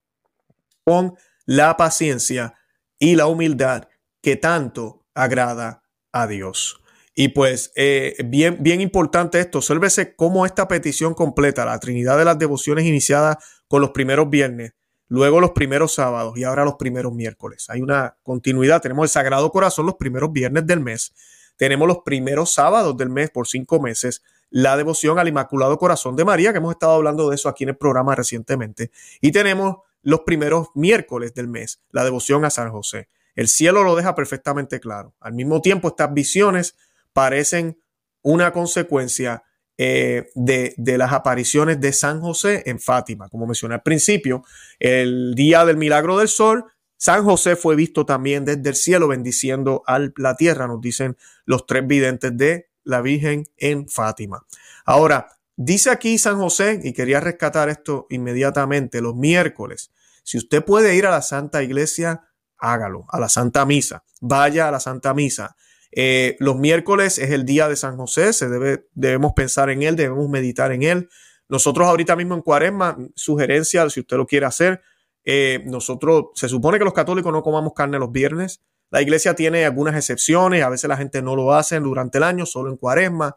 con 0.85 1.17
la 1.45 1.77
paciencia 1.77 2.55
y 2.97 3.17
la 3.17 3.27
humildad 3.27 3.89
que 4.23 4.37
tanto 4.37 5.05
agrada 5.13 5.83
a 6.13 6.29
Dios. 6.29 6.81
Y 7.17 7.29
pues 7.31 7.73
eh, 7.75 8.15
bien, 8.25 8.59
bien 8.61 8.81
importante 8.81 9.41
esto, 9.41 9.59
obsérvese 9.59 10.15
cómo 10.15 10.47
esta 10.47 10.69
petición 10.69 11.15
completa 11.15 11.65
la 11.65 11.81
Trinidad 11.81 12.17
de 12.17 12.25
las 12.25 12.39
devociones 12.39 12.85
iniciadas 12.85 13.39
con 13.67 13.83
los 13.83 13.91
primeros 13.91 14.31
viernes, 14.31 14.75
luego 15.09 15.41
los 15.41 15.51
primeros 15.51 15.95
sábados 15.95 16.39
y 16.39 16.45
ahora 16.45 16.65
los 16.65 16.77
primeros 16.77 17.13
miércoles. 17.13 17.67
Hay 17.71 17.83
una 17.83 18.17
continuidad, 18.23 18.81
tenemos 18.81 19.03
el 19.03 19.11
Sagrado 19.11 19.51
Corazón 19.51 19.87
los 19.87 19.97
primeros 19.97 20.33
viernes 20.33 20.65
del 20.65 20.79
mes, 20.79 21.13
tenemos 21.57 21.89
los 21.89 21.99
primeros 22.05 22.55
sábados 22.55 22.97
del 22.97 23.11
mes 23.11 23.31
por 23.31 23.49
cinco 23.49 23.81
meses, 23.81 24.23
la 24.51 24.76
devoción 24.76 25.18
al 25.18 25.28
Inmaculado 25.28 25.78
Corazón 25.78 26.16
de 26.16 26.24
María, 26.24 26.53
que 26.53 26.59
hemos 26.59 26.72
estado 26.72 26.92
hablando 26.92 27.28
de 27.28 27.36
eso 27.36 27.48
aquí 27.48 27.64
en 27.64 27.70
el 27.70 27.76
programa 27.76 28.14
recientemente. 28.14 28.90
Y 29.20 29.32
tenemos 29.32 29.78
los 30.03 30.20
primeros 30.20 30.68
miércoles 30.74 31.34
del 31.34 31.48
mes, 31.48 31.82
la 31.90 32.05
devoción 32.05 32.44
a 32.44 32.51
San 32.51 32.70
José. 32.70 33.09
El 33.34 33.48
cielo 33.48 33.84
lo 33.84 33.96
deja 33.96 34.14
perfectamente 34.14 34.80
claro. 34.80 35.14
Al 35.20 35.32
mismo 35.34 35.61
tiempo, 35.61 35.88
estas 35.88 36.12
visiones 36.12 36.76
parecen 37.12 37.80
una 38.22 38.53
consecuencia 38.53 39.44
eh, 39.78 40.30
de, 40.34 40.74
de, 40.76 40.98
las 40.98 41.12
apariciones 41.12 41.80
de 41.80 41.92
San 41.92 42.20
José 42.20 42.64
en 42.66 42.80
Fátima. 42.80 43.28
Como 43.28 43.46
mencioné 43.46 43.76
al 43.76 43.82
principio, 43.82 44.44
el 44.78 45.34
día 45.34 45.64
del 45.64 45.78
milagro 45.78 46.18
del 46.18 46.28
sol, 46.28 46.66
San 46.98 47.24
José 47.24 47.57
fue 47.57 47.76
visto 47.76 48.05
también 48.05 48.44
desde 48.44 48.68
el 48.68 48.74
cielo 48.74 49.09
bendiciendo 49.09 49.82
a 49.86 49.98
la 50.16 50.36
tierra, 50.36 50.66
nos 50.66 50.82
dicen 50.82 51.16
los 51.46 51.64
tres 51.64 51.86
videntes 51.86 52.36
de 52.36 52.70
la 52.85 53.01
Virgen 53.01 53.47
en 53.57 53.89
Fátima. 53.89 54.47
Ahora, 54.85 55.28
dice 55.57 55.91
aquí 55.91 56.18
San 56.18 56.39
José, 56.39 56.81
y 56.83 56.93
quería 56.93 57.20
rescatar 57.20 57.68
esto 57.68 58.07
inmediatamente, 58.11 59.01
los 59.01 59.14
miércoles. 59.14 59.91
Si 60.22 60.39
usted 60.39 60.64
puede 60.64 60.95
ir 60.97 61.07
a 61.07 61.11
la 61.11 61.22
Santa 61.22 61.62
Iglesia, 61.62 62.22
hágalo, 62.59 63.07
a 63.09 63.18
la 63.18 63.28
Santa 63.28 63.64
Misa. 63.66 64.05
Vaya 64.20 64.68
a 64.68 64.70
la 64.70 64.81
Santa 64.81 65.14
Misa. 65.14 65.57
Eh, 65.93 66.37
los 66.39 66.57
miércoles 66.57 67.18
es 67.18 67.31
el 67.31 67.45
día 67.45 67.68
de 67.68 67.76
San 67.76 67.97
José, 67.97 68.33
se 68.33 68.49
debe, 68.49 68.87
debemos 68.95 69.33
pensar 69.33 69.70
en 69.70 69.83
él, 69.83 69.97
debemos 69.97 70.28
meditar 70.28 70.72
en 70.72 70.83
él. 70.83 71.09
Nosotros 71.49 71.89
ahorita 71.89 72.14
mismo 72.14 72.35
en 72.35 72.43
Cuaresma, 72.43 72.97
sugerencia, 73.16 73.89
si 73.91 74.01
usted 74.01 74.16
lo 74.16 74.26
quiere 74.26 74.47
hacer, 74.47 74.83
eh, 75.24 75.64
nosotros, 75.66 76.26
se 76.35 76.49
supone 76.49 76.78
que 76.78 76.85
los 76.85 76.95
católicos 76.95 77.33
no 77.33 77.43
comamos 77.43 77.72
carne 77.74 77.99
los 77.99 78.12
viernes. 78.12 78.62
La 78.91 79.03
iglesia 79.03 79.34
tiene 79.34 79.64
algunas 79.64 79.95
excepciones, 79.95 80.62
a 80.62 80.68
veces 80.68 80.88
la 80.88 80.97
gente 80.97 81.22
no 81.22 81.36
lo 81.36 81.55
hace 81.55 81.78
durante 81.80 82.18
el 82.18 82.24
año, 82.24 82.47
solo 82.47 82.70
en 82.70 82.76
Cuaresma, 82.76 83.36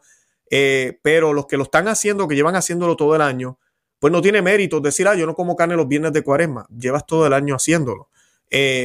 eh, 0.50 0.98
pero 1.02 1.32
los 1.32 1.46
que 1.46 1.56
lo 1.56 1.64
están 1.64 1.88
haciendo, 1.88 2.28
que 2.28 2.34
llevan 2.34 2.56
haciéndolo 2.56 2.96
todo 2.96 3.14
el 3.14 3.22
año, 3.22 3.58
pues 3.98 4.12
no 4.12 4.20
tiene 4.20 4.42
mérito 4.42 4.80
decir, 4.80 5.08
ah, 5.08 5.14
yo 5.14 5.26
no 5.26 5.34
como 5.34 5.56
carne 5.56 5.76
los 5.76 5.88
viernes 5.88 6.12
de 6.12 6.22
Cuaresma, 6.22 6.66
llevas 6.76 7.06
todo 7.06 7.26
el 7.26 7.32
año 7.32 7.54
haciéndolo. 7.54 8.10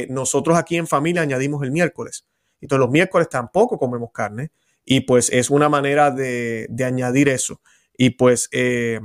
nosotros 0.08 0.56
aquí 0.56 0.76
en 0.76 0.86
familia 0.86 1.22
añadimos 1.22 1.62
el 1.62 1.70
miércoles. 1.70 2.24
Entonces 2.60 2.80
los 2.80 2.90
miércoles 2.90 3.28
tampoco 3.28 3.78
comemos 3.78 4.10
carne 4.12 4.50
y 4.84 5.02
pues 5.02 5.30
es 5.30 5.50
una 5.50 5.68
manera 5.68 6.10
de, 6.10 6.68
añadir 6.84 7.28
eso. 7.28 7.60
Y 7.96 8.10
pues 8.10 8.48
eh, 8.52 9.00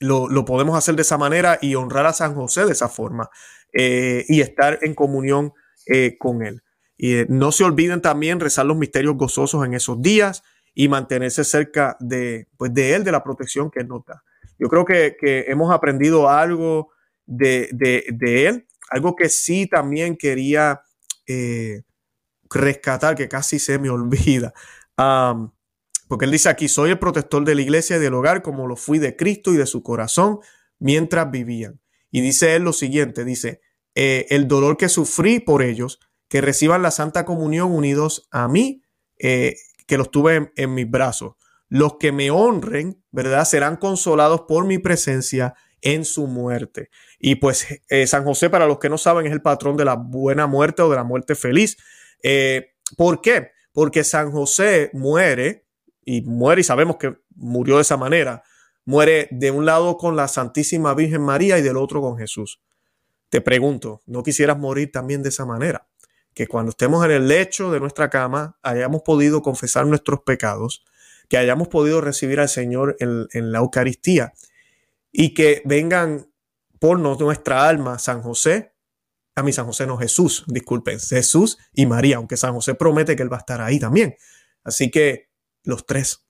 lo, 0.00 0.44
podemos 0.44 0.76
hacer 0.76 0.96
de 0.96 1.02
esa 1.02 1.18
manera 1.18 1.58
y 1.60 1.74
honrar 1.74 2.06
a 2.06 2.12
San 2.12 2.34
José 2.34 2.64
de 2.64 2.72
esa 2.72 2.88
forma 2.88 3.30
eh, 3.72 4.24
y 4.28 4.40
estar 4.40 4.78
en 4.82 4.94
comunión 4.94 5.52
eh, 5.86 6.16
con 6.18 6.42
él. 6.42 6.62
Y 6.96 7.24
no 7.28 7.52
se 7.52 7.64
olviden 7.64 8.00
también 8.00 8.40
rezar 8.40 8.66
los 8.66 8.76
misterios 8.76 9.16
gozosos 9.16 9.64
en 9.64 9.74
esos 9.74 10.00
días 10.00 10.42
y 10.74 10.88
mantenerse 10.88 11.44
cerca 11.44 11.96
de, 12.00 12.48
pues, 12.56 12.72
de 12.72 12.94
él, 12.94 13.04
de 13.04 13.12
la 13.12 13.22
protección 13.22 13.70
que 13.70 13.80
él 13.80 13.88
nos 13.88 14.04
da. 14.04 14.22
Yo 14.58 14.68
creo 14.68 14.84
que, 14.84 15.16
hemos 15.48 15.72
aprendido 15.72 16.28
algo 16.28 16.90
de, 17.26 17.68
él, 18.46 18.66
algo 18.90 19.16
que 19.16 19.28
sí 19.28 19.66
también 19.66 20.16
quería 20.16 20.82
rescatar, 22.50 23.16
que 23.16 23.28
casi 23.28 23.58
se 23.58 23.78
me 23.78 23.90
olvida. 23.90 24.52
porque 26.08 26.24
él 26.24 26.30
dice 26.30 26.48
aquí, 26.48 26.68
soy 26.68 26.90
el 26.90 26.98
protector 26.98 27.44
de 27.44 27.54
la 27.54 27.62
iglesia 27.62 27.96
y 27.96 28.00
del 28.00 28.14
hogar 28.14 28.42
como 28.42 28.66
lo 28.66 28.76
fui 28.76 28.98
de 28.98 29.16
Cristo 29.16 29.52
y 29.52 29.56
de 29.56 29.66
su 29.66 29.82
corazón 29.82 30.38
mientras 30.78 31.30
vivían. 31.30 31.80
Y 32.10 32.20
dice 32.20 32.54
él 32.54 32.62
lo 32.62 32.72
siguiente, 32.72 33.24
dice, 33.24 33.60
eh, 33.94 34.26
el 34.30 34.48
dolor 34.48 34.76
que 34.76 34.88
sufrí 34.88 35.40
por 35.40 35.62
ellos, 35.62 36.00
que 36.28 36.40
reciban 36.40 36.82
la 36.82 36.90
Santa 36.90 37.24
Comunión 37.24 37.72
unidos 37.72 38.28
a 38.30 38.48
mí, 38.48 38.82
eh, 39.18 39.56
que 39.86 39.98
los 39.98 40.10
tuve 40.10 40.52
en, 40.56 40.74
mis 40.74 40.90
brazos. 40.90 41.34
Los 41.68 41.96
que 41.98 42.12
me 42.12 42.30
honren, 42.30 43.02
¿verdad? 43.10 43.44
Serán 43.44 43.76
consolados 43.76 44.42
por 44.42 44.66
mi 44.66 44.78
presencia 44.78 45.54
en 45.80 46.04
su 46.04 46.26
muerte. 46.26 46.90
Y 47.18 47.36
pues 47.36 47.66
eh, 47.88 48.06
San 48.06 48.24
José, 48.24 48.50
para 48.50 48.66
los 48.66 48.78
que 48.78 48.88
no 48.88 48.98
saben, 48.98 49.26
es 49.26 49.32
el 49.32 49.42
patrón 49.42 49.76
de 49.76 49.84
la 49.84 49.94
buena 49.94 50.46
muerte 50.46 50.82
o 50.82 50.90
de 50.90 50.96
la 50.96 51.04
muerte 51.04 51.34
feliz. 51.34 51.76
¿Por 52.96 53.20
qué? 53.20 53.50
Porque 53.72 54.02
San 54.02 54.30
José 54.30 54.90
muere, 54.92 55.66
y 56.04 56.22
muere 56.22 56.62
y 56.62 56.64
sabemos 56.64 56.96
que 56.96 57.16
murió 57.34 57.76
de 57.76 57.82
esa 57.82 57.96
manera, 57.96 58.42
muere 58.84 59.28
de 59.30 59.50
un 59.50 59.66
lado 59.66 59.96
con 59.96 60.16
la 60.16 60.28
Santísima 60.28 60.94
Virgen 60.94 61.22
María 61.22 61.58
y 61.58 61.62
del 61.62 61.76
otro 61.76 62.00
con 62.00 62.16
Jesús. 62.16 62.60
Te 63.34 63.40
pregunto, 63.40 64.00
¿no 64.06 64.22
quisieras 64.22 64.56
morir 64.56 64.92
también 64.92 65.24
de 65.24 65.30
esa 65.30 65.44
manera? 65.44 65.88
Que 66.34 66.46
cuando 66.46 66.70
estemos 66.70 67.04
en 67.04 67.10
el 67.10 67.26
lecho 67.26 67.72
de 67.72 67.80
nuestra 67.80 68.08
cama 68.08 68.60
hayamos 68.62 69.02
podido 69.02 69.42
confesar 69.42 69.88
nuestros 69.88 70.20
pecados, 70.20 70.84
que 71.28 71.36
hayamos 71.36 71.66
podido 71.66 72.00
recibir 72.00 72.38
al 72.38 72.48
Señor 72.48 72.96
en, 73.00 73.50
la 73.50 73.58
Eucaristía 73.58 74.34
y 75.10 75.34
que 75.34 75.62
vengan 75.64 76.30
por 76.78 77.00
nuestra 77.00 77.68
alma 77.68 77.98
San 77.98 78.22
José, 78.22 78.72
a 79.34 79.42
mi 79.42 79.52
San 79.52 79.66
José 79.66 79.88
no 79.88 79.96
Jesús, 79.98 80.44
disculpen, 80.46 81.00
Jesús 81.00 81.58
y 81.72 81.86
María, 81.86 82.18
aunque 82.18 82.36
San 82.36 82.54
José 82.54 82.76
promete 82.76 83.16
que 83.16 83.24
él 83.24 83.32
va 83.32 83.38
a 83.38 83.40
estar 83.40 83.60
ahí 83.60 83.80
también. 83.80 84.14
Así 84.62 84.92
que 84.92 85.28
los 85.64 85.86
tres, 85.86 86.24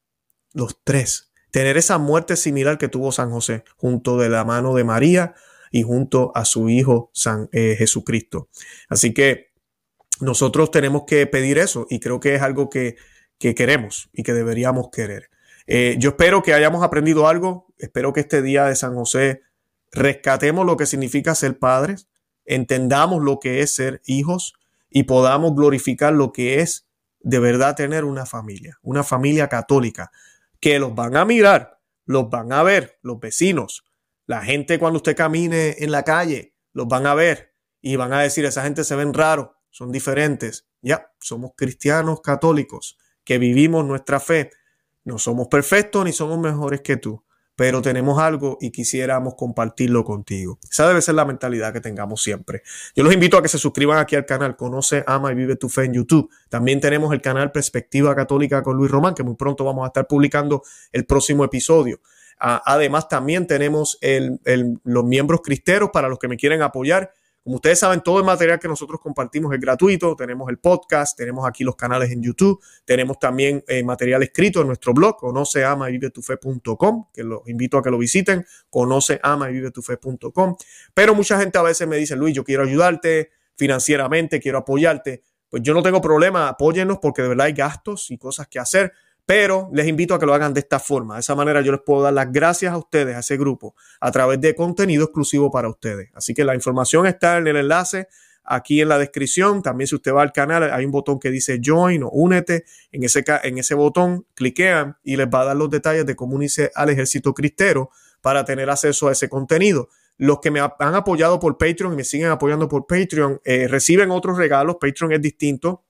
los 0.54 0.80
tres, 0.82 1.34
tener 1.50 1.76
esa 1.76 1.98
muerte 1.98 2.36
similar 2.36 2.78
que 2.78 2.88
tuvo 2.88 3.12
San 3.12 3.30
José, 3.30 3.62
junto 3.76 4.16
de 4.16 4.30
la 4.30 4.46
mano 4.46 4.72
de 4.74 4.84
María 4.84 5.34
y 5.74 5.82
junto 5.82 6.30
a 6.36 6.44
su 6.44 6.68
Hijo 6.68 7.10
San 7.12 7.48
eh, 7.50 7.74
Jesucristo. 7.76 8.48
Así 8.88 9.12
que 9.12 9.48
nosotros 10.20 10.70
tenemos 10.70 11.02
que 11.04 11.26
pedir 11.26 11.58
eso 11.58 11.88
y 11.90 11.98
creo 11.98 12.20
que 12.20 12.36
es 12.36 12.42
algo 12.42 12.70
que, 12.70 12.94
queremos 13.40 14.08
y 14.12 14.22
que 14.22 14.32
deberíamos 14.32 14.90
querer. 14.92 15.30
Eh, 15.66 15.96
yo 15.98 16.10
espero 16.10 16.44
que 16.44 16.54
hayamos 16.54 16.84
aprendido 16.84 17.26
algo, 17.26 17.66
espero 17.76 18.12
que 18.12 18.20
este 18.20 18.40
día 18.40 18.66
de 18.66 18.76
San 18.76 18.94
José 18.94 19.42
rescatemos 19.90 20.64
lo 20.64 20.76
que 20.76 20.86
significa 20.86 21.34
ser 21.34 21.58
padres, 21.58 22.06
entendamos 22.44 23.20
lo 23.20 23.40
que 23.40 23.60
es 23.60 23.74
ser 23.74 24.00
hijos 24.06 24.54
y 24.88 25.02
podamos 25.02 25.56
glorificar 25.56 26.12
lo 26.12 26.30
que 26.30 26.60
es 26.60 26.86
de 27.18 27.40
verdad 27.40 27.74
tener 27.74 28.04
una 28.04 28.26
familia, 28.26 28.78
una 28.80 29.02
familia 29.02 29.48
católica, 29.48 30.12
que 30.60 30.78
los 30.78 30.94
van 30.94 31.16
a 31.16 31.24
mirar, 31.24 31.80
los 32.06 32.30
van 32.30 32.52
a 32.52 32.62
ver, 32.62 33.00
los 33.02 33.18
vecinos, 33.18 33.83
la 34.26 34.42
gente 34.42 34.78
cuando 34.78 34.98
usted 34.98 35.16
camine 35.16 35.76
en 35.78 35.90
la 35.90 36.02
calle, 36.02 36.54
los 36.72 36.88
van 36.88 37.06
a 37.06 37.14
ver 37.14 37.54
y 37.80 37.96
van 37.96 38.12
a 38.12 38.20
decir, 38.20 38.44
esa 38.44 38.62
gente 38.62 38.84
se 38.84 38.96
ven 38.96 39.12
raro, 39.12 39.56
son 39.70 39.92
diferentes. 39.92 40.66
Ya, 40.80 41.12
somos 41.20 41.52
cristianos 41.56 42.20
católicos 42.20 42.96
que 43.24 43.38
vivimos 43.38 43.84
nuestra 43.84 44.20
fe. 44.20 44.50
No 45.04 45.18
somos 45.18 45.48
perfectos 45.48 46.04
ni 46.04 46.12
somos 46.12 46.38
mejores 46.38 46.80
que 46.80 46.96
tú, 46.96 47.24
pero 47.56 47.82
tenemos 47.82 48.18
algo 48.18 48.56
y 48.60 48.70
quisiéramos 48.70 49.34
compartirlo 49.34 50.02
contigo. 50.04 50.58
Esa 50.70 50.88
debe 50.88 51.02
ser 51.02 51.14
la 51.14 51.24
mentalidad 51.24 51.72
que 51.72 51.80
tengamos 51.80 52.22
siempre. 52.22 52.62
Yo 52.96 53.04
los 53.04 53.12
invito 53.12 53.36
a 53.36 53.42
que 53.42 53.48
se 53.48 53.58
suscriban 53.58 53.98
aquí 53.98 54.16
al 54.16 54.24
canal 54.24 54.56
Conoce, 54.56 55.04
Ama 55.06 55.32
y 55.32 55.34
Vive 55.34 55.56
tu 55.56 55.68
Fe 55.68 55.84
en 55.84 55.94
YouTube. 55.94 56.30
También 56.48 56.80
tenemos 56.80 57.12
el 57.12 57.20
canal 57.20 57.52
Perspectiva 57.52 58.14
Católica 58.14 58.62
con 58.62 58.76
Luis 58.76 58.90
Román, 58.90 59.14
que 59.14 59.22
muy 59.22 59.36
pronto 59.36 59.64
vamos 59.64 59.84
a 59.84 59.88
estar 59.88 60.06
publicando 60.06 60.62
el 60.92 61.04
próximo 61.04 61.44
episodio. 61.44 62.00
Ah, 62.38 62.62
además, 62.64 63.08
también 63.08 63.46
tenemos 63.46 63.98
los 64.84 65.04
miembros 65.04 65.40
cristeros 65.42 65.90
para 65.92 66.08
los 66.08 66.18
que 66.18 66.28
me 66.28 66.36
quieren 66.36 66.62
apoyar 66.62 67.12
como 67.44 67.56
ustedes 67.56 67.78
saben, 67.78 68.00
todo 68.00 68.18
el 68.18 68.24
material 68.24 68.58
que 68.58 68.68
nosotros 68.68 68.98
compartimos 69.02 69.52
es 69.52 69.60
gratuito. 69.60 70.16
Tenemos 70.16 70.48
el 70.48 70.58
podcast, 70.58 71.14
tenemos 71.14 71.46
aquí 71.46 71.62
los 71.62 71.76
canales 71.76 72.10
en 72.10 72.22
YouTube, 72.22 72.58
tenemos 72.86 73.18
también 73.18 73.62
eh, 73.68 73.84
material 73.84 74.22
escrito 74.22 74.62
en 74.62 74.68
nuestro 74.68 74.94
blog, 74.94 75.18
conoce, 75.18 75.62
ama 75.62 75.90
y 75.90 76.00
que 76.00 77.22
los 77.22 77.46
invito 77.46 77.76
a 77.76 77.82
que 77.82 77.90
lo 77.90 77.98
visiten, 77.98 78.46
conoce, 78.70 79.20
ama 79.22 79.50
y 79.50 79.60
Pero 80.94 81.14
mucha 81.14 81.38
gente 81.38 81.58
a 81.58 81.62
veces 81.62 81.86
me 81.86 81.96
dice, 81.96 82.16
Luis, 82.16 82.34
yo 82.34 82.44
quiero 82.44 82.62
ayudarte 82.62 83.30
financieramente, 83.56 84.40
quiero 84.40 84.56
apoyarte. 84.56 85.22
Pues 85.50 85.62
yo 85.62 85.74
no 85.74 85.82
tengo 85.82 86.00
problema, 86.00 86.48
apóyennos 86.48 86.98
porque 86.98 87.20
de 87.20 87.28
verdad 87.28 87.44
hay 87.44 87.52
gastos 87.52 88.10
y 88.10 88.16
cosas 88.16 88.48
que 88.48 88.58
hacer 88.58 88.94
pero 89.26 89.70
les 89.72 89.86
invito 89.86 90.14
a 90.14 90.18
que 90.18 90.26
lo 90.26 90.34
hagan 90.34 90.52
de 90.52 90.60
esta 90.60 90.78
forma. 90.78 91.14
De 91.14 91.20
esa 91.20 91.34
manera 91.34 91.60
yo 91.62 91.72
les 91.72 91.80
puedo 91.80 92.02
dar 92.02 92.12
las 92.12 92.30
gracias 92.30 92.72
a 92.72 92.76
ustedes, 92.76 93.16
a 93.16 93.20
ese 93.20 93.36
grupo, 93.36 93.74
a 94.00 94.10
través 94.10 94.40
de 94.40 94.54
contenido 94.54 95.04
exclusivo 95.04 95.50
para 95.50 95.68
ustedes. 95.68 96.10
Así 96.14 96.34
que 96.34 96.44
la 96.44 96.54
información 96.54 97.06
está 97.06 97.38
en 97.38 97.46
el 97.46 97.56
enlace 97.56 98.08
aquí 98.44 98.82
en 98.82 98.88
la 98.88 98.98
descripción. 98.98 99.62
También 99.62 99.88
si 99.88 99.94
usted 99.94 100.12
va 100.12 100.22
al 100.22 100.32
canal, 100.32 100.70
hay 100.70 100.84
un 100.84 100.92
botón 100.92 101.18
que 101.18 101.30
dice 101.30 101.58
Join 101.64 102.02
o 102.02 102.10
Únete. 102.10 102.64
En 102.92 103.02
ese, 103.02 103.24
en 103.42 103.58
ese 103.58 103.74
botón 103.74 104.26
cliquean 104.34 104.98
y 105.02 105.16
les 105.16 105.26
va 105.26 105.40
a 105.40 105.44
dar 105.46 105.56
los 105.56 105.70
detalles 105.70 106.04
de 106.04 106.14
cómo 106.14 106.36
unirse 106.36 106.70
al 106.74 106.90
ejército 106.90 107.32
cristero 107.32 107.90
para 108.20 108.44
tener 108.44 108.68
acceso 108.68 109.08
a 109.08 109.12
ese 109.12 109.28
contenido. 109.30 109.88
Los 110.16 110.40
que 110.40 110.50
me 110.50 110.60
han 110.60 110.94
apoyado 110.94 111.40
por 111.40 111.58
Patreon 111.58 111.94
y 111.94 111.96
me 111.96 112.04
siguen 112.04 112.28
apoyando 112.28 112.68
por 112.68 112.86
Patreon 112.86 113.40
eh, 113.44 113.66
reciben 113.68 114.10
otros 114.10 114.36
regalos. 114.36 114.76
Patreon 114.78 115.12
es 115.12 115.22
distinto. 115.22 115.82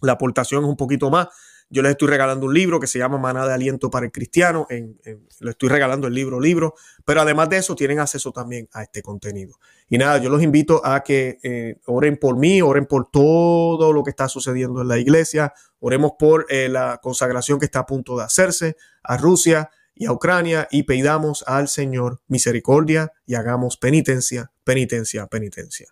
La 0.00 0.12
aportación 0.12 0.62
es 0.62 0.70
un 0.70 0.76
poquito 0.76 1.10
más 1.10 1.28
yo 1.70 1.82
les 1.82 1.90
estoy 1.92 2.08
regalando 2.08 2.46
un 2.46 2.54
libro 2.54 2.80
que 2.80 2.86
se 2.86 2.98
llama 2.98 3.18
Maná 3.18 3.46
de 3.46 3.52
Aliento 3.52 3.90
para 3.90 4.06
el 4.06 4.12
Cristiano. 4.12 4.66
En, 4.70 4.98
les 5.04 5.50
estoy 5.50 5.68
regalando 5.68 6.06
el 6.06 6.14
libro, 6.14 6.40
libro. 6.40 6.74
Pero 7.04 7.20
además 7.20 7.50
de 7.50 7.58
eso, 7.58 7.74
tienen 7.76 8.00
acceso 8.00 8.32
también 8.32 8.68
a 8.72 8.82
este 8.82 9.02
contenido. 9.02 9.58
Y 9.88 9.98
nada, 9.98 10.18
yo 10.18 10.30
los 10.30 10.42
invito 10.42 10.84
a 10.84 11.02
que 11.02 11.38
eh, 11.42 11.80
oren 11.86 12.16
por 12.16 12.36
mí, 12.38 12.62
oren 12.62 12.86
por 12.86 13.10
todo 13.10 13.92
lo 13.92 14.02
que 14.02 14.10
está 14.10 14.28
sucediendo 14.28 14.80
en 14.80 14.88
la 14.88 14.98
iglesia. 14.98 15.52
Oremos 15.80 16.12
por 16.18 16.46
eh, 16.48 16.68
la 16.68 17.00
consagración 17.02 17.58
que 17.58 17.66
está 17.66 17.80
a 17.80 17.86
punto 17.86 18.16
de 18.16 18.24
hacerse 18.24 18.76
a 19.02 19.16
Rusia 19.16 19.70
y 19.94 20.06
a 20.06 20.12
Ucrania 20.12 20.68
y 20.70 20.84
pedamos 20.84 21.44
al 21.46 21.68
Señor 21.68 22.20
misericordia 22.28 23.12
y 23.26 23.34
hagamos 23.34 23.76
penitencia, 23.76 24.52
penitencia, 24.64 25.26
penitencia. 25.26 25.88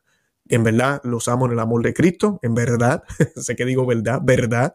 En 0.48 0.62
verdad, 0.62 1.00
los 1.02 1.26
amo 1.28 1.46
en 1.46 1.52
el 1.52 1.58
amor 1.58 1.82
de 1.82 1.92
Cristo, 1.92 2.38
en 2.42 2.54
verdad, 2.54 3.02
sé 3.36 3.56
que 3.56 3.64
digo 3.64 3.84
verdad, 3.84 4.20
verdad. 4.22 4.74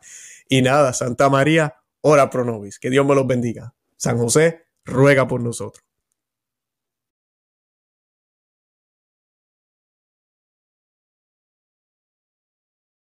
Y 0.51 0.61
nada, 0.61 0.91
Santa 0.91 1.29
María, 1.29 1.75
ora 2.01 2.29
pro 2.29 2.43
nobis. 2.43 2.77
Que 2.77 2.89
Dios 2.89 3.05
me 3.05 3.15
los 3.15 3.25
bendiga. 3.25 3.73
San 3.95 4.17
José, 4.17 4.65
ruega 4.83 5.25
por 5.25 5.39
nosotros. 5.39 5.85